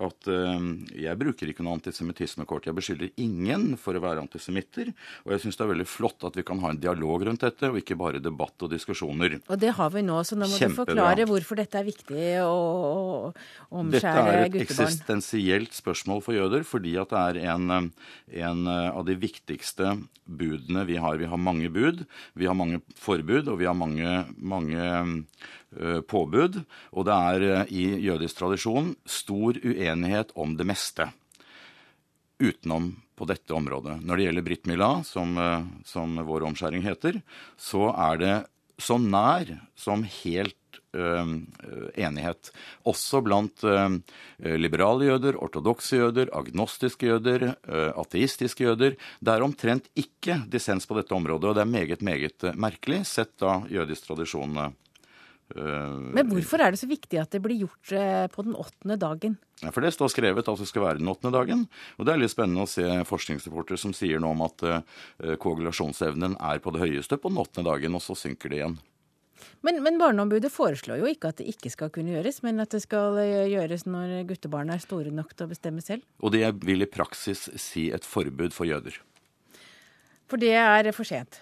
at 0.03 0.27
uh, 0.27 0.59
jeg 0.99 1.19
bruker 1.21 1.53
ikke 1.53 1.63
noe 1.63 1.77
antisemittismekort. 1.79 2.67
Jeg 2.67 2.75
beskylder 2.75 3.13
ingen 3.23 3.77
for 3.79 3.95
å 3.95 4.03
være 4.03 4.25
antisemitter. 4.25 4.91
Og 5.23 5.35
jeg 5.35 5.45
syns 5.45 5.61
det 5.61 5.67
er 5.67 5.71
veldig 5.77 5.87
flott 5.87 6.27
at 6.27 6.41
vi 6.41 6.47
kan 6.49 6.59
ha 6.65 6.73
en 6.75 6.83
dialog 6.83 7.29
rundt 7.29 7.47
dette, 7.47 7.71
og 7.71 7.79
ikke 7.79 7.99
bare 8.01 8.23
debatt 8.23 8.67
og 8.67 8.75
diskusjoner. 8.75 9.39
Og 9.47 9.63
det 9.63 9.71
har 9.79 9.95
vi 9.95 10.03
nå, 10.03 10.19
så 10.27 10.39
nå 10.39 10.51
må 10.51 10.59
Kjempebra. 10.59 10.75
du 10.75 10.83
forklare 10.83 11.29
hvorfor 11.31 11.63
dette 11.63 11.79
er 11.79 11.87
viktig 11.87 12.29
å, 12.43 12.59
å 13.31 13.83
omskjære 13.85 14.27
Dette 14.27 14.35
er 14.35 14.45
et 14.49 14.61
eksistensielt 14.67 15.79
spørsmål 15.79 16.27
for 16.27 16.35
jøder, 16.35 16.67
fordi 16.67 16.99
at 16.99 17.15
det 17.15 17.25
er 17.31 17.55
en, 17.55 17.93
en 18.43 18.71
av 18.75 19.05
de 19.07 19.15
viktigste 19.23 19.95
budene 20.29 20.85
vi 20.89 20.99
har. 21.01 21.17
Vi 21.17 21.31
har 21.31 21.41
mange 21.41 21.71
bud, 21.73 22.05
vi 22.35 22.51
har 22.51 22.57
mange 22.59 22.83
forbud, 22.99 23.49
og 23.49 23.63
vi 23.63 23.68
har 23.69 23.79
mange, 23.79 24.13
mange 24.37 24.89
uh, 25.79 26.01
påbud. 26.09 26.61
Og 26.95 27.09
det 27.09 27.17
er 27.17 27.47
uh, 27.47 27.73
i 27.73 27.85
jødisk 28.09 28.41
tradisjon 28.41 28.95
stor 29.09 29.59
uenighet 29.63 30.35
om 30.37 30.57
det 30.59 30.67
meste 30.69 31.11
utenom 32.39 32.93
på 33.19 33.27
dette 33.27 33.55
området. 33.55 33.99
Når 34.07 34.17
det 34.17 34.29
gjelder 34.29 34.47
Brit 34.47 34.71
Mila, 34.71 34.93
som, 35.07 35.35
uh, 35.39 35.67
som 35.89 36.19
vår 36.29 36.49
omskjæring 36.51 36.87
heter, 36.87 37.21
så 37.59 37.91
er 37.95 38.23
det 38.23 38.37
så 38.79 38.99
nær 39.03 39.57
som 39.79 40.05
helt 40.23 40.57
enighet. 40.89 42.49
Også 42.89 43.21
blant 43.21 43.63
liberale 44.41 45.11
jøder, 45.11 45.37
ortodokse 45.37 46.01
jøder, 46.01 46.33
agnostiske 46.33 47.11
jøder, 47.11 47.51
ateistiske 47.93 48.65
jøder. 48.65 48.97
Det 49.21 49.35
er 49.35 49.45
omtrent 49.45 49.91
ikke 49.99 50.41
dissens 50.49 50.89
på 50.89 50.97
dette 50.97 51.15
området, 51.15 51.51
og 51.51 51.59
det 51.59 51.65
er 51.67 51.73
meget, 51.77 52.03
meget 52.03 52.51
merkelig, 52.57 53.05
sett 53.07 53.37
da 53.43 53.61
jødisk 53.69 54.09
tradisjon 54.09 54.57
Men 55.49 56.29
hvorfor 56.29 56.61
er 56.61 56.73
det 56.73 56.81
så 56.81 56.89
viktig 56.89 57.21
at 57.21 57.33
det 57.33 57.41
blir 57.45 57.63
gjort 57.63 57.93
på 58.35 58.43
den 58.45 58.57
åttende 58.57 58.99
dagen? 59.01 59.39
Ja, 59.63 59.73
For 59.73 59.81
det 59.85 59.95
står 59.97 60.13
skrevet 60.13 60.49
at 60.49 60.61
det 60.61 60.69
skal 60.69 60.85
være 60.85 61.01
den 61.01 61.09
åttende 61.09 61.37
dagen. 61.37 61.69
Og 61.97 62.07
det 62.07 62.15
er 62.15 62.21
litt 62.21 62.33
spennende 62.33 62.65
å 62.65 62.71
se 62.71 62.85
forskningsrapporter 63.09 63.81
som 63.81 63.93
sier 63.97 64.21
noe 64.21 64.37
om 64.37 64.45
at 64.49 64.65
koagulasjonsevnen 65.41 66.37
er 66.37 66.61
på 66.65 66.73
det 66.73 66.85
høyeste 66.85 67.21
på 67.21 67.33
den 67.33 67.41
åttende 67.45 67.69
dagen, 67.73 67.97
og 67.97 68.05
så 68.05 68.17
synker 68.17 68.53
det 68.53 68.61
igjen. 68.63 68.79
Men, 69.67 69.81
men, 69.83 69.99
Barneombudet 70.01 70.53
foreslår 70.55 71.01
jo 71.03 71.11
ikke 71.11 71.33
at 71.33 71.41
det 71.41 71.49
ikke 71.51 71.73
skal 71.73 71.91
kunne 71.95 72.15
gjøres, 72.15 72.43
men 72.47 72.63
at 72.63 72.75
det 72.75 72.83
skal 72.85 73.19
eh, 73.23 73.49
gjøres 73.53 73.87
når 73.89 74.23
guttebarna 74.29 74.77
er 74.77 74.85
store 74.85 75.13
nok 75.15 75.35
til 75.35 75.49
å 75.49 75.53
bestemme 75.53 75.85
selv. 75.85 76.07
Og 76.23 76.35
det 76.37 76.45
vil 76.63 76.85
i 76.85 76.91
praksis 76.91 77.49
si 77.59 77.89
et 77.95 78.07
forbud 78.07 78.55
for 78.55 78.69
jøder. 78.69 78.99
For 80.29 80.41
det 80.41 80.55
er 80.61 80.91
for 80.93 81.09
sent? 81.09 81.41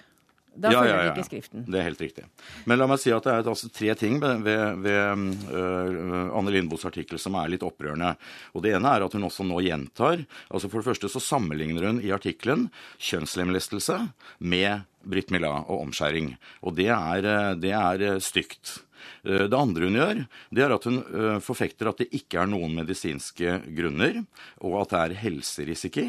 Da 0.57 0.72
ja, 0.72 0.80
følger 0.80 0.96
ja, 0.96 1.04
ja. 1.04 1.12
ikke 1.12 1.26
skriften. 1.28 1.64
Det 1.68 1.80
er 1.80 1.86
helt 1.86 2.00
riktig. 2.00 2.24
Men 2.64 2.80
la 2.80 2.88
meg 2.88 3.00
si 3.02 3.12
at 3.12 3.26
det 3.26 3.34
er 3.34 3.50
altså 3.52 3.68
tre 3.72 3.92
ting 3.98 4.18
ved, 4.22 4.46
ved, 4.46 5.24
uh, 5.52 6.32
Anne 6.36 6.54
Lindboes 6.54 6.86
artikkel 6.88 7.20
som 7.20 7.36
er 7.38 7.52
litt 7.52 7.66
opprørende. 7.66 8.14
Og 8.57 8.64
Det 8.64 8.72
ene 8.76 8.94
er 8.96 9.04
at 9.07 9.16
hun 9.16 9.28
også 9.28 9.46
nå 9.46 9.61
gjentar 9.66 10.24
altså 10.48 10.70
For 10.70 10.80
det 10.80 10.88
første 10.88 11.11
så 11.12 11.22
sammenligner 11.22 11.88
hun 11.90 12.00
i 12.04 12.12
artikkelen 12.14 12.68
kjønnslemlestelse 13.02 14.00
med 14.38 14.86
Britt 15.07 15.30
Mila 15.30 15.52
og 15.66 15.86
omskjæring. 15.86 16.34
Og 16.66 16.76
det 16.78 16.88
er, 16.90 17.24
eh, 17.24 17.54
det 17.54 17.72
er 17.72 18.02
eh, 18.02 18.18
stygt. 18.18 18.82
Eh, 19.24 19.47
det 19.51 19.59
andre 19.59 19.88
hun 19.88 19.99
gjør, 19.99 20.22
det 20.55 20.64
er 20.64 20.74
at 20.74 20.86
hun 20.88 20.99
forfekter 21.42 21.90
at 21.90 22.03
det 22.03 22.09
ikke 22.16 22.40
er 22.42 22.51
noen 22.51 22.74
medisinske 22.76 23.59
grunner, 23.76 24.22
og 24.64 24.78
at 24.82 24.92
det 24.92 25.01
er 25.03 25.16
helserisiko. 25.24 26.07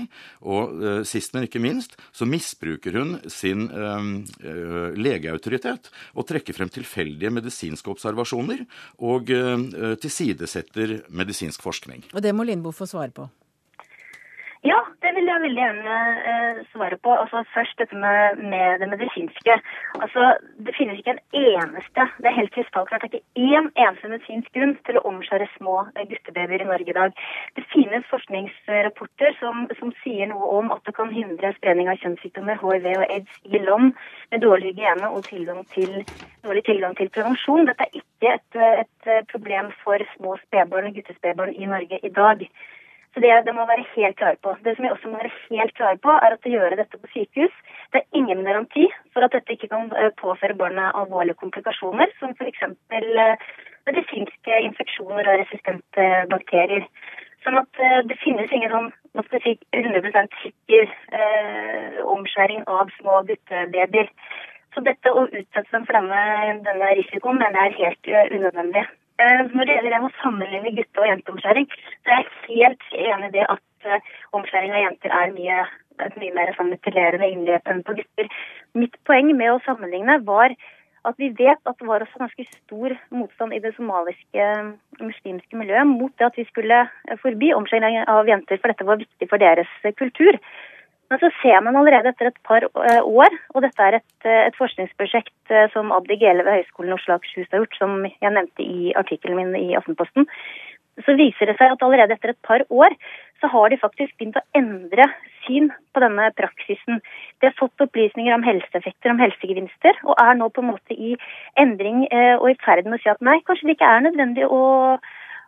Og 0.48 1.04
sist, 1.08 1.34
men 1.36 1.48
ikke 1.48 1.62
minst, 1.64 1.98
så 2.16 2.28
misbruker 2.30 2.98
hun 2.98 3.16
sin 3.32 3.68
legeautoritet 4.98 5.90
og 6.14 6.28
trekker 6.30 6.56
frem 6.58 6.72
tilfeldige 6.74 7.32
medisinske 7.34 7.92
observasjoner 7.94 8.64
og 9.06 9.32
tilsidesetter 10.04 11.00
medisinsk 11.10 11.66
forskning. 11.66 12.08
Og 12.14 12.24
det 12.24 12.36
må 12.36 12.48
Lindboe 12.48 12.76
få 12.76 12.90
svare 12.90 13.14
på. 13.16 13.28
Ja, 14.66 14.80
det 15.06 15.12
vil 15.16 15.28
jeg 15.30 15.42
veldig 15.44 15.62
gjerne 15.62 15.96
eh, 16.30 16.62
svare 16.72 16.98
på. 16.98 17.14
Altså 17.14 17.44
Først 17.54 17.78
dette 17.78 17.96
med, 17.96 18.40
med, 18.42 18.80
det 18.82 18.90
medisinske. 18.90 19.58
Altså, 20.02 20.34
Det 20.66 20.74
finnes 20.78 20.98
ikke 20.98 21.14
en 21.14 21.26
eneste 21.34 22.08
det 22.18 22.30
er 22.30 22.38
helt 22.40 22.54
krystallklart, 22.56 23.02
det 23.02 23.14
er 23.14 23.20
ikke 23.20 23.58
én 23.58 23.68
eneste 23.78 24.10
medisinsk 24.10 24.50
grunn 24.56 24.74
til 24.88 24.98
å 24.98 25.04
omskjære 25.10 25.48
små 25.58 25.76
eh, 25.94 26.08
guttebabyer 26.10 26.64
i 26.64 26.70
Norge 26.72 26.90
i 26.90 26.98
dag. 26.98 27.14
Det 27.56 27.66
finnes 27.74 28.08
forskningsrapporter 28.10 29.38
som, 29.42 29.68
som, 29.80 29.94
sier 30.04 30.30
noe 30.32 30.50
om 30.60 30.72
at 30.74 30.82
det 30.90 30.96
kan 30.98 31.14
hindre 31.14 31.54
spredning 31.58 31.92
av 31.92 32.02
kjønnssykdommer, 32.02 32.58
hiv 32.62 32.88
og 32.94 33.06
aids 33.06 33.40
i 33.46 33.62
land 33.62 33.94
med 34.32 34.42
dårlig 34.42 34.74
hygiene 34.74 35.10
og 35.10 35.26
tilgang 35.30 35.64
til, 35.74 36.02
dårlig 36.46 36.66
tilgang 36.66 36.98
til 36.98 37.14
prevensjon. 37.14 37.70
Dette 37.70 37.86
er 37.88 38.02
ikke 38.02 38.34
et, 38.34 38.60
et 38.82 39.30
problem 39.32 39.72
for 39.84 40.02
små 40.16 40.38
spedbarn 40.46 40.90
og 40.90 40.98
guttespedbarn 40.98 41.54
i 41.54 41.70
Norge 41.70 42.02
i 42.02 42.14
dag. 42.14 42.46
Så 43.14 43.22
det, 43.24 43.32
det 43.48 43.54
må 43.56 43.66
være 43.66 43.86
helt 43.96 44.18
klare 44.20 44.38
på. 44.44 44.54
Det 44.64 44.76
som 44.76 44.86
vi 44.86 44.92
også 44.94 45.10
må 45.10 45.22
være 45.22 45.32
helt 45.50 45.74
klare 45.78 45.98
på, 46.04 46.14
er 46.14 46.36
at 46.36 46.48
å 46.48 46.54
gjøre 46.54 46.80
dette 46.80 47.00
på 47.02 47.10
sykehus 47.14 47.56
Det 47.94 48.02
er 48.02 48.20
ingen 48.20 48.44
garanti 48.46 48.84
for 49.14 49.26
at 49.26 49.34
dette 49.34 49.56
ikke 49.56 49.70
kan 49.72 49.88
eh, 49.96 50.12
påføre 50.22 50.58
barnet 50.60 50.98
alvorlige 51.00 51.40
komplikasjoner, 51.40 52.12
som 52.20 52.36
f.eks. 52.36 52.66
Eh, 53.00 53.48
medisinske 53.88 54.60
infeksjoner 54.68 55.32
og 55.32 55.40
resistente 55.42 56.08
bakterier. 56.34 56.86
Sånn 57.46 57.58
at 57.62 57.82
eh, 57.82 58.02
det 58.10 58.20
finnes 58.26 58.52
ingen 58.52 58.74
sånn 58.74 58.92
hva 59.16 59.24
skal 59.26 59.44
si, 59.46 59.56
100 59.74 60.28
sikker 60.44 60.94
eh, 61.22 61.98
omskjæring 62.04 62.68
av 62.68 62.92
små 63.00 63.24
guttebabyer. 63.32 64.12
Så 64.76 64.84
dette 64.86 65.10
å 65.10 65.26
utsette 65.26 65.72
dem 65.72 65.88
for 65.88 65.98
denne, 65.98 66.62
denne 66.68 66.94
risikoen 67.00 67.40
mener 67.42 67.64
jeg 67.64 67.74
er 67.74 67.82
helt 67.82 68.36
unødvendig. 68.38 68.84
Eh, 69.18 69.44
når 69.50 69.66
det 69.66 69.76
gjelder 69.80 70.04
å 70.06 70.14
sammenligne 70.22 70.76
gutte- 70.78 71.02
og 71.02 71.10
jenteomskjæring, 71.10 71.68
så 72.06 72.14
er 72.14 72.20
jeg 72.20 72.28
helt 72.52 72.84
enig 72.94 73.30
i 73.32 73.36
det 73.40 73.46
at 73.50 73.88
eh, 73.90 74.12
omskjæring 74.38 74.76
av 74.76 74.84
jenter 74.84 75.16
er 75.20 75.34
mye, 75.34 75.64
et 76.06 76.18
mye 76.22 76.34
mer 76.36 76.52
sånn 76.54 76.70
mutilerende 76.70 77.30
inngrep 77.34 77.72
enn 77.72 77.82
på 77.88 77.96
gutter. 77.98 78.30
Mitt 78.78 79.00
poeng 79.10 79.32
med 79.34 79.56
å 79.56 79.64
sammenligne 79.66 80.20
var 80.28 80.54
at 81.08 81.18
vi 81.18 81.32
vet 81.34 81.58
at 81.66 81.80
det 81.80 81.88
var 81.88 82.06
også 82.06 82.22
ganske 82.22 82.46
stor 82.52 82.94
motstand 83.16 83.56
i 83.56 83.62
det 83.64 83.74
somaliske 83.78 84.48
muslimske 85.02 85.58
miljøet 85.58 85.90
mot 85.90 86.14
det 86.20 86.28
at 86.28 86.38
vi 86.38 86.46
skulle 86.52 86.84
forby 87.24 87.54
omskjæring 87.58 88.04
av 88.06 88.30
jenter, 88.30 88.62
for 88.62 88.70
dette 88.70 88.86
var 88.86 89.02
viktig 89.02 89.30
for 89.32 89.42
deres 89.42 89.72
kultur. 89.98 90.38
Men 91.08 91.20
så 91.22 91.30
ser 91.42 91.62
man 91.64 91.78
allerede 91.80 92.12
etter 92.12 92.30
et 92.30 92.40
par 92.48 92.66
eh, 92.68 93.04
år, 93.04 93.36
og 93.56 93.64
dette 93.64 93.84
er 93.84 94.00
et, 94.00 94.16
eh, 94.28 94.48
et 94.50 94.58
forskningsprosjekt 94.60 95.54
eh, 95.54 95.70
som 95.72 95.94
Abdi 95.96 96.18
Gele 96.20 96.44
ved 96.44 96.60
Høgskolen 96.60 96.96
Oslo 96.98 97.16
og 97.16 97.22
Akershus 97.22 97.48
har 97.54 97.64
gjort, 97.64 97.78
som 97.80 98.02
jeg 98.10 98.34
nevnte 98.36 98.66
i 98.66 98.92
artikkelen 99.00 99.40
min 99.40 99.56
i 99.56 99.78
Aftenposten, 99.80 100.28
så 101.06 101.14
viser 101.14 101.48
det 101.48 101.56
seg 101.60 101.72
at 101.72 101.84
allerede 101.86 102.16
etter 102.16 102.34
et 102.34 102.44
par 102.44 102.64
år 102.74 102.96
så 103.38 103.48
har 103.54 103.70
de 103.70 103.78
faktisk 103.78 104.16
begynt 104.18 104.40
å 104.40 104.46
endre 104.58 105.06
syn 105.46 105.70
på 105.94 106.02
denne 106.02 106.26
praksisen. 106.40 107.04
De 107.38 107.48
har 107.48 107.54
fått 107.60 107.84
opplysninger 107.86 108.34
om 108.34 108.44
helseeffekter, 108.44 109.14
om 109.14 109.22
helsegevinster, 109.22 110.00
og 110.10 110.18
er 110.18 110.40
nå 110.40 110.50
på 110.50 110.64
en 110.64 110.72
måte 110.72 110.98
i 110.98 111.14
endring 111.62 112.08
og 112.40 112.48
i 112.50 112.58
ferd 112.66 112.90
med 112.90 112.98
å 112.98 113.04
si 113.04 113.14
at 113.14 113.22
nei, 113.22 113.38
kanskje 113.46 113.70
det 113.70 113.78
ikke 113.78 113.92
er 113.94 114.08
nødvendig 114.08 114.50
å 114.50 114.64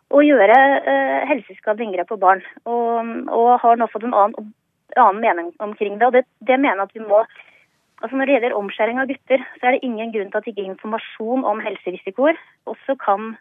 å 0.09 0.21
gjøre 0.25 0.57
eh, 0.57 1.27
helseskadelige 1.29 1.89
inngrep 1.89 2.09
på 2.09 2.19
barn. 2.21 2.41
Og, 2.65 3.11
og, 3.29 3.49
har 3.61 3.77
nå 3.77 3.87
fått 3.91 4.07
en 4.07 4.15
annen 4.17 4.53
annen 4.97 5.21
mening 5.21 5.53
omkring 5.59 5.99
det. 5.99 6.07
Og 6.07 6.13
det, 6.13 6.25
det 6.47 6.59
mener 6.59 6.83
at 6.85 6.95
vi 6.95 7.05
må 7.05 7.25
Altså 7.99 8.15
Når 8.15 8.25
det 8.25 8.33
gjelder 8.33 8.53
omskjæring 8.55 8.99
av 9.01 9.09
gutter, 9.09 9.41
så 9.59 9.65
er 9.67 9.75
det 9.75 9.83
ingen 9.83 10.13
grunn 10.13 10.29
til 10.31 10.39
at 10.39 10.45
ikke 10.47 10.63
informasjon 10.63 11.41
om 11.43 11.59
helserisikoer 11.59 12.37
også 12.71 12.95
kan 12.95 13.33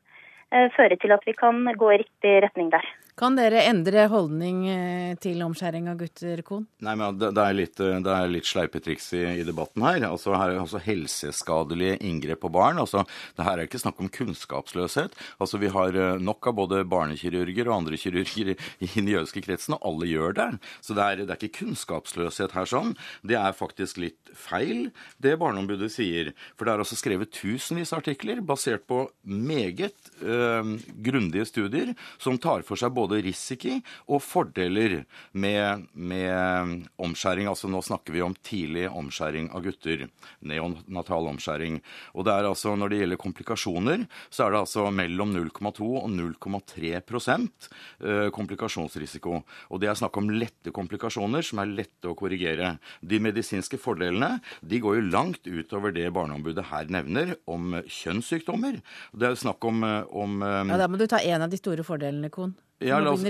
eh, 0.51 0.67
føre 0.75 0.97
til 0.99 1.15
at 1.15 1.23
vi 1.23 1.35
kan 1.39 1.61
gå 1.79 1.91
i 1.95 2.01
riktig 2.01 2.33
retning 2.43 2.73
der. 2.73 2.83
Kan 3.19 3.35
dere 3.35 3.65
endre 3.67 4.05
holdning 4.13 4.61
eh, 4.71 5.17
til 5.19 5.41
omskjæring 5.43 5.89
av 5.91 5.97
gutter, 5.99 6.39
Kohn? 6.47 6.69
Nei, 6.87 6.93
men 6.95 7.17
det, 7.19 7.33
det, 7.35 7.43
er 7.43 7.57
litt, 7.57 7.81
eh, 7.83 8.19
litt 8.31 8.47
sleipetriks 8.47 9.09
i, 9.19 9.23
i, 9.41 9.47
debatten 9.47 9.83
her. 9.83 10.05
Altså, 10.07 10.37
her 10.39 10.53
er 10.53 10.61
også 10.63 10.79
helseskadelige 10.85 11.97
inngrep 12.07 12.45
på 12.45 12.51
barn. 12.55 12.79
Altså, 12.79 13.03
det 13.35 13.47
her 13.49 13.59
er 13.59 13.67
ikke 13.67 13.81
snakk 13.83 13.99
om 13.99 14.11
kunnskapsløshet. 14.15 15.17
Altså, 15.43 15.59
vi 15.59 15.71
har 15.75 15.99
eh, 15.99 16.21
nok 16.23 16.47
av 16.47 16.55
både 16.61 16.85
barnekirurger 16.87 17.67
og 17.67 17.81
andre 17.81 17.99
kirurger 17.99 18.53
i 18.55 18.91
den 18.93 19.11
jødiske 19.11 19.43
kretsen, 19.49 19.75
og 19.75 19.91
alle 19.91 20.13
gjør 20.13 20.39
det. 20.39 20.49
Så 20.79 20.95
det 20.95 21.09
er, 21.09 21.25
det 21.25 21.35
er 21.35 21.43
ikke 21.43 21.65
kunnskapsløshet 21.65 22.55
her 22.55 22.71
sånn. 22.71 22.95
Det 23.27 23.41
er 23.41 23.59
faktisk 23.59 23.99
litt 23.99 24.31
feil, 24.39 24.93
det 25.19 25.35
Barneombudet 25.43 25.91
sier. 25.97 26.31
For 26.55 26.69
det 26.69 26.77
er 26.77 26.87
altså 26.87 27.01
skrevet 27.01 27.35
tusenvis 27.35 27.91
av 27.97 28.05
artikler 28.05 28.45
basert 28.47 28.87
på 28.87 29.09
meget 29.27 30.15
øh, 30.23 30.77
grundige 31.03 31.51
studier 31.51 31.95
som 32.23 32.39
tar 32.39 32.63
for 32.63 32.79
seg 32.79 32.95
både 32.95 33.08
både 33.09 33.25
risiko 33.27 33.79
og 34.09 34.23
fordeler 34.23 35.03
med, 35.33 35.87
med, 35.93 36.87
omskjæring. 37.01 37.49
Altså 37.51 37.71
nå 37.71 37.81
snakker 37.85 38.15
vi 38.15 38.23
om 38.25 38.37
tidlig 38.45 38.87
omskjæring 38.89 39.51
av 39.55 39.65
gutter. 39.65 40.07
Neonatal 40.49 41.31
omskjæring. 41.33 41.81
Og 42.15 42.27
det 42.27 42.35
er 42.35 42.49
altså, 42.49 42.75
når 42.79 42.93
det 42.93 43.01
gjelder 43.03 43.23
komplikasjoner, 43.23 44.05
så 44.31 44.47
er 44.47 44.55
det 44.55 44.63
altså 44.63 44.89
mellom 44.95 45.35
0,2 45.35 45.89
og 46.03 46.09
0,3 46.13 46.93
eh, 46.99 48.29
komplikasjonsrisiko. 48.35 49.43
Og 49.73 49.83
det 49.83 49.91
er 49.91 49.99
snakk 49.99 50.17
om 50.21 50.31
lette 50.33 50.73
komplikasjoner 50.75 51.45
som 51.47 51.63
er 51.63 51.73
lette 51.73 52.11
å 52.11 52.17
korrigere. 52.19 52.77
De 53.01 53.21
medisinske 53.23 53.81
fordelene 53.81 54.39
de 54.61 54.81
går 54.83 55.01
jo 55.01 55.09
langt 55.11 55.49
utover 55.49 55.95
det 55.95 56.09
Barneombudet 56.15 56.69
her 56.71 56.89
nevner 56.93 57.37
om 57.51 57.79
kjønnssykdommer. 57.85 58.81
Det 59.13 59.31
er 59.31 59.39
snakk 59.39 59.65
om, 59.69 59.85
eh, 59.85 60.03
om 60.13 60.43
eh, 60.43 60.65
Ja, 60.69 60.79
Da 60.79 60.89
må 60.89 60.99
du 60.99 61.07
ta 61.07 61.19
en 61.19 61.43
av 61.43 61.51
de 61.51 61.61
store 61.61 61.85
fordelene, 61.85 62.31
Kohn. 62.31 62.55
Ja, 62.79 63.01
la 63.03 63.11
oss, 63.11 63.25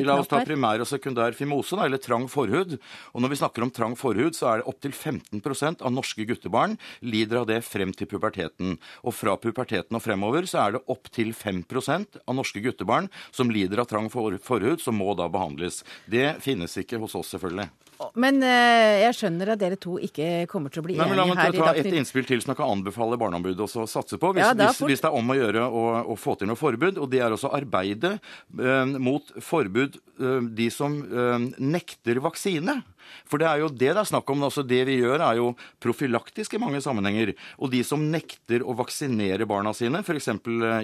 la 0.00 0.14
oss 0.16 0.30
ta 0.30 0.38
primær 0.48 0.80
og 0.80 0.88
sekundær 0.88 1.34
fimose, 1.36 1.76
da, 1.76 1.84
eller 1.84 2.00
trang 2.00 2.24
forhud. 2.32 2.78
Og 3.12 3.20
når 3.20 3.34
vi 3.34 3.38
snakker 3.42 3.66
om 3.66 3.72
trang 3.74 3.96
forhud, 4.00 4.32
så 4.32 4.48
er 4.48 4.62
det 4.62 4.68
opptil 4.70 4.94
15% 4.96 5.84
av 5.84 5.92
norske 5.92 6.24
guttebarn 6.24 6.78
lider 7.04 7.42
av 7.42 7.48
det 7.50 7.60
frem 7.68 7.92
til 7.92 8.08
puberteten. 8.08 8.78
Og 9.04 9.12
fra 9.12 9.36
puberteten 9.36 9.98
og 9.98 10.04
fremover 10.04 10.48
så 10.48 10.62
er 10.62 10.76
det 10.78 10.84
opptil 10.88 11.34
5% 11.36 12.20
av 12.24 12.38
norske 12.38 12.64
guttebarn 12.64 13.10
som 13.28 13.52
lider 13.52 13.84
av 13.84 13.90
trang 13.92 14.08
forhud, 14.08 14.80
som 14.80 14.96
må 14.96 15.12
da 15.18 15.28
behandles. 15.28 15.82
Det 16.08 16.38
finnes 16.44 16.80
ikke 16.80 17.02
hos 17.04 17.18
oss, 17.20 17.34
selvfølgelig. 17.36 17.68
Men 18.20 18.40
uh, 18.42 19.02
jeg 19.04 19.16
skjønner 19.18 19.54
at 19.54 19.60
dere 19.60 19.78
to 19.80 19.96
ikke 20.02 20.46
kommer 20.50 20.72
til 20.72 20.82
å 20.82 20.86
bli 20.86 20.96
Nei, 20.98 21.08
enige 21.12 21.36
her 21.38 21.54
i 21.54 21.60
Dagsnytt. 21.60 21.90
Et 21.92 21.98
innspill 22.00 22.28
til 22.28 22.42
som 22.44 22.54
jeg 22.54 22.60
kan 22.60 22.72
anbefale 22.76 23.18
Barneombudet 23.20 23.64
å 23.64 23.86
satse 23.90 24.18
på. 24.20 24.32
Hvis, 24.36 24.44
ja, 24.44 24.54
hvis, 24.58 24.82
hvis, 24.84 25.04
det 25.04 25.10
er 25.10 25.18
om 25.18 25.34
å 25.34 25.38
gjøre 25.38 25.66
å, 25.68 25.84
å, 26.14 26.18
få 26.18 26.36
til 26.40 26.50
noe 26.50 26.60
forbud. 26.60 26.98
Og 27.02 27.10
det 27.12 27.22
er 27.24 27.34
også 27.34 27.52
arbeide 27.54 28.16
uh, 28.18 28.84
mot 28.98 29.34
forbud 29.44 30.00
uh, 30.22 30.40
de 30.44 30.70
som 30.74 30.96
nekter 31.58 32.20
vaksine. 32.24 32.80
For 33.28 33.40
det 33.40 33.48
er 33.48 33.62
jo 33.62 33.70
det 33.72 33.92
det 33.92 34.00
er 34.00 34.08
snakk 34.08 34.30
om. 34.32 34.44
altså 34.46 34.64
Det 34.66 34.80
vi 34.88 34.98
gjør, 35.00 35.22
er 35.24 35.40
jo 35.40 35.52
profylaktisk 35.82 36.56
i 36.56 36.62
mange 36.62 36.80
sammenhenger. 36.84 37.34
Og 37.58 37.72
de 37.72 37.82
som 37.86 38.02
nekter 38.10 38.64
å 38.64 38.76
vaksinere 38.78 39.48
barna 39.48 39.74
sine, 39.76 40.02
f.eks. 40.04 40.30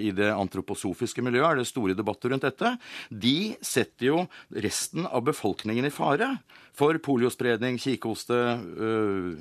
i 0.00 0.14
det 0.16 0.30
antroposofiske 0.34 1.24
miljøet, 1.24 1.50
er 1.50 1.61
det 1.61 1.70
store 1.70 1.96
debatter 1.98 2.32
rundt 2.32 2.46
dette, 2.46 2.76
de 3.11 3.54
setter 3.64 4.11
jo 4.11 4.24
resten 4.50 5.08
av 5.08 5.24
befolkningen 5.28 5.88
i 5.88 5.94
fare 5.94 6.34
for 6.74 6.98
poliospredning, 7.04 7.80
kikhoste 7.80 8.38
øh... 8.76 9.34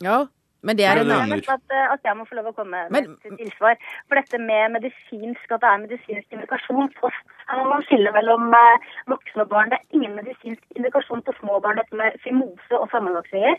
Ja, 0.00 0.24
Men 0.62 0.76
det 0.76 0.84
er 0.84 1.00
en 1.00 1.10
annen. 1.10 1.40
At, 1.48 1.72
eh, 1.72 1.92
at 1.94 2.00
jeg 2.04 2.16
må 2.16 2.26
få 2.28 2.36
lov 2.36 2.50
å 2.50 2.56
komme 2.56 2.82
med 2.92 3.08
et 3.08 3.36
tilsvar. 3.40 3.78
For 4.08 4.20
dette 4.20 4.40
med 4.42 4.74
medisinsk, 4.76 5.46
at 5.56 5.62
det 5.62 5.70
er 5.70 5.84
medisinsk 5.86 6.36
indikasjon 6.36 6.90
på 6.98 7.12
Her 7.50 7.62
må 7.62 7.68
man 7.72 7.86
skille 7.88 8.12
mellom 8.16 8.52
eh, 8.58 8.90
voksne 9.12 9.46
og 9.46 9.52
barn. 9.54 9.72
Det 9.72 9.80
er 9.80 9.96
ingen 9.96 10.18
medisinsk 10.18 10.76
indikasjon 10.76 11.24
på 11.24 11.36
små 11.40 11.62
barn, 11.64 11.80
dette 11.80 11.96
med 11.96 12.18
fimose 12.24 12.82
og 12.82 12.90
sammenvoksninger. 12.92 13.56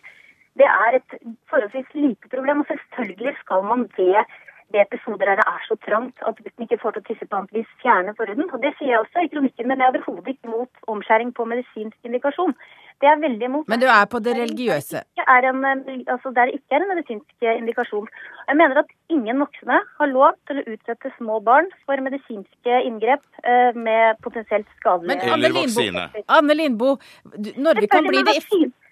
Det 0.59 0.68
er 0.68 0.99
et 0.99 1.18
forholdsvis 1.49 1.89
lite 1.97 2.30
problem. 2.36 2.62
Og 2.62 2.70
selvfølgelig 2.70 3.36
skal 3.41 3.66
man 3.72 3.88
ved, 3.97 4.38
ved 4.74 4.82
episoder 4.82 5.26
der 5.26 5.40
det 5.40 5.48
er 5.54 5.62
så 5.68 5.76
trangt 5.88 6.18
at 6.28 6.38
gutten 6.44 6.64
ikke 6.66 6.82
får 6.82 6.92
til 6.96 7.04
å 7.04 7.08
tisse 7.10 7.28
på 7.28 7.38
annet 7.40 7.56
vis, 7.58 7.72
fjerne 7.84 8.16
forhuden. 8.20 8.52
Og 8.54 8.64
det 8.64 8.72
sier 8.78 8.94
jeg 8.94 9.04
også 9.04 9.26
i 9.26 9.32
kronikken, 9.34 9.68
men 9.68 9.80
jeg 9.80 9.88
er 9.88 9.98
overhodet 9.98 10.34
ikke 10.34 10.54
mot 10.56 10.72
omskjæring 10.94 11.34
på 11.38 11.46
medisinsk 11.52 11.98
indikasjon. 12.08 12.56
Det 13.02 13.10
er 13.10 13.22
veldig 13.22 13.47
imot. 13.47 13.70
Men 13.72 13.82
du 13.82 13.88
er 13.89 14.04
på 14.10 14.20
det 14.22 14.36
religiøse. 14.38 14.99
Det 15.18 15.24
er 15.36 15.47
en, 15.49 15.64
eh, 15.66 16.02
altså 16.14 16.30
der 16.36 16.49
det 16.49 16.60
ikke 16.60 16.78
er 16.78 16.84
en 16.84 16.91
medisinsk 16.93 17.45
eh, 17.47 17.58
indikasjon. 17.58 18.10
Jeg 18.49 18.58
mener 18.60 18.82
at 18.84 18.91
ingen 19.10 19.41
voksne 19.41 19.80
har 20.02 20.12
lov 20.12 20.36
til 20.49 20.62
å 20.62 20.66
utsette 20.76 21.14
små 21.18 21.39
barn 21.47 21.70
for 21.86 22.04
medisinske 22.08 22.82
inngrep 22.89 23.24
eh, 23.41 23.72
med 23.88 24.22
potensielt 24.26 24.70
skadelige 24.78 25.18
Men 25.18 25.34
Anne 25.34 25.49
Eller 25.49 25.58
vaksine. 25.58 26.06
Anne 26.38 26.58
Lindboe 26.60 26.99
Norge 27.58 27.89
kan 27.89 28.06
bli 28.06 28.22
det 28.28 28.38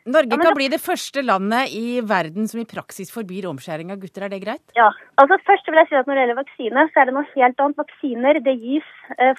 Norge 0.09 0.37
kan 0.41 0.55
bli 0.57 0.69
det 0.71 0.79
første 0.81 1.21
landet 1.21 1.73
i 1.75 1.99
verden 2.01 2.47
som 2.49 2.61
i 2.61 2.65
praksis 2.65 3.11
forbyr 3.13 3.45
omskjæring 3.49 3.91
av 3.93 3.99
gutter. 4.01 4.23
Er 4.25 4.31
det 4.31 4.39
greit? 4.41 4.63
Ja, 4.79 4.87
altså 5.21 5.37
Først 5.45 5.69
vil 5.69 5.77
jeg 5.77 5.89
si 5.91 5.97
at 5.99 6.07
når 6.09 6.17
det 6.17 6.23
gjelder 6.23 6.39
vaksine, 6.39 6.85
så 6.89 7.01
er 7.03 7.09
det 7.09 7.13
noe 7.13 7.27
helt 7.35 7.61
annet. 7.61 7.77
Vaksiner 7.83 8.39
det 8.47 8.55
gis 8.63 8.87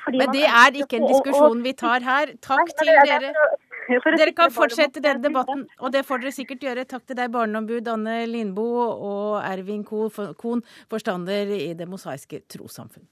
fordi 0.04 0.20
Men 0.20 0.30
man 0.30 0.36
det 0.36 0.46
er 0.46 0.78
ikke 0.84 1.00
en 1.00 1.08
diskusjon 1.10 1.64
vi 1.64 1.74
tar 1.80 2.06
her. 2.06 2.36
Takk 2.44 2.62
Nei, 2.68 2.76
til 2.78 2.92
er 2.94 3.10
dere. 3.10 3.34
Dere 3.90 4.32
kan 4.36 4.52
fortsette 4.54 5.02
denne 5.02 5.18
den 5.18 5.32
debatten, 5.32 5.64
og 5.82 5.92
det 5.94 6.04
får 6.06 6.22
dere 6.22 6.34
sikkert 6.34 6.62
gjøre. 6.62 6.86
Takk 6.86 7.08
til 7.08 7.18
deg, 7.18 7.32
barneombud 7.34 7.88
Anne 7.90 8.20
Lindboe 8.30 8.86
og 9.10 9.40
Ervin 9.42 9.82
Kohn, 9.84 10.62
forstander 10.90 11.50
i 11.56 11.72
Det 11.74 11.88
mosaiske 11.90 12.44
trossamfunn. 12.50 13.08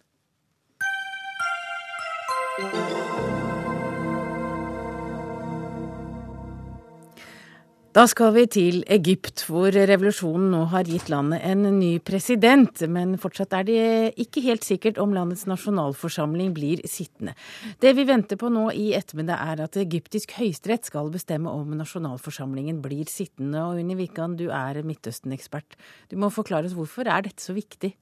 Da 7.99 8.05
skal 8.07 8.29
vi 8.31 8.45
til 8.47 8.77
Egypt, 8.95 9.41
hvor 9.51 9.75
revolusjonen 9.75 10.53
nå 10.53 10.61
har 10.71 10.87
gitt 10.87 11.09
landet 11.11 11.43
en 11.43 11.65
ny 11.81 11.97
president. 12.07 12.85
Men 12.87 13.17
fortsatt 13.19 13.57
er 13.59 13.67
det 13.67 13.81
ikke 14.23 14.45
helt 14.45 14.63
sikkert 14.63 15.01
om 15.03 15.17
landets 15.17 15.49
nasjonalforsamling 15.51 16.53
blir 16.55 16.85
sittende. 16.87 17.35
Det 17.83 17.97
vi 17.99 18.07
venter 18.07 18.39
på 18.39 18.53
nå 18.55 18.69
i 18.71 18.93
ettermiddag 18.95 19.43
er 19.51 19.65
at 19.67 19.81
egyptisk 19.83 20.37
høyesterett 20.39 20.87
skal 20.87 21.11
bestemme 21.11 21.51
om 21.51 21.75
nasjonalforsamlingen 21.81 22.79
blir 22.85 23.11
sittende. 23.11 23.67
Og 23.67 23.83
Unni 23.83 23.99
Wikan, 23.99 24.39
du 24.39 24.47
er 24.47 24.79
Midtøsten-ekspert. 24.87 25.75
Du 26.07 26.21
må 26.23 26.31
forklare 26.31 26.71
oss 26.71 26.79
hvorfor 26.79 27.11
er 27.11 27.27
dette 27.27 27.43
så 27.43 27.57
viktig? 27.59 27.97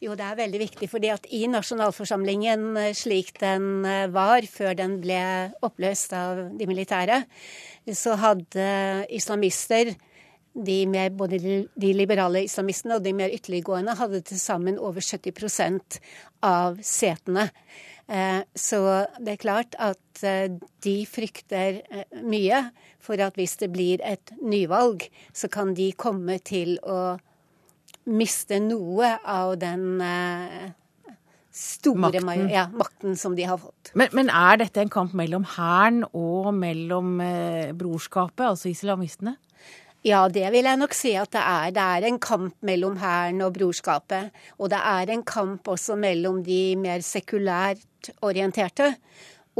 Jo, 0.00 0.14
det 0.16 0.24
er 0.24 0.38
veldig 0.38 0.60
viktig, 0.62 0.88
fordi 0.88 1.10
at 1.12 1.26
i 1.36 1.42
nasjonalforsamlingen 1.52 2.62
eh, 2.80 2.92
slik 2.96 3.34
den 3.42 3.84
eh, 3.84 4.06
var 4.12 4.46
før 4.48 4.76
den 4.78 4.98
ble 5.02 5.18
oppløst 5.66 6.14
av 6.16 6.40
de 6.56 6.68
militære, 6.70 7.18
så 7.96 8.16
hadde 8.20 8.64
islamister 9.12 9.92
de 10.54 10.78
mer, 10.90 11.12
både 11.14 11.38
de- 11.38 11.92
liberale 11.94 12.42
islamistene 12.46 12.96
og 12.96 13.04
de 13.04 13.12
mer 13.14 13.30
ytterliggående 13.36 13.94
hadde 14.00 14.22
til 14.26 14.40
sammen 14.40 14.78
over 14.78 15.00
70 15.04 16.00
av 16.42 16.80
setene. 16.82 17.50
Eh, 18.08 18.42
Så 18.56 18.80
det 19.20 19.36
er 19.36 19.44
klart 19.44 19.76
at 19.78 20.24
de 20.82 20.96
frykter 21.06 21.80
mye 22.26 22.70
for 23.00 23.20
at 23.22 23.36
hvis 23.38 23.56
det 23.62 23.70
blir 23.72 24.02
et 24.04 24.32
nyvalg, 24.42 25.06
så 25.32 25.48
kan 25.48 25.74
de 25.74 25.92
komme 25.92 26.38
til 26.44 26.78
å 26.82 27.18
miste 28.10 28.60
noe 28.62 29.14
av 29.24 29.54
den 29.60 30.00
eh, 30.04 30.70
store 31.54 32.22
Makten. 32.22 32.48
Ja, 32.52 32.66
makten 32.72 33.16
som 33.16 33.36
de 33.36 33.46
har 33.48 33.58
fått. 33.58 33.92
Men, 33.94 34.10
men 34.16 34.30
er 34.30 34.60
dette 34.62 34.82
en 34.82 34.92
kamp 34.92 35.14
mellom 35.18 35.46
hæren 35.56 36.04
og 36.10 36.52
mellom 36.56 37.20
eh, 37.24 37.72
brorskapet, 37.76 38.46
altså 38.52 38.70
islamistene? 38.70 39.36
Ja, 40.06 40.22
det 40.32 40.46
vil 40.54 40.64
jeg 40.64 40.80
nok 40.80 40.94
si 40.96 41.12
at 41.20 41.32
det 41.34 41.42
er. 41.44 41.72
Det 41.76 41.82
er 41.96 42.06
en 42.08 42.20
kamp 42.22 42.54
mellom 42.64 42.96
hæren 43.02 43.42
og 43.44 43.52
brorskapet. 43.58 44.30
Og 44.56 44.70
det 44.72 44.80
er 44.80 45.12
en 45.12 45.24
kamp 45.28 45.68
også 45.68 45.98
mellom 46.00 46.40
de 46.46 46.62
mer 46.80 47.04
sekulært 47.04 48.08
orienterte 48.24 48.94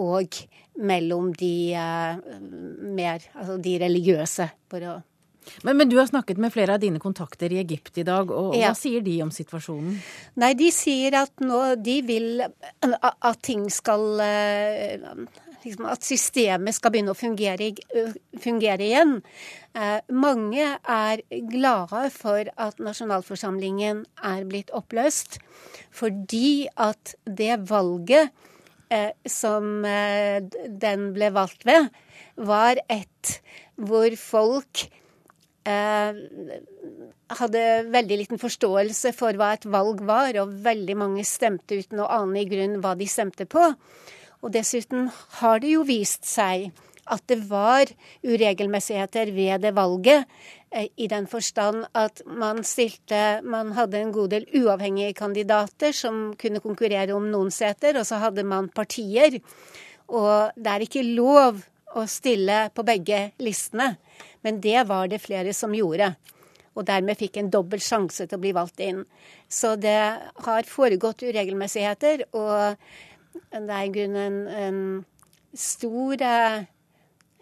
og 0.01 0.39
mellom 0.81 1.35
de 1.37 1.55
eh, 1.77 2.23
mer 2.81 3.27
Altså 3.35 3.59
de 3.61 3.77
religiøse, 3.83 4.47
for 4.71 4.87
å 4.89 4.97
Men, 5.63 5.77
men 5.77 5.89
du 5.89 5.97
har 5.99 6.07
snakket 6.11 6.39
med 6.39 6.53
flere 6.55 6.75
av 6.77 6.81
dine 6.83 7.01
kontakter 7.03 7.53
i 7.53 7.61
Egypt 7.63 7.99
i 7.99 8.07
dag, 8.07 8.31
og 8.31 8.55
Ja. 8.57 8.71
hva 8.71 8.77
sier 8.79 9.03
de 9.05 9.19
om 9.23 9.31
situasjonen? 9.31 9.99
Nei, 10.37 10.53
de 10.55 10.71
sier 10.75 11.15
at 11.23 11.33
nå 11.45 11.61
de 11.83 12.01
vil 12.03 12.43
at 12.43 13.43
ting 13.43 13.69
skal 13.71 14.21
eh, 14.25 14.99
liksom 15.65 15.85
At 15.93 16.05
systemet 16.07 16.75
skal 16.75 16.93
begynne 16.95 17.13
å 17.13 17.19
fungere, 17.19 17.75
fungere 18.41 18.87
igjen. 18.87 19.19
Eh, 19.77 20.01
Mange 20.09 20.79
er 20.89 21.21
glade 21.53 22.07
for 22.15 22.49
at 22.57 22.79
nasjonalforsamlingen 22.81 24.07
er 24.25 24.47
blitt 24.49 24.71
oppløst, 24.73 25.37
fordi 25.93 26.67
at 26.81 27.15
det 27.27 27.59
valget 27.69 28.31
eh, 28.91 29.13
som 29.29 29.85
eh, 29.85 30.41
den 30.81 31.11
ble 31.13 31.29
valgt 31.37 31.67
ved, 31.69 31.91
var 32.41 32.81
et 32.89 33.37
hvor 33.77 34.17
folk 34.17 34.87
hadde 37.41 37.65
veldig 37.93 38.17
liten 38.23 38.41
forståelse 38.41 39.13
for 39.13 39.37
hva 39.37 39.53
et 39.55 39.67
valg 39.69 40.01
var, 40.09 40.33
og 40.41 40.55
veldig 40.65 40.97
mange 40.97 41.25
stemte 41.29 41.79
uten 41.83 42.01
å 42.01 42.09
ane 42.21 42.41
i 42.43 42.49
grunn 42.49 42.81
hva 42.81 42.95
de 42.99 43.07
stemte 43.11 43.45
på. 43.45 43.71
Og 44.41 44.55
dessuten 44.55 45.11
har 45.41 45.61
det 45.61 45.75
jo 45.75 45.85
vist 45.85 46.25
seg 46.25 46.71
at 47.11 47.23
det 47.31 47.41
var 47.51 47.91
uregelmessigheter 48.23 49.33
ved 49.35 49.65
det 49.65 49.75
valget, 49.77 50.27
eh, 50.71 50.89
i 50.97 51.07
den 51.07 51.27
forstand 51.27 51.87
at 51.95 52.23
man 52.27 52.63
stilte 52.65 53.43
Man 53.43 53.73
hadde 53.73 53.99
en 53.99 54.13
god 54.13 54.31
del 54.31 54.47
uavhengige 54.55 55.15
kandidater 55.15 55.93
som 55.93 56.35
kunne 56.39 56.61
konkurrere 56.61 57.13
om 57.13 57.31
noen 57.31 57.51
seter, 57.51 57.99
og 57.99 58.07
så 58.07 58.17
hadde 58.17 58.45
man 58.45 58.69
partier. 58.69 59.41
Og 60.09 60.51
det 60.57 60.67
er 60.67 60.81
ikke 60.81 61.03
lov 61.03 61.63
å 61.97 62.07
stille 62.07 62.71
på 62.75 62.85
begge 62.87 63.33
listene, 63.43 63.97
men 64.47 64.61
det 64.65 64.87
var 64.89 65.11
det 65.11 65.21
flere 65.23 65.55
som 65.57 65.75
gjorde. 65.77 66.13
Og 66.79 66.87
dermed 66.87 67.19
fikk 67.19 67.41
en 67.41 67.51
dobbel 67.53 67.83
sjanse 67.83 68.27
til 68.27 68.39
å 68.39 68.43
bli 68.43 68.53
valgt 68.57 68.81
inn. 68.85 69.03
Så 69.51 69.75
det 69.81 69.99
har 70.47 70.69
foregått 70.71 71.25
uregelmessigheter, 71.27 72.29
og 72.31 72.77
det 73.51 73.75
er 73.75 73.87
i 73.87 73.95
grunnen 73.95 74.21
en, 74.23 74.39
en 74.49 75.57
stor 75.57 76.23
eh, 76.23 76.61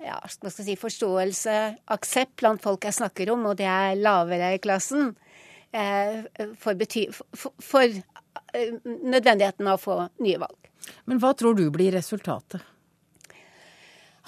ja, 0.04 0.18
hva 0.22 0.50
skal 0.52 0.66
si, 0.66 0.76
forståelse, 0.78 1.56
aksept 1.94 2.38
blant 2.42 2.62
folk 2.62 2.86
jeg 2.86 2.98
snakker 3.00 3.32
om, 3.34 3.48
og 3.50 3.58
det 3.60 3.68
er 3.68 3.98
lavere 3.98 4.54
i 4.54 4.62
klassen, 4.62 5.12
eh, 5.72 6.24
for, 6.60 6.78
for, 7.34 7.52
for 7.64 7.84
eh, 7.84 8.74
nødvendigheten 8.84 9.68
av 9.68 9.78
å 9.78 9.82
få 9.82 10.00
nye 10.24 10.40
valg. 10.40 10.72
Men 11.10 11.20
hva 11.22 11.34
tror 11.36 11.58
du 11.58 11.66
blir 11.74 11.92
resultatet? 11.96 12.62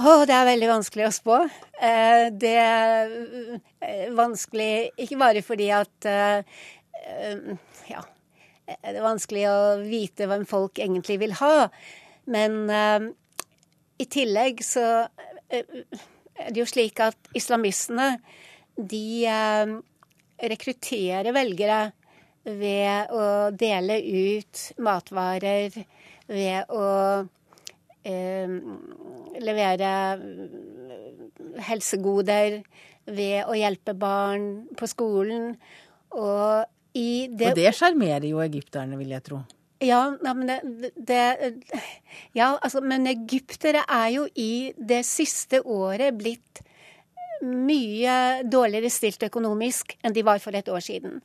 Å, 0.01 0.12
det 0.24 0.32
er 0.32 0.46
veldig 0.48 0.68
vanskelig 0.70 1.05
å 1.05 1.12
spå. 1.12 1.38
Eh, 1.76 2.30
det 2.32 2.55
er 2.57 3.11
eh, 3.84 4.07
vanskelig 4.16 4.94
ikke 5.05 5.18
bare 5.20 5.42
fordi 5.44 5.66
at 5.76 6.09
eh, 6.09 7.51
Ja, 7.90 8.01
det 8.64 8.94
er 8.94 9.05
vanskelig 9.05 9.44
å 9.51 9.59
vite 9.82 10.28
hvem 10.30 10.46
folk 10.48 10.80
egentlig 10.80 11.18
vil 11.20 11.34
ha. 11.40 11.68
Men 12.30 12.70
i 13.98 14.07
tillegg 14.07 14.61
så 14.62 14.84
er 15.51 15.64
det 16.46 16.61
jo 16.61 16.68
slik 16.68 17.01
at 17.03 17.32
islamistene, 17.34 18.12
de 18.76 19.26
rekrutterer 20.53 21.34
velgere 21.34 21.80
ved 22.46 23.11
å 23.11 23.24
dele 23.51 23.98
ut 24.05 24.62
matvarer, 24.86 25.74
ved 26.30 26.70
å 26.70 26.86
levere 29.40 29.92
helsegoder, 31.68 32.61
ved 33.11 33.48
å 33.48 33.57
hjelpe 33.59 33.94
barn 33.98 34.68
på 34.78 34.88
skolen. 34.90 35.55
Og 36.14 36.66
i 36.96 37.28
det 37.30 37.53
Og 37.53 37.59
det 37.59 37.72
sjarmerer 37.76 38.28
jo 38.30 38.42
egypterne, 38.44 38.98
vil 39.01 39.14
jeg 39.14 39.26
tro. 39.26 39.40
ja, 40.24 40.34
men 40.34 40.46
det, 40.51 40.90
det 40.96 41.22
Ja, 42.36 42.57
altså, 42.61 42.82
men 42.84 43.07
egyptere 43.11 43.84
er 43.88 44.09
jo 44.14 44.26
i 44.34 44.72
det 44.76 45.05
siste 45.09 45.62
året 45.64 46.18
blitt 46.18 46.62
mye 47.41 48.43
dårligere 48.45 48.91
stilt 48.93 49.22
økonomisk 49.24 49.95
enn 50.05 50.14
de 50.16 50.24
var 50.26 50.41
for 50.43 50.57
et 50.57 50.68
år 50.68 50.82
siden. 50.84 51.20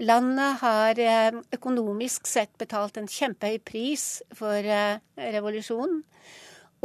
Landet 0.00 0.58
har 0.62 0.98
eh, 0.98 1.38
økonomisk 1.54 2.26
sett 2.26 2.52
betalt 2.58 2.96
en 2.98 3.08
kjempehøy 3.10 3.60
pris 3.62 4.06
for 4.36 4.56
eh, 4.56 4.98
revolusjonen. 5.36 6.02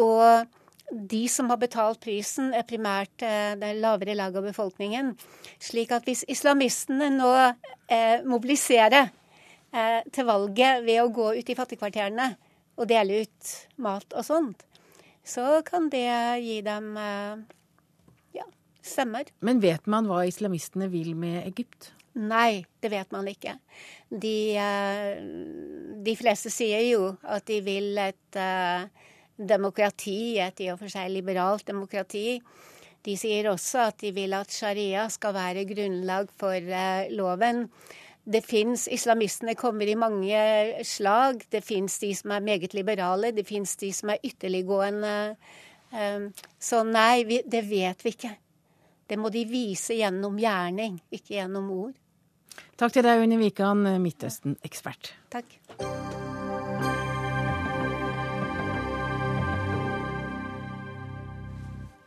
Og 0.03 0.45
de 0.91 1.21
som 1.31 1.49
har 1.49 1.57
betalt 1.57 2.01
prisen, 2.03 2.51
er 2.53 2.67
primært 2.67 3.25
eh, 3.25 3.55
det 3.57 3.73
lavere 3.79 4.17
laget 4.17 4.41
av 4.41 4.49
befolkningen. 4.51 5.13
Slik 5.63 5.95
at 5.95 6.05
hvis 6.05 6.25
islamistene 6.29 7.09
nå 7.15 7.31
mobiliserer 8.25 9.11
til 10.15 10.23
valget 10.25 10.85
ved 10.85 11.01
å 11.01 11.11
gå 11.11 11.25
ut 11.35 11.49
i 11.51 11.55
fattigkvarterene 11.57 12.29
og 12.79 12.87
dele 12.87 13.25
ut 13.25 13.49
mat 13.83 14.15
og 14.15 14.23
sånt, 14.23 14.63
så 15.25 15.59
kan 15.67 15.89
det 15.91 16.07
gi 16.39 16.61
dem 16.63 16.95
stemmer. 18.87 19.29
Men 19.45 19.61
vet 19.63 19.87
man 19.89 20.07
hva 20.09 20.23
islamistene 20.29 20.89
vil 20.93 21.13
med 21.19 21.43
Egypt? 21.45 21.91
Nei, 22.15 22.63
det 22.79 22.93
vet 22.93 23.11
man 23.11 23.27
ikke. 23.27 23.57
De, 24.07 24.55
eh, 24.55 25.17
de 26.05 26.13
fleste 26.15 26.51
sier 26.53 26.85
jo 26.87 27.09
at 27.27 27.43
de 27.49 27.59
vil 27.65 27.97
et 27.99 28.39
uh, 28.39 28.87
demokrati, 29.35 30.37
et 30.39 30.61
i 30.63 30.69
og 30.71 30.79
for 30.79 30.91
seg 30.93 31.11
liberalt 31.11 31.67
demokrati. 31.67 32.39
De 33.03 33.17
sier 33.19 33.49
også 33.51 33.89
at 33.89 33.99
de 33.99 34.13
vil 34.15 34.33
at 34.37 34.53
sharia 34.53 35.09
skal 35.11 35.35
være 35.35 35.67
grunnlag 35.67 36.31
for 36.39 36.55
uh, 36.55 37.11
loven. 37.11 37.65
Det 38.25 38.41
fins 38.47 38.87
Islamistene 38.87 39.57
kommer 39.59 39.91
i 39.91 39.99
mange 39.99 40.39
slag. 40.87 41.43
Det 41.51 41.61
fins 41.67 41.99
de 41.99 42.13
som 42.15 42.31
er 42.31 42.47
meget 42.47 42.73
liberale, 42.73 43.35
det 43.35 43.43
fins 43.45 43.75
de 43.83 43.91
som 43.93 44.15
er 44.15 44.23
ytterliggående. 44.25 45.35
Så 46.57 46.79
nei, 46.87 47.21
det 47.45 47.61
vet 47.69 48.01
vi 48.01 48.15
ikke. 48.15 48.31
Det 49.05 49.19
må 49.21 49.29
de 49.33 49.45
vise 49.49 49.97
gjennom 49.99 50.39
gjerning, 50.41 50.97
ikke 51.13 51.37
gjennom 51.37 51.69
ord. 51.75 51.93
Takk 52.79 52.95
til 52.95 53.05
deg, 53.05 53.21
Unni 53.23 53.37
Wikan, 53.39 53.85
Midtøsten-ekspert. 54.01 55.13
Takk. 55.31 55.59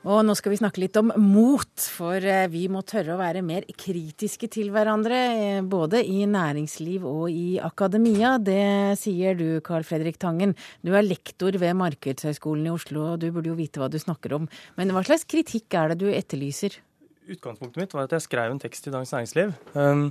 Og 0.09 0.23
nå 0.25 0.33
skal 0.39 0.55
vi 0.55 0.59
snakke 0.61 0.81
litt 0.81 0.97
om 0.97 1.11
mot, 1.21 1.69
for 1.93 2.17
eh, 2.25 2.47
vi 2.49 2.63
må 2.73 2.81
tørre 2.89 3.13
å 3.13 3.21
være 3.21 3.43
mer 3.45 3.67
kritiske 3.77 4.49
til 4.55 4.71
hverandre. 4.73 5.19
Eh, 5.37 5.59
både 5.61 6.01
i 6.01 6.23
næringsliv 6.25 7.05
og 7.05 7.27
i 7.29 7.59
akademia. 7.61 8.39
Det 8.41 8.97
sier 9.01 9.37
du, 9.37 9.61
Carl 9.65 9.85
Fredrik 9.85 10.17
Tangen. 10.23 10.57
Du 10.81 10.95
er 10.97 11.05
lektor 11.05 11.59
ved 11.61 11.77
Markedshøgskolen 11.77 12.71
i 12.71 12.73
Oslo, 12.73 13.05
og 13.13 13.21
du 13.21 13.29
burde 13.35 13.53
jo 13.53 13.59
vite 13.59 13.83
hva 13.83 13.91
du 13.93 13.99
snakker 14.01 14.39
om. 14.39 14.49
Men 14.81 14.97
hva 14.97 15.05
slags 15.05 15.29
kritikk 15.29 15.77
er 15.77 15.93
det 15.93 16.01
du 16.01 16.09
etterlyser? 16.09 16.81
Utgangspunktet 17.29 17.81
mitt 17.83 17.95
var 17.95 18.09
at 18.09 18.16
jeg 18.16 18.24
skrev 18.24 18.53
en 18.53 18.61
tekst 18.62 18.89
i 18.89 18.93
Dagens 18.95 19.12
Næringsliv. 19.14 19.55
Um, 19.74 20.09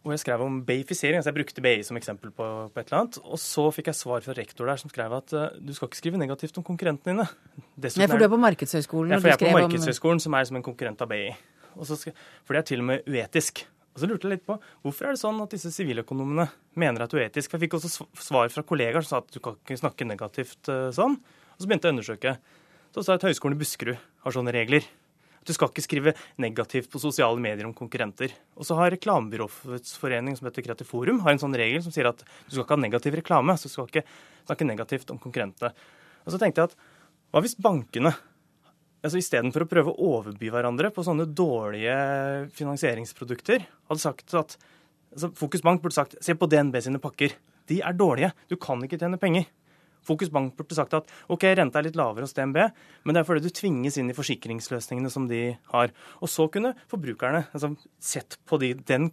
hvor 0.00 0.14
jeg 0.14 0.22
skrev 0.22 0.42
om 0.44 0.60
beifisering. 0.64 1.18
Altså 1.20 1.30
jeg 1.32 1.38
brukte 1.40 1.64
BI 1.64 1.82
som 1.84 1.96
eksempel 2.00 2.32
på, 2.32 2.46
på, 2.72 2.80
et 2.80 2.88
eller 2.88 3.00
annet. 3.02 3.18
Og 3.24 3.40
så 3.40 3.66
fikk 3.74 3.90
jeg 3.90 3.98
svar 3.98 4.24
fra 4.24 4.36
rektor 4.36 4.68
der 4.70 4.80
som 4.80 4.92
skrev 4.92 5.12
at 5.16 5.34
uh, 5.36 5.48
du 5.60 5.74
skal 5.76 5.90
ikke 5.90 6.00
skrive 6.00 6.20
negativt 6.20 6.56
om 6.60 6.66
konkurrentene 6.66 7.12
dine. 7.12 7.26
Dessuten 7.76 8.04
Nei, 8.04 8.08
for 8.12 8.20
du 8.20 8.26
er 8.26 8.32
på 8.32 8.40
Markedshøgskolen? 8.40 9.12
Ja, 9.12 9.20
for 9.20 9.32
jeg 9.32 9.38
er 9.38 9.44
på 9.44 9.58
Markedshøgskolen, 9.58 10.20
om... 10.20 10.24
som 10.24 10.38
er 10.38 10.48
som 10.48 10.60
en 10.60 10.64
konkurrent 10.64 11.04
av 11.04 11.10
BI. 11.10 11.26
Skal... 11.90 12.16
for 12.44 12.56
det 12.56 12.62
er 12.62 12.70
til 12.72 12.84
og 12.84 12.88
med 12.92 13.10
uetisk. 13.10 13.64
Og 13.90 14.02
så 14.02 14.08
lurte 14.08 14.28
jeg 14.28 14.38
litt 14.38 14.46
på 14.46 14.56
hvorfor 14.84 15.08
er 15.08 15.16
det 15.16 15.20
sånn 15.20 15.40
at 15.42 15.52
disse 15.52 15.72
siviløkonomene 15.74 16.46
mener 16.78 17.04
at 17.04 17.12
det 17.12 17.18
er 17.18 17.28
uetisk. 17.28 17.50
For 17.50 17.58
jeg 17.58 17.66
fikk 17.66 17.76
også 17.80 18.06
svar 18.22 18.52
fra 18.54 18.64
kollegaer 18.66 19.04
som 19.04 19.16
sa 19.16 19.20
at 19.24 19.34
du 19.34 19.40
kan 19.44 19.58
ikke 19.58 19.80
snakke 19.82 20.08
negativt 20.08 20.72
uh, 20.72 20.88
sånn. 20.94 21.18
Og 21.20 21.60
så 21.60 21.68
begynte 21.68 21.90
jeg 21.90 21.92
å 21.92 21.98
undersøke. 21.98 22.34
Så 22.94 23.04
sa 23.04 23.14
jeg 23.14 23.20
at 23.20 23.28
Høgskolen 23.28 23.58
i 23.58 23.60
Buskerud 23.60 24.00
har 24.24 24.34
sånne 24.34 24.54
regler. 24.54 24.86
Du 25.46 25.52
skal 25.56 25.70
ikke 25.70 25.84
skrive 25.84 26.12
negativt 26.42 26.90
på 26.92 27.00
sosiale 27.00 27.40
medier 27.40 27.64
om 27.68 27.74
konkurrenter. 27.76 28.32
Og 28.60 28.66
så 28.68 28.76
har 28.76 28.92
Reklamebyråets 28.92 29.94
forening 30.00 30.36
som 30.36 30.48
heter 30.50 30.66
Kreativ 30.66 30.90
Forum, 30.90 31.22
har 31.24 31.32
en 31.32 31.40
sånn 31.40 31.56
regel 31.56 31.80
som 31.84 31.94
sier 31.94 32.10
at 32.10 32.20
du 32.20 32.52
skal 32.52 32.66
ikke 32.66 32.76
ha 32.76 32.82
negativ 32.82 33.16
reklame. 33.16 33.56
Så 33.56 33.70
du 33.70 33.74
skal 33.74 33.88
ikke 33.88 34.04
snakke 34.44 34.68
negativt 34.68 35.12
om 35.14 35.20
konkurrentene. 35.22 35.72
Og 36.26 36.34
så 36.34 36.40
tenkte 36.40 36.60
jeg 36.60 36.72
at 36.72 36.76
hva 37.30 37.40
hvis 37.44 37.56
bankene 37.62 38.12
altså 39.00 39.20
Istedenfor 39.20 39.64
å 39.64 39.70
prøve 39.70 39.92
å 39.94 40.08
overby 40.18 40.50
hverandre 40.52 40.90
på 40.92 41.04
sånne 41.06 41.24
dårlige 41.32 41.94
finansieringsprodukter, 42.56 43.64
hadde 43.88 44.02
sagt 44.02 44.34
at 44.36 44.58
altså 45.14 45.30
Fokus 45.38 45.64
Bank 45.64 45.80
burde 45.80 45.96
sagt 45.96 46.18
se 46.20 46.36
på 46.36 46.48
DNB 46.50 46.76
sine 46.84 47.00
pakker. 47.02 47.32
De 47.70 47.80
er 47.86 47.96
dårlige. 47.96 48.32
Du 48.50 48.58
kan 48.60 48.82
ikke 48.84 48.98
tjene 49.00 49.20
penger. 49.20 49.46
Fokus 50.06 50.32
Bank 50.32 50.56
burde 50.58 50.76
sagt 50.76 50.96
at 50.96 51.10
ok, 51.30 51.46
renta 51.58 51.80
er 51.80 51.88
litt 51.88 51.98
lavere 51.98 52.26
hos 52.26 52.36
DNB, 52.36 52.60
men 53.04 53.16
det 53.16 53.22
er 53.22 53.28
fordi 53.28 53.44
du 53.46 53.54
tvinges 53.54 53.98
inn 54.00 54.12
i 54.12 54.16
forsikringsløsningene 54.16 55.12
som 55.12 55.28
de 55.30 55.42
har. 55.72 55.94
Og 56.20 56.32
så 56.32 56.48
kunne 56.52 56.74
forbrukerne 56.90 57.46
altså, 57.50 57.74
sett 58.02 58.38
på 58.48 58.60
de, 58.62 58.74
den 58.88 59.10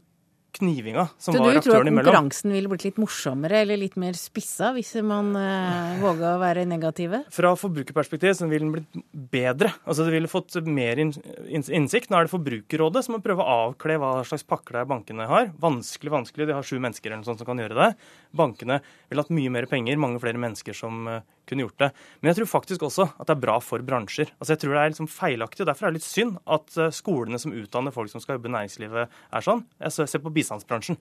knivinga 0.57 1.07
som 1.21 1.37
var 1.37 1.57
aktørene 1.57 1.57
imellom. 1.57 1.61
Så 1.61 1.63
du 1.63 1.71
tror 1.71 1.87
at 1.87 1.91
konkurransen 1.93 2.55
ville 2.55 2.71
blitt 2.71 2.85
litt 2.87 2.99
morsommere 3.01 3.61
eller 3.63 3.79
litt 3.79 3.97
mer 3.99 4.17
spissa 4.19 4.71
hvis 4.75 4.95
man 5.05 5.31
eh, 5.39 5.97
våga 6.01 6.33
å 6.35 6.41
være 6.41 6.65
negative? 6.69 7.23
Fra 7.33 7.53
forbrukerperspektiv 7.59 8.35
så 8.37 8.49
ville 8.49 8.65
den 8.65 8.73
blitt 8.75 8.99
bedre. 9.33 9.73
Altså 9.85 10.07
Det 10.07 10.15
ville 10.15 10.31
fått 10.31 10.59
mer 10.65 11.01
innsikt. 11.01 12.11
Nå 12.11 12.19
er 12.19 12.27
det 12.27 12.33
Forbrukerrådet 12.33 13.05
som 13.05 13.17
må 13.17 13.23
prøve 13.23 13.45
å 13.45 13.57
avkle 13.67 13.99
hva 14.01 14.11
slags 14.27 14.45
pakker 14.47 14.77
det 14.77 14.83
er 14.83 14.91
bankene 14.91 15.29
har. 15.29 15.51
Vanskelig, 15.61 16.13
vanskelig. 16.13 16.49
De 16.49 16.57
har 16.57 16.67
sju 16.67 16.77
mennesker 16.77 17.11
eller 17.11 17.23
noe 17.23 17.31
sånt 17.31 17.43
som 17.43 17.49
kan 17.49 17.61
gjøre 17.61 17.77
det. 17.77 17.89
Bankene 18.37 18.81
ville 19.07 19.23
hatt 19.23 19.33
mye 19.33 19.53
mer 19.53 19.69
penger, 19.69 19.99
mange 20.01 20.21
flere 20.23 20.41
mennesker 20.41 20.77
som 20.77 21.07
uh, 21.09 21.21
kunne 21.49 21.65
gjort 21.65 21.79
det. 21.85 21.91
Men 22.21 22.31
jeg 22.31 22.39
tror 22.41 22.51
faktisk 22.51 22.85
også 22.87 23.07
at 23.13 23.29
det 23.29 23.35
er 23.37 23.45
bra 23.45 23.57
for 23.63 23.83
bransjer. 23.85 24.33
Altså 24.37 24.55
jeg 24.55 24.63
tror 24.63 24.75
det 24.75 24.83
er 24.83 24.93
liksom 24.93 25.11
feilaktig, 25.11 25.63
og 25.63 25.71
Derfor 25.71 25.87
er 25.87 25.93
det 25.95 26.01
litt 26.01 26.09
synd 26.09 26.37
at 26.57 26.77
uh, 26.79 26.91
skolene 26.95 27.39
som 27.41 27.55
utdanner 27.55 27.95
folk 27.95 28.11
som 28.11 28.23
skal 28.23 28.37
jobbe 28.37 28.51
i 28.51 28.55
næringslivet, 28.57 29.17
er 29.39 29.47
sånn. 29.47 29.65
Jeg 29.81 30.11
ser 30.11 30.23
på 30.23 30.33
bistandsbransjen. 30.35 30.99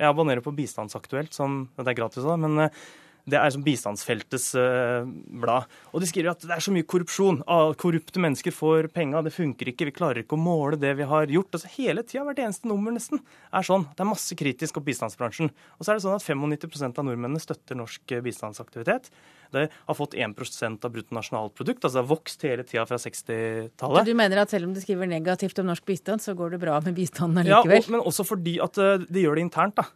Jeg 0.00 0.08
abonnerer 0.08 0.42
på 0.42 0.54
Bistandsaktuelt, 0.56 1.34
som 1.36 1.66
det 1.76 1.92
er 1.92 1.98
gratis 1.98 2.24
da, 2.26 2.34
men 2.40 2.64
uh, 2.64 2.84
det 3.30 3.38
er 3.38 3.52
som 3.54 3.62
bistandsfeltets 3.62 4.48
uh, 4.58 5.06
blad. 5.42 5.68
Og 5.94 6.02
de 6.02 6.08
skriver 6.10 6.32
at 6.32 6.42
det 6.42 6.56
er 6.56 6.64
så 6.64 6.72
mye 6.74 6.86
korrupsjon. 6.88 7.42
Ah, 7.46 7.70
korrupte 7.78 8.22
mennesker 8.22 8.54
får 8.54 8.88
penga, 8.94 9.20
det 9.22 9.34
funker 9.34 9.70
ikke, 9.70 9.86
vi 9.88 9.94
klarer 9.94 10.24
ikke 10.24 10.34
å 10.34 10.42
måle 10.42 10.80
det 10.80 10.96
vi 10.98 11.06
har 11.06 11.30
gjort. 11.30 11.52
Altså 11.54 11.70
Hele 11.76 12.02
tida, 12.06 12.24
hvert 12.26 12.42
eneste 12.42 12.70
nummer 12.70 12.94
nesten, 12.94 13.22
er 13.54 13.68
sånn. 13.68 13.86
Det 13.92 14.02
er 14.02 14.10
masse 14.10 14.38
kritisk 14.38 14.80
om 14.80 14.86
bistandsbransjen. 14.88 15.52
Og 15.78 15.84
så 15.84 15.92
er 15.92 16.00
det 16.00 16.06
sånn 16.06 16.18
at 16.18 16.26
95% 16.26 16.98
av 16.98 17.06
nordmennene 17.06 17.42
støtter 17.42 17.78
norsk 17.78 18.16
bistandsaktivitet. 18.26 19.12
Det 19.52 19.68
har 19.72 19.98
fått 19.98 20.16
1% 20.18 20.86
av 20.88 20.94
bruttonasjonalprodukt. 20.96 21.82
Altså 21.82 21.98
det 21.98 22.02
har 22.02 22.10
vokst 22.10 22.46
hele 22.48 22.66
tida 22.68 22.86
fra 22.88 23.00
60-tallet. 23.00 24.08
Du 24.08 24.14
mener 24.18 24.42
at 24.42 24.52
selv 24.52 24.70
om 24.70 24.76
du 24.76 24.82
skriver 24.82 25.10
negativt 25.10 25.62
om 25.62 25.68
norsk 25.70 25.86
bistand, 25.88 26.24
så 26.24 26.36
går 26.38 26.56
det 26.56 26.62
bra 26.62 26.80
med 26.84 26.96
bistanden 26.98 27.48
likevel? 27.48 27.82
Ja, 27.82 27.96
men 27.96 28.06
også 28.06 28.26
fordi 28.28 28.58
at 28.64 28.80
eh, 28.80 29.08
de 29.08 29.26
gjør 29.26 29.40
det 29.40 29.48
internt. 29.48 29.80
da 29.80 29.88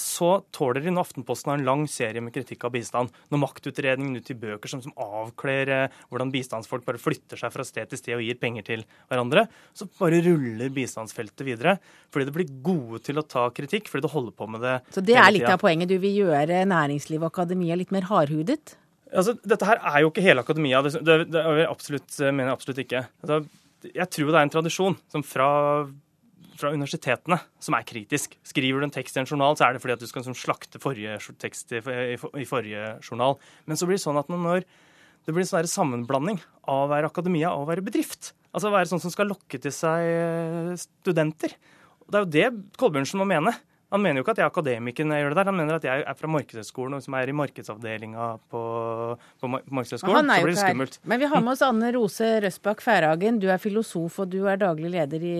så 0.00 0.28
tåler 0.54 0.84
de 0.84 0.92
når 0.92 1.04
Aftenposten 1.04 1.50
har 1.50 1.58
en 1.58 1.66
lang 1.66 1.84
serie 1.90 2.22
med 2.24 2.34
kritikk 2.34 2.66
av 2.66 2.72
bistand. 2.74 3.12
Når 3.32 3.42
maktutredningen 3.42 4.16
ut 4.18 4.30
i 4.30 4.36
bøker 4.38 4.70
som, 4.70 4.82
som 4.84 4.94
avkler 5.00 5.72
eh, 5.72 5.98
hvordan 6.10 6.32
bistandsfolk 6.34 6.86
bare 6.86 7.00
flytter 7.00 7.40
seg 7.40 7.52
fra 7.54 7.66
sted 7.66 7.90
til 7.90 8.00
sted 8.00 8.16
og 8.16 8.24
gir 8.24 8.38
penger 8.40 8.66
til 8.66 8.84
hverandre, 9.10 9.46
så 9.76 9.88
bare 9.98 10.22
ruller 10.24 10.72
bistandsfeltet 10.74 11.44
videre. 11.46 11.76
Fordi 12.14 12.28
det 12.28 12.36
blir 12.36 12.54
gode 12.64 13.02
til 13.04 13.20
å 13.20 13.26
ta 13.26 13.48
kritikk, 13.54 13.90
fordi 13.92 14.06
det 14.06 14.14
holder 14.14 14.38
på 14.38 14.48
med 14.54 14.64
det 14.64 14.78
Så 14.94 15.04
det 15.04 15.18
er 15.20 15.34
litt 15.34 15.50
av 15.50 15.60
poenget? 15.62 15.90
Du 15.90 15.98
vil 16.02 16.24
gjøre 16.24 16.64
næringsliv 16.70 17.22
og 17.22 17.32
akademia 17.32 17.78
litt 17.78 17.94
mer 17.94 18.08
hardhudet? 18.10 18.76
Altså, 19.14 19.36
dette 19.46 19.68
her 19.68 19.78
er 19.78 20.02
jo 20.02 20.10
ikke 20.10 20.24
hele 20.24 20.42
akademia. 20.42 20.80
Det, 20.82 20.98
det, 21.06 21.18
det 21.30 21.44
absolutt, 21.68 22.10
mener 22.24 22.50
jeg 22.50 22.56
absolutt 22.56 22.80
ikke. 22.82 23.04
Altså, 23.22 23.44
jeg 23.94 24.08
tror 24.16 24.32
det 24.32 24.40
er 24.40 24.48
en 24.48 24.54
tradisjon 24.54 24.98
som 25.12 25.24
fra 25.26 25.50
fra 26.58 26.72
universitetene 26.74 27.38
som 27.62 27.76
er 27.76 27.86
kritisk. 27.86 28.36
Skriver 28.46 28.80
du 28.80 28.88
en 28.88 28.94
tekst 28.94 29.16
i 29.16 29.22
en 29.22 29.28
journal, 29.28 29.56
så 29.58 29.66
er 29.66 29.74
det 29.74 29.82
fordi 29.82 29.96
at 29.96 30.02
du 30.02 30.08
skal 30.10 30.24
som, 30.26 30.36
slakte 30.38 30.80
forrige 30.82 31.18
tekst 31.42 31.74
i, 31.74 31.80
i, 31.80 32.16
i, 32.16 32.46
forrige 32.48 32.94
journal. 33.02 33.38
Men 33.68 33.80
så 33.80 33.88
blir 33.88 33.98
det 33.98 34.04
sånn 34.04 34.20
at 34.20 34.30
når 34.32 34.64
det 34.64 35.32
blir 35.32 35.44
en 35.44 35.50
sånn 35.50 35.70
sammenblanding 35.70 36.40
av 36.68 36.86
å 36.86 36.90
være 36.92 37.10
akademia 37.10 37.52
og 37.54 37.64
å 37.64 37.70
være 37.72 37.84
bedrift, 37.86 38.32
altså 38.52 38.70
å 38.70 38.74
være 38.76 38.90
sånn 38.92 39.02
som 39.02 39.14
skal 39.14 39.30
lokke 39.32 39.60
til 39.60 39.74
seg 39.74 40.04
eh, 40.04 40.74
studenter 40.78 41.56
Det 42.04 42.18
er 42.18 42.26
jo 42.26 42.32
det 42.34 42.48
Kolbjørnsen 42.80 43.20
må 43.20 43.28
mene. 43.28 43.54
Han 43.94 44.02
mener 44.02 44.18
jo 44.18 44.24
ikke 44.24 44.32
at 44.34 44.40
jeg 44.40 44.48
er 44.48 44.50
akademiker 44.50 45.06
når 45.06 45.16
jeg 45.16 45.24
gjør 45.24 45.34
det 45.34 45.38
der. 45.38 45.48
Han 45.50 45.58
mener 45.60 45.76
at 45.78 45.84
jeg 45.86 46.02
er 46.02 46.16
fra 46.18 46.30
Markedshøgskolen 46.34 46.96
og 46.96 47.04
som 47.04 47.14
er 47.14 47.30
i 47.30 47.36
markedsavdelinga 47.38 48.24
på, 48.50 48.62
på 49.40 49.50
Markedshøgskolen. 49.52 50.32
Så 50.32 50.38
blir 50.42 50.50
det 50.50 50.62
skummelt. 50.64 50.98
Men 51.06 51.22
vi 51.22 51.28
har 51.30 51.44
med 51.44 51.54
oss 51.54 51.62
Anne 51.62 51.92
Rose 51.94 52.30
Røsbakk 52.42 52.82
Færhagen. 52.82 53.38
Du 53.38 53.46
er 53.54 53.62
filosof 53.62 54.18
og 54.24 54.32
du 54.34 54.40
er 54.50 54.58
daglig 54.64 54.90
leder 54.96 55.28
i 55.28 55.36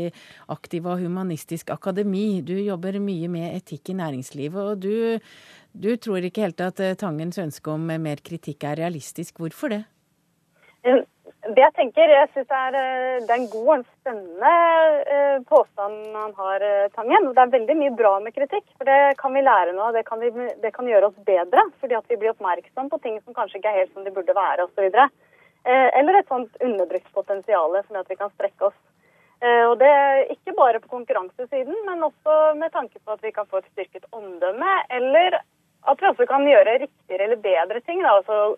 Aktiva 0.55 0.95
Humanistisk 1.01 1.75
Akademi. 1.75 2.45
Du 2.47 2.55
jobber 2.55 3.01
mye 3.03 3.33
med 3.33 3.57
etikk 3.57 3.91
i 3.91 3.99
næringslivet. 3.99 4.63
og 4.63 4.79
du, 4.87 5.19
du 5.75 5.91
tror 5.99 6.23
ikke 6.23 6.47
helt 6.47 6.63
at 6.63 6.79
eh, 6.79 6.95
Tangens 6.95 7.43
ønske 7.43 7.75
om 7.75 7.91
mer 7.91 8.23
kritikk 8.23 8.71
er 8.71 8.79
realistisk. 8.85 9.43
Hvorfor 9.43 9.75
det? 9.75 9.83
Det 11.45 11.61
jeg 11.61 11.75
tenker, 11.77 12.09
jeg 12.09 12.29
syns 12.33 12.47
det, 12.49 12.81
eh, 12.81 13.17
det, 13.21 13.29
er 13.29 13.37
en 13.37 13.51
god 13.53 13.67
og 13.67 13.75
en 13.75 13.83
spennende 13.99 14.53
eh, 15.13 15.43
påstand 15.51 16.17
han 16.17 16.33
har, 16.39 16.65
eh, 16.65 16.87
Tangen. 16.97 17.29
Det 17.37 17.43
er 17.43 17.53
veldig 17.53 17.77
mye 17.83 17.93
bra 17.99 18.13
med 18.25 18.33
kritikk, 18.33 18.65
for 18.79 18.89
det 18.89 19.19
kan 19.21 19.37
vi 19.37 19.43
lære 19.45 19.75
noe 19.77 19.91
av. 19.91 19.99
Det, 19.99 20.07
kan 20.09 20.25
det 20.25 20.73
kan 20.73 20.89
gjøre 20.89 21.11
oss 21.11 21.29
bedre, 21.29 21.67
fordi 21.83 21.99
at 21.99 22.09
vi 22.09 22.19
blir 22.23 22.33
oppmerksom 22.33 22.89
på 22.89 23.01
ting 23.05 23.21
som 23.21 23.37
kanskje 23.37 23.61
ikke 23.61 23.75
er 23.75 23.83
helt 23.83 23.93
som 23.93 24.09
de 24.09 24.15
burde 24.15 24.37
være 24.37 24.65
osv. 24.65 24.89
Eller 25.65 26.19
et 26.19 26.29
sånt 26.29 26.57
underbrukt 26.65 27.13
potensial 27.17 27.77
som 27.77 27.97
gjør 27.97 28.05
at 28.05 28.13
vi 28.13 28.21
kan 28.21 28.33
strekke 28.35 28.69
oss. 28.69 28.81
Og 29.45 29.79
det 29.81 29.89
er 29.89 30.33
Ikke 30.33 30.53
bare 30.57 30.81
på 30.81 30.91
konkurransesiden, 30.93 31.77
men 31.87 32.05
også 32.05 32.55
med 32.57 32.73
tanke 32.73 33.01
på 33.01 33.17
at 33.17 33.25
vi 33.25 33.33
kan 33.33 33.49
få 33.49 33.61
et 33.61 33.71
styrket 33.73 34.05
omdømme, 34.13 34.77
eller 34.93 35.41
at 35.89 36.01
vi 36.01 36.09
også 36.09 36.29
kan 36.29 36.45
gjøre 36.49 36.79
riktigere 36.85 37.25
eller 37.29 37.41
bedre 37.41 37.81
ting. 37.81 38.05
Da. 38.05 38.13
Altså, 38.21 38.57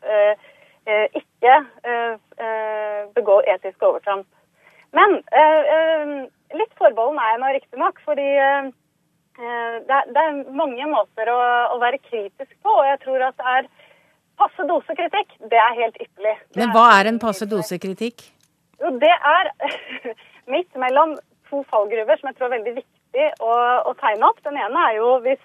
ikke 0.86 1.54
eh, 1.82 3.06
begå 3.16 3.40
etiske 3.54 3.86
overtramp. 3.86 4.26
Men 4.96 5.18
eh, 5.34 5.72
eh, 5.76 6.12
litt 6.56 6.72
forbeholden 6.78 7.18
er 7.20 7.32
jeg 7.32 7.40
nå 7.42 7.52
riktignok, 7.56 7.98
fordi 8.06 8.28
eh, 8.40 8.68
det, 9.36 9.98
er, 9.98 10.12
det, 10.14 10.26
mange 10.56 10.86
måter 10.90 11.30
å, 11.32 11.40
være 11.82 12.00
kritisk 12.04 12.52
på. 12.62 12.72
Og 12.72 12.86
jeg 12.88 13.02
tror 13.04 13.26
at 13.28 13.36
det 13.40 13.56
er 13.56 13.68
passe 14.40 14.68
dose 14.68 14.96
kritikk. 14.96 15.36
Det 15.50 15.60
er 15.60 15.80
helt 15.80 15.98
ypperlig. 16.00 16.36
Men 16.60 16.72
hva 16.76 16.86
er 16.98 17.10
en 17.10 17.20
passe 17.20 17.48
dose 17.50 17.80
kritikk? 17.82 18.28
Jo, 18.80 18.92
det 19.00 19.12
er 19.12 19.52
midt 20.54 20.70
mellom 20.80 21.16
to 21.50 21.62
fallgruver 21.72 22.18
som 22.18 22.30
jeg 22.30 22.38
tror 22.38 22.50
er 22.50 22.56
veldig 22.58 22.74
viktig 22.80 23.28
å, 23.44 23.52
å 23.90 23.94
tegne 24.00 24.28
opp. 24.28 24.40
Den 24.44 24.58
ene 24.60 24.88
er 24.90 24.98
jo 24.98 25.12
hvis, 25.24 25.42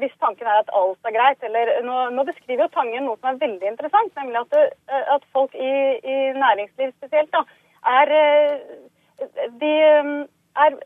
hvis, 0.00 0.14
tanken 0.22 0.48
er 0.48 0.62
at 0.62 0.72
alt 0.74 1.08
er 1.08 1.14
greit. 1.16 1.42
eller 1.44 1.72
Nå, 1.84 1.96
nå 2.16 2.24
beskriver 2.28 2.66
jo 2.66 2.74
Tangen 2.74 3.06
noe 3.08 3.18
som 3.20 3.32
er 3.32 3.42
veldig 3.42 3.70
interessant, 3.72 4.14
nemlig 4.16 4.42
at, 4.42 4.54
det, 4.54 5.02
at 5.16 5.26
folk 5.36 5.54
i, 5.54 5.72
i, 6.00 6.16
næringsliv 6.36 6.94
spesielt 6.96 7.32
da, 7.34 7.44
er 8.00 8.14
de 9.60 9.74
er 10.56 10.76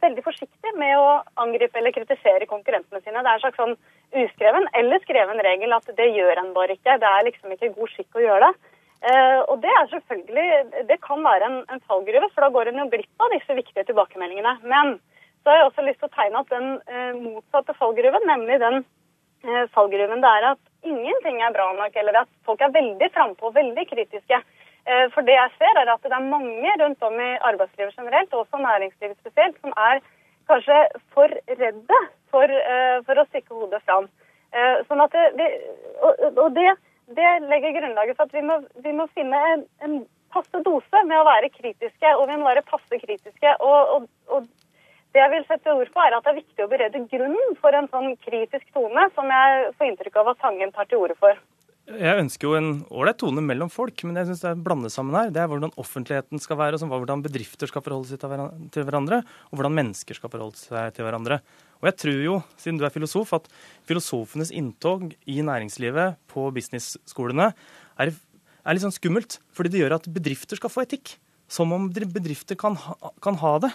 veldig 0.00 0.24
forsiktige 0.24 0.72
med 0.80 0.96
å 0.96 1.20
angripe 1.40 1.78
eller 1.78 1.94
kritisere 1.94 2.48
konkurrentene 2.48 3.00
sine. 3.02 3.20
Det 3.20 3.30
er 3.30 3.36
en 3.36 3.44
slags 3.44 3.60
sånn 3.60 3.76
uskreven 4.24 4.68
eller 4.80 5.04
skreven 5.04 5.40
regel 5.44 5.74
at 5.76 5.88
det 6.00 6.08
gjør 6.14 6.40
en 6.40 6.54
bare 6.56 6.76
ikke. 6.76 6.96
Det 7.00 7.10
er 7.10 7.26
liksom 7.28 7.54
ikke 7.54 7.74
god 7.76 7.92
skikk 7.92 8.18
å 8.18 8.24
gjøre 8.24 8.48
det. 8.48 8.74
Uh, 8.98 9.40
og 9.52 9.60
det 9.62 9.70
er 9.70 9.90
selvfølgelig, 9.92 10.46
det 10.88 10.96
kan 11.04 11.20
være 11.22 11.46
en, 11.46 11.58
en 11.70 11.82
fallgruve, 11.86 12.30
for 12.32 12.42
da 12.42 12.48
går 12.50 12.72
en 12.72 12.80
jo 12.82 12.88
glipp 12.90 13.22
av 13.22 13.30
disse 13.30 13.54
viktige 13.54 13.84
tilbakemeldingene. 13.86 14.56
Men 14.66 14.96
så 15.48 15.52
har 15.54 15.62
jeg 15.62 15.68
også 15.70 15.84
lyst 15.86 16.00
til 16.02 16.10
å 16.10 16.12
tegne 16.12 16.40
opp 16.42 16.50
den 16.52 16.66
uh, 16.76 17.14
motsatte 17.16 17.72
fallgruven, 17.78 18.26
nemlig 18.28 18.58
den 18.60 18.82
uh, 19.48 19.64
fallgruven 19.72 20.20
det 20.20 20.32
er 20.36 20.46
at 20.50 20.60
ingenting 20.84 21.40
er 21.40 21.54
bra 21.56 21.70
nok, 21.78 21.96
eller 21.96 22.20
at 22.20 22.30
folk 22.44 22.60
er 22.60 22.74
veldig 22.74 23.08
frampå, 23.14 23.52
veldig 23.56 23.84
kritiske. 23.90 24.42
for 25.12 25.20
det 25.26 25.34
jeg 25.34 25.50
ser, 25.58 25.76
er 25.76 25.90
at 25.92 26.00
det 26.06 26.14
er 26.16 26.28
mange 26.30 26.70
rundt 26.80 27.02
om 27.04 27.16
i 27.20 27.32
arbeidslivet 27.44 27.96
generelt, 27.98 28.30
og 28.32 28.44
også 28.44 28.60
næringslivet 28.62 29.18
spesielt, 29.20 29.58
som 29.60 29.74
er 29.76 29.98
kanskje 30.48 30.78
for 31.12 31.34
redde 31.58 31.98
for, 32.30 32.54
for 33.04 33.20
å 33.20 33.24
stikke 33.26 33.52
hodet 33.52 33.82
fram. 33.84 34.06
sånn 34.88 35.02
at 35.04 35.18
det, 35.36 35.48
og 36.00 36.54
det 36.56 36.70
det 37.16 37.28
legger 37.48 37.76
grunnlaget 37.80 38.16
for 38.16 38.28
at 38.28 38.34
vi 38.36 38.44
må, 38.44 38.60
vi 38.84 38.92
må 38.92 39.08
finne 39.16 39.42
en, 39.54 39.66
en, 39.84 39.98
passe 40.28 40.60
dose 40.60 41.00
med 41.08 41.16
å 41.16 41.24
være 41.24 41.48
kritiske, 41.54 42.08
og 42.20 42.26
vi 42.28 42.34
må 42.36 42.44
være 42.50 42.60
passe 42.68 42.98
kritiske. 43.00 43.52
Og, 43.64 43.94
og, 43.94 44.02
og, 44.36 44.48
det 45.14 45.22
jeg 45.22 45.32
vil 45.32 45.46
sette 45.48 45.72
ord 45.72 45.92
på, 45.92 46.02
er 46.04 46.16
at 46.16 46.26
det 46.26 46.32
er 46.32 46.40
viktig 46.42 46.64
å 46.64 46.70
berede 46.70 47.04
grunnen 47.10 47.54
for 47.62 47.76
en 47.76 47.88
sånn 47.92 48.12
kritisk 48.24 48.66
tone, 48.76 49.06
som 49.16 49.30
jeg 49.32 49.70
får 49.78 49.92
inntrykk 49.92 50.18
av 50.20 50.34
at 50.34 50.42
Tangen 50.42 50.74
tar 50.74 50.90
til 50.90 51.04
orde 51.04 51.16
for. 51.20 51.38
Jeg 51.88 52.20
ønsker 52.20 52.44
jo 52.44 52.56
en 52.58 52.66
ålreit 52.92 53.16
tone 53.16 53.40
mellom 53.40 53.70
folk, 53.72 54.02
men 54.04 54.18
jeg 54.20 54.28
syns 54.28 54.42
det 54.44 54.50
er 54.50 54.58
blandet 54.60 54.92
sammen 54.92 55.16
her. 55.16 55.30
Det 55.32 55.40
er 55.40 55.48
hvordan 55.48 55.72
offentligheten 55.80 56.42
skal 56.44 56.58
være, 56.60 56.76
og 56.84 56.90
hvordan 56.92 57.22
bedrifter 57.24 57.70
skal 57.70 57.80
forholde 57.80 58.10
seg 58.10 58.20
til 58.74 58.84
hverandre, 58.84 59.22
og 59.48 59.56
hvordan 59.56 59.76
mennesker 59.78 60.18
skal 60.18 60.32
forholde 60.34 60.60
seg 60.60 60.92
til 60.98 61.08
hverandre. 61.08 61.40
Og 61.80 61.88
jeg 61.88 61.96
tror 62.02 62.20
jo, 62.26 62.36
siden 62.60 62.76
du 62.76 62.84
er 62.84 62.92
filosof, 62.92 63.32
at 63.38 63.48
filosofenes 63.88 64.52
inntog 64.52 65.14
i 65.24 65.38
næringslivet 65.40 66.20
på 66.28 66.44
businessskolene 66.52 67.48
er, 68.04 68.12
er 68.12 68.76
litt 68.76 68.84
sånn 68.84 68.96
skummelt. 68.98 69.38
Fordi 69.56 69.72
det 69.72 69.80
gjør 69.80 69.96
at 69.96 70.12
bedrifter 70.12 70.60
skal 70.60 70.74
få 70.74 70.84
etikk. 70.84 71.16
Som 71.48 71.72
om 71.72 71.88
bedrifter 71.88 72.58
kan 72.60 72.76
ha, 72.76 72.98
kan 73.24 73.40
ha 73.40 73.56
det. 73.64 73.72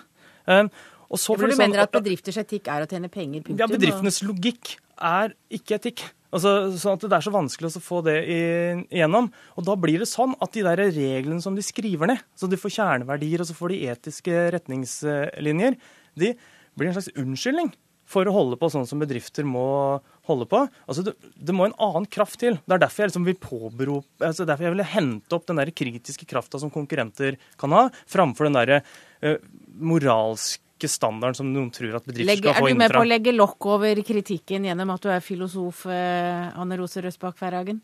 Um, 1.14 1.38
blir 1.38 1.52
du 1.52 1.54
sånn, 1.54 1.62
mener 1.62 1.84
at 1.86 1.94
bedrifters 1.94 2.40
etikk 2.42 2.72
er 2.74 2.86
å 2.86 2.90
tjene 2.90 3.10
penger? 3.14 3.44
Punktum, 3.46 3.62
ja, 3.62 3.70
bedriftenes 3.70 4.20
logikk 4.26 4.76
er 4.98 5.36
ikke 5.54 5.78
etikk. 5.78 6.06
Altså, 6.34 6.74
sånn 6.82 6.98
at 6.98 7.06
Det 7.06 7.14
er 7.14 7.26
så 7.28 7.34
vanskelig 7.34 7.70
å 7.70 7.84
få 7.84 8.02
det 8.06 8.18
igjennom. 8.26 9.30
Og 9.54 9.68
Da 9.68 9.76
blir 9.78 10.02
det 10.02 10.10
sånn 10.10 10.34
at 10.42 10.52
de 10.56 10.64
der 10.66 10.82
reglene 10.90 11.42
som 11.42 11.54
de 11.54 11.62
skriver 11.62 12.10
ned, 12.10 12.24
så 12.36 12.50
de 12.50 12.58
får 12.58 12.74
kjerneverdier 12.80 13.44
og 13.44 13.50
så 13.50 13.54
får 13.54 13.70
de 13.70 13.82
etiske 13.94 14.34
retningslinjer, 14.58 15.78
de 16.18 16.34
blir 16.74 16.90
en 16.90 16.98
slags 16.98 17.14
unnskyldning 17.14 17.70
for 18.10 18.28
å 18.28 18.34
holde 18.36 18.58
på 18.60 18.68
sånn 18.74 18.88
som 18.90 19.00
bedrifter 19.02 19.46
må 19.48 20.02
holde 20.28 20.48
på. 20.50 20.66
Altså, 20.90 21.06
det, 21.06 21.14
det 21.38 21.56
må 21.56 21.68
en 21.68 21.78
annen 21.82 22.10
kraft 22.10 22.40
til. 22.42 22.58
Det 22.66 22.76
er 22.76 22.84
derfor 22.84 23.04
jeg 23.04 23.14
liksom 23.14 23.30
vil 23.30 23.40
påberope 23.40 24.28
altså 24.28 24.48
derfor 24.50 24.68
jeg 24.68 24.76
vil 24.76 24.92
hente 24.96 25.38
opp 25.38 25.48
den 25.50 25.62
der 25.62 25.72
kritiske 25.72 26.28
krafta 26.30 26.60
som 26.62 26.74
konkurrenter 26.74 27.38
kan 27.62 27.76
ha, 27.76 27.88
framfor 28.10 28.50
den 28.50 28.58
derre 28.58 28.82
uh, 29.24 29.38
moralske 29.78 30.62
standarden 30.92 31.40
som 31.40 31.50
noen 31.54 31.72
tror 31.74 32.00
at 32.00 32.06
bedrifter 32.08 32.30
Legge, 32.30 32.52
skal 32.52 32.60
få 32.60 32.70
innfra. 32.70 32.74
Er 32.74 32.78
du 32.78 32.84
med 32.84 32.98
på 32.98 33.06
å 33.06 33.12
legge 33.14 33.34
lokk 33.36 33.72
over 33.78 34.04
kritikken 34.08 34.70
gjennom 34.70 34.94
at 34.96 35.06
du 35.06 35.10
er 35.14 35.24
filosof, 35.24 35.86
uh, 35.90 36.54
Anne 36.60 36.80
Rose 36.80 37.04
Røsbakk 37.04 37.40
Færhagen? 37.40 37.82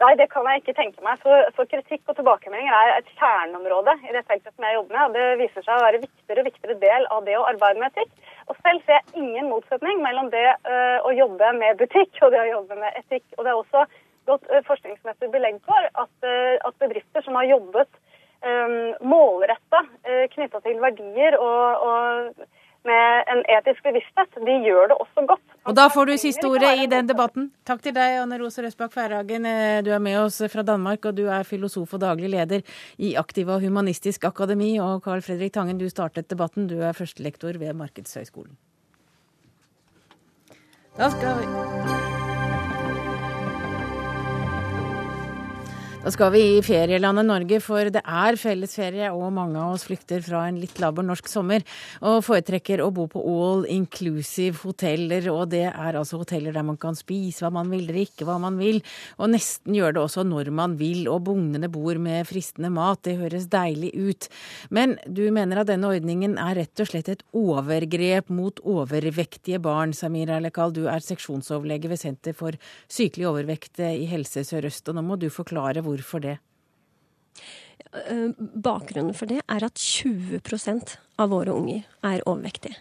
Nei, 0.00 0.12
det 0.18 0.28
kan 0.32 0.46
jeg 0.48 0.62
ikke 0.62 0.74
tenke 0.78 1.02
meg. 1.04 1.18
For, 1.22 1.48
for, 1.56 1.68
kritikk 1.70 2.10
og 2.10 2.16
tilbakemeldinger 2.18 2.74
er 2.74 2.92
et 3.00 3.10
kjerneområde 3.18 3.94
i 4.08 4.14
det 4.14 4.22
feltet 4.28 4.54
som 4.54 4.66
jeg 4.66 4.76
jobber 4.78 4.96
med. 4.96 5.04
og 5.04 5.16
Det 5.16 5.40
viser 5.42 5.66
seg 5.66 5.74
å 5.74 5.84
være 5.84 6.00
viktigere 6.04 6.42
og 6.42 6.48
viktigere 6.48 6.78
del 6.82 7.08
av 7.16 7.26
det 7.26 7.36
å 7.38 7.46
arbeide 7.50 7.82
med 7.82 7.90
etikk. 7.92 8.30
Og 8.48 8.56
selv 8.60 8.86
ser 8.86 8.98
jeg 8.98 9.24
ingen 9.24 9.50
motsetning 9.50 10.02
mellom 10.04 10.30
det 10.32 10.46
uh, 10.68 10.98
å 11.06 11.12
jobbe 11.16 11.52
med 11.58 11.82
butikk 11.82 12.22
og 12.22 12.32
det 12.34 12.40
å 12.44 12.50
jobbe 12.52 12.78
med 12.80 13.02
etikk. 13.02 13.26
Og 13.36 13.44
det 13.44 13.52
er 13.52 13.60
også 13.60 13.84
godt 14.30 14.48
uh, 14.50 14.62
forskningsmessig 14.70 15.30
belegg 15.34 15.60
for 15.68 15.90
at, 16.04 16.14
uh, 16.26 16.56
at, 16.62 16.78
bedrifter 16.82 17.26
som 17.26 17.38
har 17.38 17.50
jobbet 17.50 17.90
um, 18.42 18.76
målretta 19.12 19.84
uh, 19.86 20.26
knytta 20.34 20.62
til 20.64 20.82
verdier 20.82 21.38
og, 21.38 21.86
og 21.86 22.48
med 22.88 23.30
en 23.30 23.42
etisk 23.58 23.84
bevissthet, 23.86 24.38
de 24.42 24.54
gjør 24.66 24.90
det 24.90 24.96
også 24.98 25.24
godt. 25.30 25.44
Og 25.70 25.76
Da 25.78 25.86
får 25.94 26.08
du 26.08 26.16
siste 26.18 26.48
ordet 26.48 26.72
i 26.82 26.88
den 26.90 27.06
debatten. 27.06 27.50
Takk 27.68 27.82
til 27.84 27.94
deg, 27.94 28.18
Anne 28.24 28.40
Rose 28.42 28.64
Røsbakk 28.64 28.92
Færhagen. 28.94 29.46
Eh, 29.46 29.78
du 29.86 29.92
er 29.94 30.02
med 30.02 30.18
oss 30.18 30.42
fra 30.50 30.66
Danmark, 30.66 31.06
og 31.06 31.16
du 31.16 31.28
er 31.30 31.46
filosof 31.46 31.94
og 31.94 32.02
daglig 32.02 32.32
leder 32.34 32.66
i 32.98 33.14
Aktiva 33.14 33.60
Humanistisk 33.62 34.24
Akademi. 34.24 34.74
Og 34.82 35.02
Carl 35.04 35.22
Fredrik 35.22 35.54
Tangen, 35.54 35.78
du 35.78 35.88
startet 35.88 36.30
debatten. 36.30 36.66
Du 36.66 36.80
er 36.82 36.92
førstelektor 36.92 37.58
ved 37.58 37.74
Markedshøgskolen. 37.78 38.56
Da 40.98 41.08
skal 41.08 41.38
vi 41.38 42.01
Da 46.02 46.10
skal 46.10 46.32
vi 46.34 46.40
i 46.56 46.62
ferielandet 46.66 47.28
Norge, 47.28 47.60
for 47.62 47.86
det 47.94 48.00
er 48.02 48.34
fellesferie, 48.34 49.06
og 49.14 49.28
mange 49.36 49.54
av 49.54 49.76
oss 49.76 49.84
flykter 49.86 50.18
fra 50.26 50.40
en 50.48 50.56
litt 50.58 50.80
laber 50.82 51.04
norsk 51.06 51.28
sommer 51.30 51.62
og 52.02 52.24
foretrekker 52.26 52.80
å 52.82 52.88
bo 52.90 53.04
på 53.06 53.20
all 53.22 53.62
inclusive 53.70 54.58
hoteller. 54.64 55.28
Og 55.30 55.52
det 55.52 55.68
er 55.68 55.98
altså 56.00 56.18
hoteller 56.18 56.56
der 56.56 56.66
man 56.66 56.80
kan 56.82 56.98
spise 56.98 57.44
hva 57.44 57.52
man 57.54 57.70
vil, 57.70 57.84
drikke 57.86 58.26
hva 58.26 58.34
man 58.42 58.58
vil, 58.58 58.80
og 59.14 59.30
nesten 59.30 59.76
gjør 59.78 59.94
det 59.94 60.02
også 60.02 60.24
når 60.26 60.50
man 60.50 60.74
vil. 60.80 61.04
Og 61.06 61.22
bugnende 61.28 61.70
bord 61.70 62.02
med 62.02 62.26
fristende 62.26 62.72
mat, 62.74 63.04
det 63.06 63.20
høres 63.22 63.46
deilig 63.54 63.92
ut. 63.94 64.28
Men 64.74 64.96
du 65.06 65.22
mener 65.30 65.62
at 65.62 65.70
denne 65.70 65.94
ordningen 65.94 66.34
er 66.34 66.58
rett 66.64 66.82
og 66.82 66.90
slett 66.90 67.12
et 67.14 67.24
overgrep 67.30 68.34
mot 68.34 68.58
overvektige 68.66 69.62
barn. 69.62 69.94
Samir 69.94 70.34
Alekal, 70.34 70.74
du 70.74 70.88
er 70.90 71.06
seksjonsoverlege 71.06 71.94
ved 71.94 72.02
Senter 72.02 72.34
for 72.34 72.58
sykelig 72.90 73.30
overvekt 73.30 73.78
i 73.86 74.10
Helse 74.10 74.42
Sør-Øst, 74.50 74.90
og 74.90 74.98
nå 74.98 75.06
må 75.06 75.22
du 75.22 75.30
forklare 75.30 75.78
hvor 75.86 75.91
Hvorfor 75.92 76.24
det? 76.24 76.38
Eh, 77.92 78.30
bakgrunnen 78.38 79.12
for 79.12 79.28
det 79.28 79.42
er 79.52 79.64
at 79.66 79.76
20% 79.76 80.94
av 81.20 81.28
våre 81.28 81.52
unger 81.52 81.82
er 82.08 82.22
overvektige. 82.24 82.78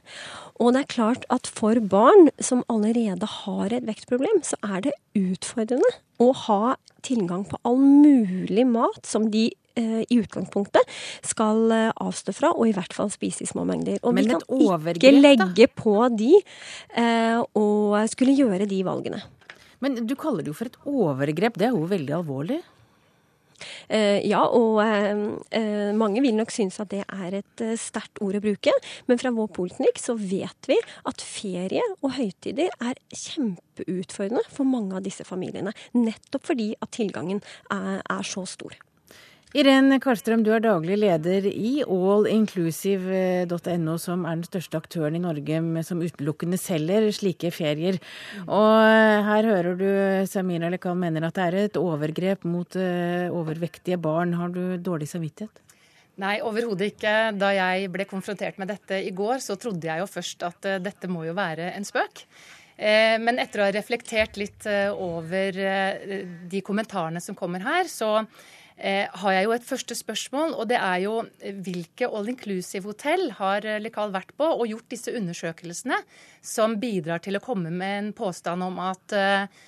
Og 0.63 0.71
det 0.71 0.85
er 0.85 0.93
klart 0.93 1.25
at 1.33 1.49
for 1.51 1.75
barn 1.83 2.29
som 2.39 2.63
allerede 2.71 3.27
har 3.27 3.75
et 3.75 3.87
vektproblem, 3.89 4.39
så 4.45 4.55
er 4.63 4.85
det 4.87 4.95
utfordrende 5.19 5.89
å 6.21 6.31
ha 6.45 6.75
tilgang 7.03 7.43
på 7.49 7.59
all 7.67 7.81
mulig 7.81 8.63
mat 8.69 9.03
som 9.09 9.27
de 9.33 9.49
eh, 9.75 10.01
i 10.07 10.19
utgangspunktet 10.21 10.87
skal 11.27 11.65
eh, 11.75 11.91
avstå 11.91 12.37
fra, 12.37 12.55
og 12.55 12.71
i 12.71 12.75
hvert 12.77 12.95
fall 12.95 13.11
spise 13.11 13.43
i 13.43 13.51
små 13.51 13.65
mengder. 13.67 13.99
Og 14.05 14.15
vi 14.15 14.29
kan 14.31 14.43
ikke 14.47 15.15
legge 15.17 15.67
på 15.75 15.97
de 16.15 16.37
eh, 16.39 17.39
og 17.41 17.99
skulle 18.13 18.37
gjøre 18.37 18.69
de 18.69 18.83
valgene. 18.87 19.23
Men 19.81 20.05
du 20.05 20.15
kaller 20.15 20.45
det 20.45 20.53
jo 20.53 20.59
for 20.61 20.69
et 20.69 20.83
overgrep. 20.87 21.57
Det 21.57 21.67
er 21.67 21.75
jo 21.75 21.89
veldig 21.89 22.21
alvorlig? 22.21 22.61
Eh, 23.89 24.19
ja, 24.27 24.41
og 24.45 24.81
eh, 24.83 25.23
eh, 25.57 25.91
mange 25.97 26.23
vil 26.23 26.35
nok 26.37 26.53
synes 26.53 26.79
at 26.83 26.91
det 26.93 27.03
er 27.05 27.39
et 27.41 27.65
sterkt 27.79 28.21
ord 28.23 28.37
å 28.37 28.43
bruke, 28.43 28.73
men 29.09 29.21
fra 29.21 29.33
vår 29.35 29.51
poliklinikk 29.55 30.01
så 30.01 30.15
vet 30.19 30.69
vi 30.69 30.77
at 31.09 31.25
ferie 31.25 31.83
og 32.01 32.15
høytider 32.17 32.71
er 32.81 33.01
kjempeutfordrende 33.09 34.45
for 34.51 34.67
mange 34.67 34.97
av 34.97 35.05
disse 35.05 35.25
familiene. 35.27 35.75
Nettopp 35.97 36.51
fordi 36.51 36.71
at 36.81 36.93
tilgangen 36.95 37.43
er, 37.71 38.01
er 38.01 38.27
så 38.27 38.45
stor. 38.49 38.77
Irén 39.51 39.91
Karlstrøm, 39.99 40.45
du 40.47 40.53
er 40.55 40.61
daglig 40.63 40.95
leder 40.95 41.43
i 41.49 41.81
allinclusive.no, 41.83 43.95
som 43.99 44.21
er 44.23 44.37
den 44.37 44.45
største 44.47 44.79
aktøren 44.79 45.17
i 45.17 45.19
Norge 45.19 45.57
som 45.83 45.99
utelukkende 45.99 46.55
selger 46.55 47.09
slike 47.11 47.51
ferier. 47.51 47.97
Og 48.45 49.25
her 49.27 49.49
hører 49.49 49.75
du 49.75 49.89
Samira 50.31 50.69
Lekal, 50.71 50.95
mener 51.01 51.27
at 51.27 51.35
det 51.35 51.47
er 51.49 51.57
et 51.65 51.79
overgrep 51.81 52.47
mot 52.47 52.77
uh, 52.79 53.27
overvektige 53.27 53.99
barn. 53.99 54.31
Har 54.39 54.55
du 54.55 54.77
dårlig 54.79 55.09
samvittighet? 55.11 55.59
Nei, 56.23 56.37
overhodet 56.47 56.93
ikke. 56.93 57.15
Da 57.35 57.51
jeg 57.57 57.91
ble 57.91 58.07
konfrontert 58.07 58.55
med 58.61 58.71
dette 58.71 59.01
i 59.03 59.11
går, 59.11 59.43
så 59.43 59.59
trodde 59.59 59.91
jeg 59.91 59.99
jo 59.99 60.07
først 60.13 60.47
at 60.47 60.71
uh, 60.77 60.79
dette 60.79 61.11
må 61.11 61.27
jo 61.27 61.35
være 61.35 61.73
en 61.75 61.87
spøk. 61.87 62.23
Men 62.81 63.37
etter 63.37 63.61
å 63.61 63.65
ha 63.67 63.73
reflektert 63.75 64.39
litt 64.39 64.65
over 64.97 65.53
de 66.49 66.61
kommentarene 66.65 67.21
som 67.21 67.35
kommer 67.37 67.61
her, 67.61 67.85
så 67.85 68.23
eh, 68.81 69.07
har 69.23 69.35
jeg 69.35 69.47
jo 69.47 69.53
et 69.55 69.67
første 69.67 69.97
spørsmål, 69.97 70.55
og 70.59 70.69
det 70.71 70.77
er 70.81 71.03
jo 71.05 71.15
eh, 71.39 71.55
hvilke 71.55 72.09
all 72.09 72.29
inclusive-hotell 72.33 73.27
har 73.37 73.67
eh, 73.67 73.79
Lekal 73.81 74.13
vært 74.13 74.33
på 74.37 74.47
og 74.49 74.67
gjort 74.69 74.89
disse 74.91 75.13
undersøkelsene 75.17 75.99
som 76.41 76.79
bidrar 76.81 77.23
til 77.23 77.37
å 77.37 77.43
komme 77.43 77.71
med 77.71 77.97
en 77.99 78.11
påstand 78.17 78.65
om 78.65 78.81
at 78.83 79.15
eh, 79.17 79.61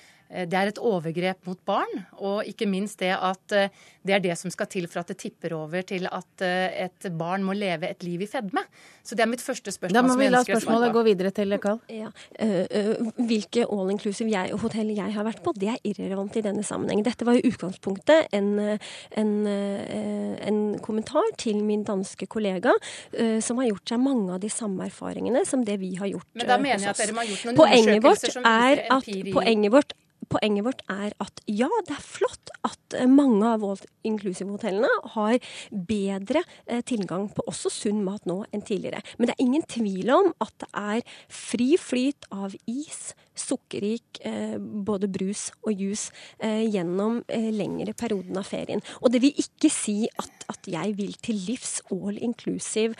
det 0.50 0.58
er 0.58 0.70
et 0.70 0.80
overgrep 0.82 1.46
mot 1.48 1.60
barn, 1.66 2.00
og 2.18 2.48
ikke 2.48 2.66
minst 2.66 2.98
det 3.02 3.12
at 3.14 3.54
eh, 3.54 3.72
det 4.04 4.16
er 4.16 4.22
det 4.24 4.34
som 4.36 4.52
skal 4.52 4.68
til 4.70 4.88
for 4.90 5.04
at 5.04 5.12
det 5.12 5.16
tipper 5.22 5.54
over 5.56 5.84
til 5.86 6.08
at 6.10 6.44
eh, 6.44 6.84
et 6.86 7.08
barn 7.14 7.44
må 7.46 7.54
leve 7.56 7.88
et 7.88 8.02
liv 8.04 8.24
i 8.24 8.28
fedme. 8.28 8.64
Så 9.04 9.16
det 9.16 9.24
er 9.24 9.30
mitt 9.30 9.44
første 9.44 9.72
spørsmål. 9.72 9.94
Da 9.94 10.02
må 10.06 10.16
vi 10.18 10.28
la 10.32 10.42
spørsmålet 10.44 10.92
gå 10.94 11.04
videre 11.06 11.30
til 11.34 11.54
Karl. 11.60 11.78
Ja. 11.92 12.10
hvilke 13.28 13.66
all 13.70 13.90
inclusive 13.92 14.44
hotell 14.60 14.90
jeg 14.94 15.12
har 15.14 15.26
vært 15.26 15.42
på, 15.44 15.52
det 15.60 15.70
er 15.74 15.80
irrelevant 15.86 16.36
i 16.36 16.42
denne 16.44 16.64
sammenheng. 16.66 17.04
Dette 17.04 17.26
var 17.26 17.38
i 17.38 17.44
utgangspunktet 17.44 18.32
en, 18.34 18.78
en, 19.20 19.32
en 19.46 20.60
kommentar 20.84 21.34
til 21.38 21.60
min 21.64 21.84
danske 21.84 22.26
kollega, 22.26 22.72
som 23.44 23.60
har 23.60 23.70
gjort 23.70 23.92
seg 23.92 24.02
mange 24.02 24.32
av 24.34 24.40
de 24.42 24.50
samme 24.52 24.88
erfaringene 24.88 25.44
som 25.48 25.64
det 25.64 25.78
vi 25.82 25.94
har 26.00 26.10
gjort 26.10 26.28
Men 26.34 26.48
da 26.48 26.58
mener 26.60 26.88
jeg 26.88 26.94
at 26.94 27.02
dere 27.02 27.16
må 27.16 27.22
ha 27.22 27.28
gjort 27.28 27.46
noen 27.48 27.60
poenget 27.60 28.00
undersøkelser 28.00 28.38
som 28.38 28.48
viser 28.48 28.84
empiri. 28.94 29.34
Poenget 29.34 29.74
vårt 29.74 29.94
poenget 30.30 30.66
vårt 30.66 30.82
er 30.92 31.14
at 31.22 31.42
ja, 31.50 31.68
det 31.88 31.96
er 31.96 32.04
flott 32.04 32.52
at 32.66 32.96
eh, 32.98 33.08
mange 33.10 33.46
av 33.48 33.64
all 33.66 33.82
inclusive-hotellene 34.06 34.90
har 35.16 35.38
bedre 35.70 36.44
eh, 36.66 36.82
tilgang 36.86 37.28
på 37.34 37.46
også 37.50 37.72
sunn 37.72 38.02
mat 38.06 38.26
nå 38.28 38.42
enn 38.52 38.64
tidligere. 38.64 39.02
Men 39.18 39.30
det 39.30 39.36
er 39.36 39.44
ingen 39.46 39.66
tvil 39.68 40.12
om 40.14 40.32
at 40.44 40.54
det 40.62 40.70
er 40.74 41.18
fri 41.32 41.74
flyt 41.80 42.28
av 42.34 42.56
is, 42.70 43.14
sukkerrik 43.38 44.20
eh, 44.26 44.56
både 44.58 45.08
brus 45.10 45.48
og 45.64 45.74
juice 45.74 46.14
eh, 46.38 46.64
gjennom 46.70 47.20
eh, 47.28 47.50
lengre 47.54 47.94
perioden 47.98 48.38
av 48.40 48.48
ferien. 48.48 48.82
Og 49.02 49.12
det 49.14 49.22
vil 49.24 49.42
ikke 49.42 49.70
si 49.72 50.04
at, 50.10 50.46
at 50.52 50.70
jeg 50.70 50.94
vil 50.98 51.14
til 51.24 51.40
livs 51.48 51.78
all 51.94 52.18
inclusive 52.22 52.94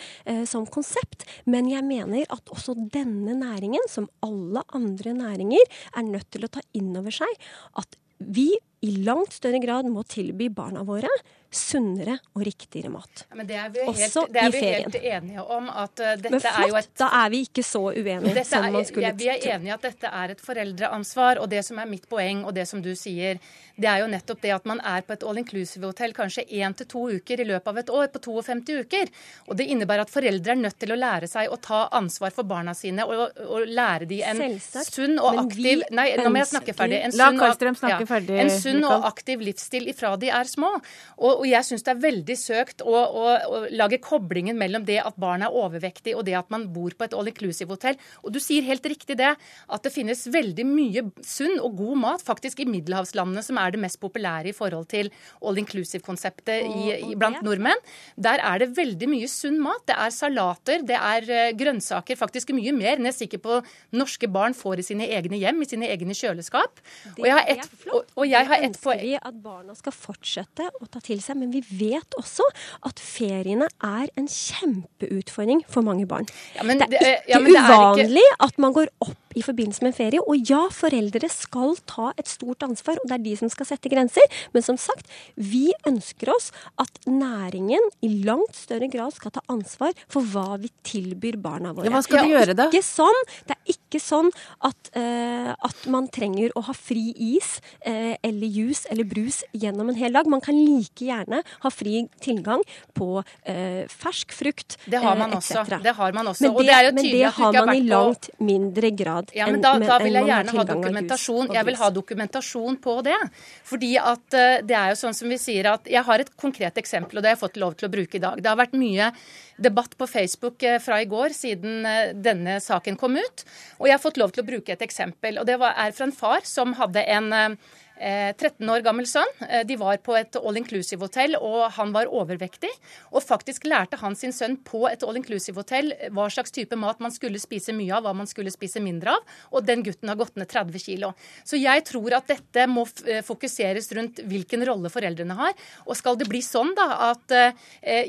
som 0.49 0.65
konsept, 0.69 1.25
men 1.49 1.67
jeg 1.69 1.85
mener 1.85 2.25
at 2.33 2.49
også 2.53 2.75
denne 2.93 3.35
næringen, 3.37 3.83
som 3.89 4.07
alle 4.25 4.63
andre 4.75 5.13
næringer, 5.15 5.75
er 5.95 6.07
nødt 6.07 6.29
til 6.33 6.45
å 6.45 6.51
ta 6.51 6.63
inn 6.77 6.93
over 6.97 7.13
seg 7.13 7.45
at 7.79 7.97
vi 8.19 8.51
i 8.85 8.91
langt 9.03 9.33
større 9.35 9.59
grad 9.63 9.87
må 9.91 10.05
tilby 10.07 10.47
barna 10.53 10.85
våre 10.87 11.09
sunnere 11.51 12.17
og 12.33 12.43
riktigere 12.45 12.89
mat. 12.93 13.25
Ja, 13.29 13.37
men 13.39 13.47
det 13.49 13.57
er 13.59 13.69
vi 13.73 13.83
helt, 13.85 13.91
Også 14.05 14.25
det 14.31 14.41
er 14.41 14.53
vi 14.53 14.61
helt 14.63 14.95
enige 14.95 15.43
om. 15.43 15.69
at 15.69 15.99
uh, 15.99 16.13
dette 16.19 16.39
flott, 16.39 16.59
er 16.63 16.71
jo 16.71 16.79
et... 16.79 16.89
Da 16.99 17.09
er 17.21 17.29
vi 17.33 17.41
ikke 17.47 17.63
så 17.65 17.83
uenige 17.91 18.45
som 18.47 18.65
man 18.73 18.87
skulle 18.87 19.11
tro. 19.11 19.19
Vi 19.21 19.29
er 19.31 19.47
enige 19.55 19.75
at 19.75 19.87
dette 19.89 20.11
er 20.21 20.35
et 20.35 20.41
foreldreansvar. 20.43 21.41
Og 21.43 21.49
det 21.51 21.63
som 21.67 21.79
er 21.79 21.89
mitt 21.89 22.09
poeng, 22.09 22.43
og 22.45 22.55
det 22.57 22.67
som 22.69 22.81
du 22.83 22.91
sier, 22.99 23.39
det 23.75 23.89
er 23.91 24.03
jo 24.03 24.09
nettopp 24.11 24.41
det 24.43 24.53
at 24.55 24.67
man 24.69 24.79
er 24.87 25.03
på 25.05 25.15
et 25.15 25.23
all 25.27 25.39
inclusive-hotell 25.41 26.15
kanskje 26.15 26.45
én 26.47 26.75
til 26.77 26.87
to 26.91 27.05
uker 27.17 27.41
i 27.43 27.47
løpet 27.47 27.71
av 27.71 27.79
et 27.81 27.91
år, 27.91 28.07
på 28.13 28.21
52 28.27 28.77
uker. 28.85 29.11
Og 29.49 29.59
det 29.59 29.67
innebærer 29.71 30.05
at 30.05 30.13
foreldre 30.13 30.55
er 30.55 30.61
nødt 30.61 30.79
til 30.79 30.95
å 30.95 30.99
lære 30.99 31.29
seg 31.31 31.51
å 31.51 31.59
ta 31.59 31.85
ansvar 31.95 32.33
for 32.35 32.47
barna 32.47 32.75
sine 32.77 33.03
og, 33.07 33.35
og 33.45 33.67
lære 33.67 34.07
de 34.09 34.21
en 34.23 34.39
Selvsagt. 34.39 34.95
sunn 34.95 35.19
og 35.19 35.41
aktiv 35.45 35.83
Nei, 35.95 36.07
nå 36.19 36.29
må 36.31 36.41
jeg 36.41 36.51
snakke 36.53 36.75
ferdig. 36.77 37.01
En 37.05 37.13
sunn, 37.13 37.21
La 37.21 37.29
Karlstrøm 37.39 37.77
snakke 37.79 38.05
ja, 38.05 38.09
ferdig. 38.09 38.37
En 38.41 38.51
sunn 38.53 38.83
og 38.87 39.07
aktiv 39.09 39.43
livsstil 39.43 39.89
ifra 39.91 40.15
de 40.19 40.31
er 40.33 40.49
små. 40.49 40.71
Og, 41.19 41.34
og 41.39 41.45
jeg 41.47 41.65
syns 41.67 41.85
det 41.85 41.93
er 41.93 42.01
veldig 42.03 42.35
søkt 42.39 42.83
å, 42.85 42.91
å, 42.93 43.23
å, 43.47 43.61
lage 43.73 43.99
koblingen 44.03 44.57
mellom 44.59 44.85
det 44.87 44.99
at 45.01 45.17
barn 45.21 45.45
er 45.45 45.55
overvektig 45.55 46.15
og 46.17 46.25
det 46.27 46.35
at 46.37 46.51
man 46.53 46.67
bor 46.73 46.93
på 46.95 47.07
et 47.07 47.15
all 47.15 47.29
inclusive-hotell. 47.31 47.97
Og 48.25 48.35
du 48.35 48.41
sier 48.43 48.65
helt 48.67 48.85
riktig 48.85 49.17
det, 49.19 49.31
at 49.37 49.85
det 49.85 49.93
finnes 49.93 50.25
veldig 50.31 50.65
mye 50.67 51.05
sunn 51.25 51.57
og 51.61 51.77
god 51.79 52.01
mat 52.01 52.25
faktisk 52.25 52.61
i 52.63 52.67
middelhavslandene, 52.69 53.43
som 53.45 53.59
er 53.61 53.75
det 53.75 53.81
mest 53.85 53.99
populære 54.03 54.51
i 54.51 54.55
forhold 54.57 54.89
til 54.91 55.11
all 55.41 55.61
inclusive-konseptet 55.61 57.15
blant 57.15 57.41
nordmenn. 57.45 57.81
Der 58.19 58.43
er 58.43 58.61
det 58.61 58.73
veldig 58.77 59.09
mye 59.11 59.31
sunn 59.31 59.61
mat. 59.63 59.85
Det 59.89 59.95
er 59.95 60.13
salater, 60.13 60.85
det 60.85 60.99
er 60.99 61.29
uh, 61.29 61.55
grønnsaker, 61.57 62.19
faktisk 62.19 62.53
mye 62.55 62.75
mer 62.75 62.99
enn 62.99 63.09
jeg 63.09 63.15
er 63.15 63.19
sikker 63.23 63.43
på 63.43 63.61
norske 63.95 64.29
barn 64.31 64.55
får 64.57 64.81
i 64.83 64.87
sine 64.91 65.09
egne 65.15 65.39
hjem, 65.39 65.63
i 65.63 65.69
sine 65.69 65.89
egne 65.93 66.15
kjøleskap. 66.17 66.83
og 67.15 67.25
jeg 67.25 67.37
har 67.37 67.51
et, 67.55 67.67
og, 67.91 68.15
og 68.15 68.27
jeg 68.29 68.49
har 68.51 68.65
et 68.65 68.79
poeng 68.81 69.05
vi 69.05 69.13
at 69.19 69.37
barna 69.43 69.75
skal 69.77 69.93
fortsette 69.95 70.67
å 70.81 70.87
ta 70.91 71.01
til 71.03 71.21
seg, 71.25 71.39
men 71.41 71.51
vi 71.53 71.63
vet 71.65 72.17
også 72.19 72.45
at 72.87 73.01
feriene 73.01 73.67
er 73.83 74.09
en 74.19 74.29
kjempeutfordring 74.31 75.65
for 75.71 75.85
mange 75.85 76.07
barn. 76.09 76.29
Ja, 76.57 76.65
det 76.65 76.87
er 76.87 76.89
ikke 76.89 77.13
ja, 77.33 77.41
det 77.41 77.53
uvanlig 77.53 78.25
ikke... 78.25 78.41
at 78.47 78.59
man 78.61 78.75
går 78.77 78.91
opp 79.03 79.24
i 79.35 79.43
forbindelse 79.45 79.83
med 79.83 79.93
en 79.93 79.97
ferie. 79.97 80.23
Og 80.23 80.49
ja, 80.49 80.65
foreldre 80.73 81.29
skal 81.31 81.75
ta 81.89 82.11
et 82.19 82.29
stort 82.31 82.63
ansvar, 82.65 82.99
og 83.01 83.09
det 83.09 83.19
er 83.19 83.25
de 83.25 83.35
som 83.39 83.51
skal 83.51 83.69
sette 83.69 83.91
grenser. 83.91 84.23
Men 84.55 84.65
som 84.65 84.79
sagt, 84.79 85.11
vi 85.35 85.67
ønsker 85.87 86.31
oss 86.33 86.51
at 86.81 87.01
næringen 87.09 87.91
i 88.05 88.11
langt 88.25 88.55
større 88.57 88.89
grad 88.91 89.15
skal 89.15 89.33
ta 89.35 89.43
ansvar 89.51 89.95
for 90.11 90.25
hva 90.33 90.59
vi 90.61 90.71
tilbyr 90.87 91.39
barna 91.41 91.73
våre. 91.75 91.89
Ja, 91.89 91.95
hva 91.95 92.03
skal 92.05 92.25
de 92.25 92.35
gjøre 92.35 92.57
da? 92.57 92.69
Ikke 92.71 92.85
sånn, 92.85 93.21
det 93.49 93.57
er 93.57 93.75
ikke 93.75 94.01
sånn 94.01 94.31
at, 94.65 94.91
uh, 94.97 95.51
at 95.53 95.85
man 95.91 96.09
trenger 96.13 96.53
å 96.55 96.65
ha 96.69 96.75
fri 96.75 97.11
is 97.35 97.57
uh, 97.85 98.15
eller 98.25 98.47
juice 98.47 98.89
eller 98.91 99.07
brus 99.07 99.43
gjennom 99.55 99.91
en 99.91 99.99
hel 99.99 100.15
dag. 100.15 100.29
Man 100.31 100.43
kan 100.43 100.57
like 100.57 101.05
gjerne 101.05 101.41
ha 101.43 101.73
fri 101.73 102.05
tilgang 102.23 102.63
på 102.95 103.09
uh, 103.21 103.81
fersk 103.91 104.33
frukt 104.35 104.77
Det 104.85 105.01
har 105.01 105.17
man 105.19 105.35
også. 105.37 105.65
Det 105.83 105.95
har 105.97 106.15
man 106.15 106.31
også. 106.31 106.45
Men 106.45 106.57
det, 106.57 106.65
det 106.67 106.93
men 106.95 107.11
det 107.11 107.33
har 107.37 107.59
man 107.59 107.75
i 107.75 107.83
langt 107.85 108.29
mindre 108.39 108.91
grad 108.95 109.24
ja, 109.33 109.47
men 109.49 109.61
da, 109.63 109.73
da 109.81 109.97
vil 110.03 110.17
jeg 110.19 110.27
gjerne 110.29 110.55
ha 110.57 110.65
dokumentasjon. 110.69 111.49
Jeg 111.55 111.67
vil 111.69 111.79
ha 111.79 111.89
dokumentasjon 111.95 112.77
på 112.83 112.97
det. 113.07 113.17
Fordi 113.65 113.91
at 114.01 114.37
det 114.67 114.77
er 114.77 114.91
jo 114.93 114.99
sånn 114.99 115.17
som 115.17 115.31
vi 115.31 115.39
sier 115.41 115.71
at 115.71 115.87
Jeg 115.89 116.05
har 116.05 116.21
et 116.21 116.31
konkret 116.37 116.77
eksempel, 116.81 117.17
og 117.17 117.23
det 117.23 117.31
har 117.31 117.37
jeg 117.37 117.43
fått 117.45 117.61
lov 117.61 117.77
til 117.79 117.89
å 117.89 117.93
bruke 117.95 118.19
i 118.19 118.23
dag. 118.23 118.41
Det 118.41 118.51
har 118.51 118.59
vært 118.59 118.77
mye 118.77 119.11
debatt 119.55 119.95
på 119.97 120.07
Facebook 120.09 120.65
fra 120.83 120.99
i 121.01 121.07
går 121.07 121.33
siden 121.35 121.87
denne 122.21 122.59
saken 122.63 122.99
kom 122.99 123.15
ut. 123.15 123.45
Og 123.79 123.87
jeg 123.87 123.95
har 123.95 124.03
fått 124.03 124.19
lov 124.19 124.35
til 124.35 124.43
å 124.43 124.49
bruke 124.49 124.75
et 124.75 124.83
eksempel. 124.85 125.39
og 125.39 125.47
Det 125.47 125.57
er 125.57 125.95
fra 125.95 126.09
en 126.09 126.15
far 126.15 126.45
som 126.47 126.75
hadde 126.77 127.05
en 127.15 127.57
13 127.97 128.59
eh, 128.59 128.71
år 128.73 128.83
gammel 128.83 129.07
sønn. 129.07 129.29
Eh, 129.47 129.63
de 129.67 129.77
var 129.79 129.97
på 130.03 130.15
et 130.19 130.35
all 130.35 130.59
inclusive-hotell, 130.59 131.37
og 131.39 131.71
han 131.77 131.93
var 131.95 132.11
overvektig. 132.11 132.71
Og 133.13 133.23
faktisk 133.23 133.67
lærte 133.69 133.99
han 134.01 134.17
sin 134.19 134.35
sønn 134.35 134.57
på 134.67 134.85
et 134.89 135.03
all 135.05 135.15
inclusive-hotell 135.19 135.93
hva 136.15 136.27
slags 136.31 136.51
type 136.55 136.75
mat 136.79 136.99
man 137.03 137.13
skulle 137.15 137.39
spise 137.39 137.75
mye 137.75 137.93
av, 137.95 138.03
hva 138.05 138.15
man 138.17 138.27
skulle 138.27 138.53
spise 138.53 138.83
mindre 138.83 139.15
av. 139.15 139.35
Og 139.55 139.65
den 139.67 139.83
gutten 139.85 140.11
har 140.11 140.19
gått 140.19 140.35
ned 140.35 140.49
30 140.51 140.83
kg. 140.83 141.13
Så 141.47 141.59
jeg 141.59 141.85
tror 141.87 142.17
at 142.19 142.27
dette 142.31 142.67
må 142.71 142.85
eh, 143.07 143.23
fokuseres 143.25 143.89
rundt 143.95 144.19
hvilken 144.27 144.65
rolle 144.67 144.91
foreldrene 144.91 145.39
har. 145.39 145.55
Og 145.87 145.95
skal 145.95 146.19
det 146.19 146.27
bli 146.29 146.43
sånn 146.43 146.73
da 146.75 146.85
at 147.11 147.31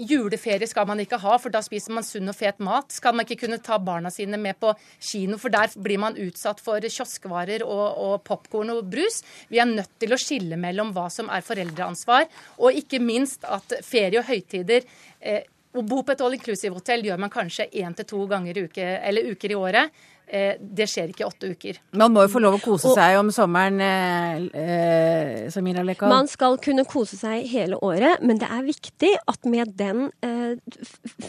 juleferie 0.03 0.66
skal 0.68 0.87
man 0.89 1.01
ikke 1.03 1.18
ha, 1.20 1.37
for 1.41 1.53
da 1.53 1.61
spiser 1.64 1.95
man 1.95 2.05
sunn 2.07 2.30
og 2.30 2.37
fet 2.37 2.59
mat? 2.64 2.91
Skal 2.95 3.14
man 3.16 3.26
ikke 3.26 3.45
kunne 3.45 3.61
ta 3.62 3.78
barna 3.82 4.11
sine 4.12 4.39
med 4.41 4.59
på 4.61 4.72
kino, 4.99 5.39
for 5.41 5.53
der 5.53 5.72
blir 5.82 6.01
man 6.03 6.18
utsatt 6.20 6.62
for 6.64 6.82
kioskvarer 6.82 7.64
og, 7.66 7.84
og 8.07 8.14
popkorn 8.26 8.72
og 8.74 8.87
brus? 8.93 9.22
Vi 9.53 9.61
er 9.62 9.76
nødt 9.77 9.93
til 10.03 10.14
å 10.14 10.20
skille 10.20 10.59
mellom 10.61 10.93
hva 10.97 11.07
som 11.12 11.31
er 11.33 11.45
foreldreansvar, 11.47 12.27
og 12.61 12.81
ikke 12.81 13.03
minst 13.03 13.47
at 13.49 13.79
ferie 13.87 14.20
og 14.22 14.29
høytider 14.31 14.83
eh, 15.20 15.45
Å 15.77 15.83
bo 15.85 15.99
på 16.01 16.14
et 16.14 16.20
all 16.24 16.33
inclusive-hotell 16.33 17.03
gjør 17.05 17.18
man 17.20 17.29
kanskje 17.29 17.66
én 17.83 17.93
til 17.93 18.07
to 18.09 18.22
ganger 18.31 18.62
uke, 18.64 18.81
eller 18.81 19.27
uker 19.35 19.53
i 19.53 19.59
året. 19.61 19.99
Eh, 20.27 20.57
det 20.59 20.89
skjer 20.91 21.12
ikke 21.12 21.22
i 21.22 21.27
åtte 21.27 21.49
uker. 21.55 21.77
Man 21.95 22.11
må 22.11 22.24
jo 22.24 22.31
få 22.33 22.41
lov 22.43 22.57
å 22.57 22.62
kose 22.62 22.91
seg 22.97 23.14
om 23.20 23.29
sommeren, 23.35 23.79
eh, 23.79 24.41
eh, 24.59 25.45
Samira 25.55 25.85
Lekal? 25.87 26.11
Man 26.11 26.27
skal 26.27 26.59
kunne 26.59 26.83
kose 26.85 27.14
seg 27.14 27.47
hele 27.47 27.79
året, 27.79 28.24
men 28.27 28.41
det 28.43 28.49
er 28.51 28.64
viktig 28.66 29.12
at 29.31 29.47
med 29.47 29.77
den, 29.79 30.11
eh, 30.27 30.59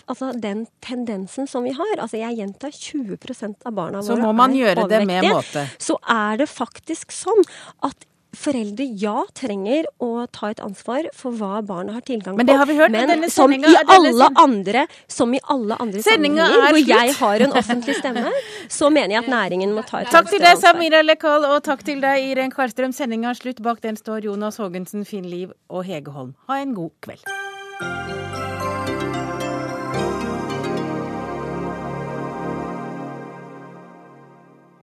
altså 0.08 0.32
den 0.34 0.66
tendensen 0.82 1.46
som 1.48 1.64
vi 1.68 1.76
har, 1.78 1.94
altså 2.00 2.18
jeg 2.18 2.40
gjentar 2.40 2.74
20 2.74 3.62
av 3.66 3.74
barna 3.74 4.02
våre 4.02 4.08
Så 4.08 4.18
må 4.18 4.34
man 4.34 4.58
gjøre 4.58 4.90
det 4.90 5.06
med 5.06 5.30
måte. 5.30 5.70
Så 5.78 6.00
er 6.02 6.38
det 6.38 6.50
faktisk 6.50 7.14
sånn 7.14 7.46
at 7.84 8.08
foreldre 8.36 8.86
ja 9.00 9.22
trenger 9.38 9.88
å 10.04 10.26
ta 10.34 10.52
et 10.52 10.62
ansvar 10.64 11.08
for 11.16 11.36
hva 11.38 11.62
barna 11.66 11.96
har 11.96 12.06
tilgang 12.08 12.36
på. 12.36 12.42
Men 12.42 12.50
det 12.50 12.58
har 12.60 12.70
vi 12.70 12.76
hørt 12.78 12.94
Men 12.94 13.12
denne 13.14 13.30
som 13.32 13.54
i 13.54 13.62
alle 13.64 14.30
andre, 14.44 14.86
som 15.08 15.34
i 15.34 15.42
alle 15.48 15.78
andre 15.80 16.04
sammenhenger 16.04 16.56
hvor 16.68 16.82
jeg 16.82 17.16
har 17.20 17.46
en 17.48 17.58
offentlig 17.62 17.98
stemme, 18.00 18.32
så 18.80 18.92
mener 18.94 19.18
jeg 19.18 19.24
at 19.26 19.32
næringen 19.32 19.76
må 19.76 19.86
ta 19.88 20.02
et 20.02 20.08
ansvar. 20.08 20.22
Takk 20.22 20.32
til 20.34 20.46
deg, 20.46 20.62
Samira 20.62 21.04
Lekal, 21.06 21.48
og 21.48 21.60
takk 21.68 21.84
til 21.88 22.04
deg, 22.04 22.30
Iren 22.32 22.54
Kvarstrøm. 22.54 22.96
Sendinga 22.96 23.34
er 23.34 23.42
slutt. 23.42 23.64
Bak 23.64 23.82
den 23.84 23.98
står 24.00 24.30
Jonas 24.30 24.62
Haagensen, 24.62 25.06
Finn 25.08 25.28
Liv 25.28 25.54
og 25.70 25.88
Hege 25.88 26.14
Holm. 26.14 26.36
Ha 26.52 26.62
en 26.62 26.78
god 26.78 26.96
kveld. 27.02 28.27